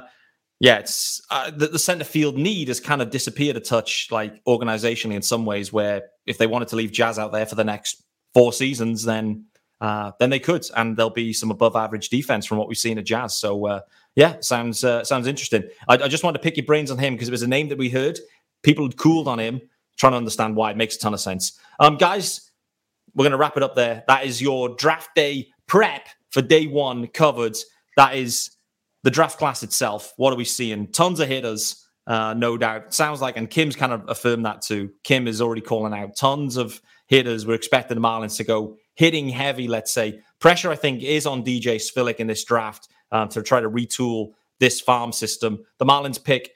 yeah, 0.58 0.78
it's 0.78 1.22
uh, 1.30 1.50
the, 1.50 1.68
the, 1.68 1.78
center 1.78 2.04
field 2.04 2.36
need 2.36 2.68
has 2.68 2.80
kind 2.80 3.00
of 3.00 3.10
disappeared 3.10 3.56
a 3.56 3.60
touch, 3.60 4.08
like 4.10 4.44
organizationally 4.44 5.14
in 5.14 5.22
some 5.22 5.46
ways. 5.46 5.72
Where 5.72 6.02
if 6.26 6.38
they 6.38 6.46
wanted 6.46 6.68
to 6.68 6.76
leave 6.76 6.92
Jazz 6.92 7.18
out 7.18 7.32
there 7.32 7.46
for 7.46 7.54
the 7.54 7.64
next 7.64 8.02
four 8.34 8.52
seasons, 8.52 9.04
then 9.04 9.46
uh, 9.80 10.12
then 10.20 10.28
they 10.28 10.38
could, 10.38 10.66
and 10.76 10.96
there'll 10.96 11.10
be 11.10 11.32
some 11.32 11.50
above 11.50 11.76
average 11.76 12.10
defense 12.10 12.44
from 12.44 12.58
what 12.58 12.68
we've 12.68 12.76
seen 12.76 12.98
at 12.98 13.06
Jazz. 13.06 13.36
So 13.38 13.66
uh, 13.66 13.80
yeah, 14.14 14.36
sounds 14.40 14.84
uh, 14.84 15.02
sounds 15.04 15.26
interesting. 15.26 15.64
I, 15.88 15.94
I, 15.94 16.08
just 16.08 16.22
wanted 16.22 16.38
to 16.38 16.42
pick 16.42 16.58
your 16.58 16.66
brains 16.66 16.90
on 16.90 16.98
him 16.98 17.14
because 17.14 17.28
it 17.28 17.32
was 17.32 17.42
a 17.42 17.48
name 17.48 17.68
that 17.68 17.78
we 17.78 17.88
heard. 17.88 18.18
People 18.62 18.84
had 18.84 18.98
cooled 18.98 19.28
on 19.28 19.38
him, 19.38 19.62
trying 19.96 20.12
to 20.12 20.18
understand 20.18 20.56
why. 20.56 20.72
It 20.72 20.76
makes 20.76 20.96
a 20.96 20.98
ton 20.98 21.14
of 21.14 21.20
sense. 21.20 21.58
Um, 21.78 21.96
guys, 21.96 22.50
we're 23.14 23.24
going 23.24 23.32
to 23.32 23.38
wrap 23.38 23.56
it 23.56 23.62
up 23.62 23.74
there. 23.74 24.04
That 24.08 24.26
is 24.26 24.42
your 24.42 24.68
draft 24.76 25.14
day 25.14 25.48
prep 25.70 26.08
for 26.30 26.42
day 26.42 26.66
one 26.66 27.06
covered. 27.06 27.56
That 27.96 28.16
is 28.16 28.50
the 29.04 29.10
draft 29.10 29.38
class 29.38 29.62
itself. 29.62 30.12
What 30.16 30.32
are 30.32 30.36
we 30.36 30.44
seeing? 30.44 30.88
Tons 30.88 31.20
of 31.20 31.28
hitters, 31.28 31.86
uh, 32.08 32.34
no 32.34 32.58
doubt. 32.58 32.92
Sounds 32.92 33.20
like, 33.20 33.36
and 33.36 33.48
Kim's 33.48 33.76
kind 33.76 33.92
of 33.92 34.02
affirmed 34.08 34.44
that 34.46 34.62
too. 34.62 34.90
Kim 35.04 35.28
is 35.28 35.40
already 35.40 35.60
calling 35.60 35.94
out 35.94 36.16
tons 36.16 36.56
of 36.56 36.82
hitters. 37.06 37.46
We're 37.46 37.54
expecting 37.54 37.94
the 37.94 38.06
Marlins 38.06 38.36
to 38.38 38.44
go 38.44 38.76
hitting 38.94 39.28
heavy, 39.28 39.68
let's 39.68 39.92
say. 39.92 40.20
Pressure, 40.40 40.72
I 40.72 40.76
think, 40.76 41.04
is 41.04 41.24
on 41.24 41.44
DJ 41.44 41.76
Svihlik 41.76 42.16
in 42.16 42.26
this 42.26 42.44
draft 42.44 42.88
um, 43.12 43.28
to 43.28 43.40
try 43.40 43.60
to 43.60 43.70
retool 43.70 44.32
this 44.58 44.80
farm 44.80 45.12
system. 45.12 45.64
The 45.78 45.86
Marlins 45.86 46.22
pick 46.22 46.50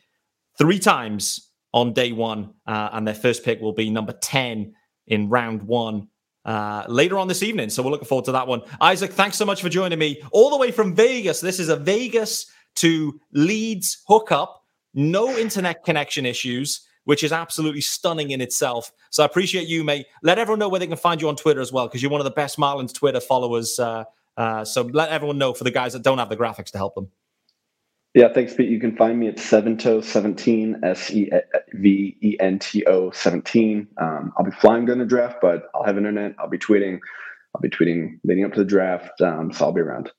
three 0.58 0.80
times 0.80 1.52
on 1.72 1.92
day 1.92 2.10
one, 2.10 2.54
uh, 2.66 2.88
and 2.92 3.06
their 3.06 3.14
first 3.14 3.44
pick 3.44 3.60
will 3.60 3.72
be 3.72 3.90
number 3.90 4.12
10 4.12 4.74
in 5.06 5.28
round 5.28 5.62
one 5.62 6.08
uh, 6.44 6.84
later 6.88 7.18
on 7.18 7.28
this 7.28 7.42
evening. 7.42 7.70
So 7.70 7.82
we're 7.82 7.90
looking 7.90 8.08
forward 8.08 8.26
to 8.26 8.32
that 8.32 8.46
one. 8.46 8.62
Isaac, 8.80 9.12
thanks 9.12 9.36
so 9.36 9.44
much 9.44 9.62
for 9.62 9.68
joining 9.68 9.98
me 9.98 10.20
all 10.32 10.50
the 10.50 10.58
way 10.58 10.70
from 10.70 10.94
Vegas. 10.94 11.40
This 11.40 11.58
is 11.58 11.68
a 11.68 11.76
Vegas 11.76 12.46
to 12.76 13.20
Leeds 13.32 14.02
hookup, 14.06 14.64
no 14.94 15.36
internet 15.36 15.84
connection 15.84 16.26
issues, 16.26 16.86
which 17.04 17.22
is 17.22 17.32
absolutely 17.32 17.80
stunning 17.80 18.30
in 18.30 18.40
itself. 18.40 18.92
So 19.10 19.22
I 19.22 19.26
appreciate 19.26 19.68
you, 19.68 19.84
mate. 19.84 20.06
Let 20.22 20.38
everyone 20.38 20.58
know 20.58 20.68
where 20.68 20.80
they 20.80 20.86
can 20.86 20.96
find 20.96 21.20
you 21.20 21.28
on 21.28 21.36
Twitter 21.36 21.60
as 21.60 21.72
well, 21.72 21.86
because 21.86 22.02
you're 22.02 22.10
one 22.10 22.20
of 22.20 22.24
the 22.24 22.30
best 22.30 22.58
Marlins 22.58 22.92
Twitter 22.92 23.20
followers. 23.20 23.78
Uh, 23.78 24.04
uh, 24.36 24.64
so 24.64 24.82
let 24.82 25.10
everyone 25.10 25.38
know 25.38 25.52
for 25.52 25.64
the 25.64 25.70
guys 25.70 25.92
that 25.92 26.02
don't 26.02 26.18
have 26.18 26.28
the 26.28 26.36
graphics 26.36 26.70
to 26.70 26.78
help 26.78 26.94
them. 26.94 27.10
Yeah, 28.14 28.32
thanks, 28.32 28.54
Pete. 28.54 28.70
You 28.70 28.78
can 28.78 28.96
find 28.96 29.18
me 29.18 29.26
at 29.26 29.36
Sevento17, 29.36 30.84
S 30.84 31.10
E 31.10 31.30
V 31.72 32.16
E 32.22 32.36
N 32.38 32.60
T 32.60 32.84
O 32.86 33.10
17. 33.10 33.88
Um, 34.00 34.32
I'll 34.38 34.44
be 34.44 34.52
flying 34.52 34.84
during 34.84 35.00
the 35.00 35.04
draft, 35.04 35.38
but 35.42 35.68
I'll 35.74 35.82
have 35.82 35.98
internet. 35.98 36.36
I'll 36.38 36.48
be 36.48 36.58
tweeting. 36.58 37.00
I'll 37.54 37.60
be 37.60 37.68
tweeting 37.68 38.20
leading 38.22 38.44
up 38.44 38.52
to 38.52 38.60
the 38.60 38.64
draft. 38.64 39.20
Um, 39.20 39.52
so 39.52 39.64
I'll 39.64 39.72
be 39.72 39.80
around. 39.80 40.12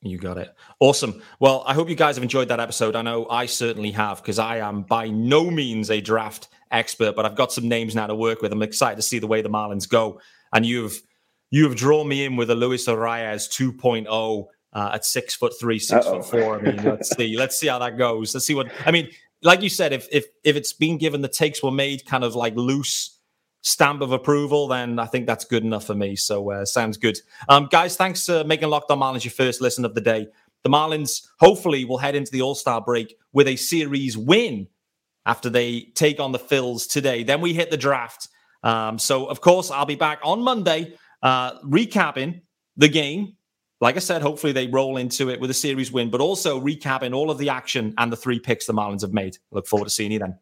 You 0.00 0.16
got 0.16 0.38
it. 0.38 0.54
Awesome. 0.78 1.20
Well, 1.40 1.64
I 1.66 1.74
hope 1.74 1.88
you 1.88 1.96
guys 1.96 2.14
have 2.14 2.22
enjoyed 2.22 2.48
that 2.48 2.60
episode. 2.60 2.94
I 2.94 3.02
know 3.02 3.26
I 3.28 3.46
certainly 3.46 3.90
have 3.90 4.22
because 4.22 4.38
I 4.38 4.58
am 4.58 4.82
by 4.82 5.08
no 5.08 5.50
means 5.50 5.90
a 5.90 6.00
draft 6.00 6.46
expert, 6.70 7.16
but 7.16 7.26
I've 7.26 7.34
got 7.34 7.50
some 7.52 7.68
names 7.68 7.96
now 7.96 8.06
to 8.06 8.14
work 8.14 8.42
with. 8.42 8.52
I'm 8.52 8.62
excited 8.62 8.96
to 8.96 9.02
see 9.02 9.18
the 9.18 9.26
way 9.26 9.42
the 9.42 9.50
Marlins 9.50 9.88
go. 9.88 10.20
And 10.52 10.64
you've 10.64 11.02
you've 11.50 11.74
drawn 11.74 12.06
me 12.06 12.24
in 12.24 12.36
with 12.36 12.48
a 12.50 12.54
Luis 12.54 12.86
Arraez 12.86 13.48
2.0 13.50 14.46
uh, 14.72 14.90
at 14.94 15.04
six 15.04 15.34
foot 15.34 15.52
three, 15.58 15.78
6 15.78 16.06
Uh-oh. 16.06 16.22
foot 16.22 16.30
four. 16.30 16.58
I 16.58 16.62
mean, 16.62 16.84
let's 16.84 17.16
see, 17.16 17.36
let's 17.36 17.58
see 17.58 17.68
how 17.68 17.78
that 17.78 17.98
goes. 17.98 18.34
Let's 18.34 18.46
see 18.46 18.54
what 18.54 18.70
I 18.86 18.90
mean. 18.90 19.08
Like 19.42 19.62
you 19.62 19.68
said, 19.68 19.92
if 19.92 20.08
if 20.10 20.26
if 20.44 20.56
it's 20.56 20.72
been 20.72 20.98
given 20.98 21.20
the 21.20 21.28
takes 21.28 21.62
were 21.62 21.70
made 21.70 22.04
kind 22.06 22.24
of 22.24 22.34
like 22.34 22.54
loose 22.56 23.18
stamp 23.62 24.02
of 24.02 24.12
approval, 24.12 24.68
then 24.68 24.98
I 24.98 25.06
think 25.06 25.26
that's 25.26 25.44
good 25.44 25.64
enough 25.64 25.86
for 25.86 25.94
me. 25.94 26.16
So 26.16 26.50
uh, 26.50 26.64
sounds 26.64 26.96
good, 26.96 27.18
um, 27.48 27.68
guys. 27.70 27.96
Thanks 27.96 28.26
for 28.26 28.44
making 28.44 28.68
Locked 28.68 28.90
On 28.90 28.98
Marlins 28.98 29.24
your 29.24 29.32
first 29.32 29.60
listen 29.60 29.84
of 29.84 29.94
the 29.94 30.00
day. 30.00 30.26
The 30.64 30.70
Marlins 30.70 31.26
hopefully 31.38 31.84
will 31.84 31.98
head 31.98 32.14
into 32.14 32.32
the 32.32 32.42
All 32.42 32.54
Star 32.54 32.80
break 32.80 33.16
with 33.32 33.46
a 33.48 33.56
series 33.56 34.16
win 34.18 34.66
after 35.24 35.50
they 35.50 35.82
take 35.94 36.20
on 36.20 36.32
the 36.32 36.38
Phils 36.38 36.88
today. 36.88 37.22
Then 37.22 37.40
we 37.40 37.52
hit 37.52 37.70
the 37.70 37.76
draft. 37.76 38.28
Um, 38.62 38.98
so 38.98 39.26
of 39.26 39.40
course 39.40 39.70
I'll 39.70 39.86
be 39.86 39.94
back 39.94 40.18
on 40.24 40.42
Monday 40.42 40.94
uh, 41.22 41.60
recapping 41.60 42.40
the 42.76 42.88
game 42.88 43.36
like 43.80 43.96
I 43.96 44.00
said, 44.00 44.22
hopefully 44.22 44.52
they 44.52 44.66
roll 44.66 44.96
into 44.96 45.30
it 45.30 45.40
with 45.40 45.50
a 45.50 45.54
series 45.54 45.92
win, 45.92 46.10
but 46.10 46.20
also 46.20 46.60
recapping 46.60 47.14
all 47.14 47.30
of 47.30 47.38
the 47.38 47.48
action 47.48 47.94
and 47.96 48.12
the 48.12 48.16
three 48.16 48.40
picks 48.40 48.66
the 48.66 48.72
Marlins 48.72 49.02
have 49.02 49.12
made. 49.12 49.38
Look 49.50 49.66
forward 49.66 49.86
to 49.86 49.90
seeing 49.90 50.12
you 50.12 50.18
then. 50.18 50.38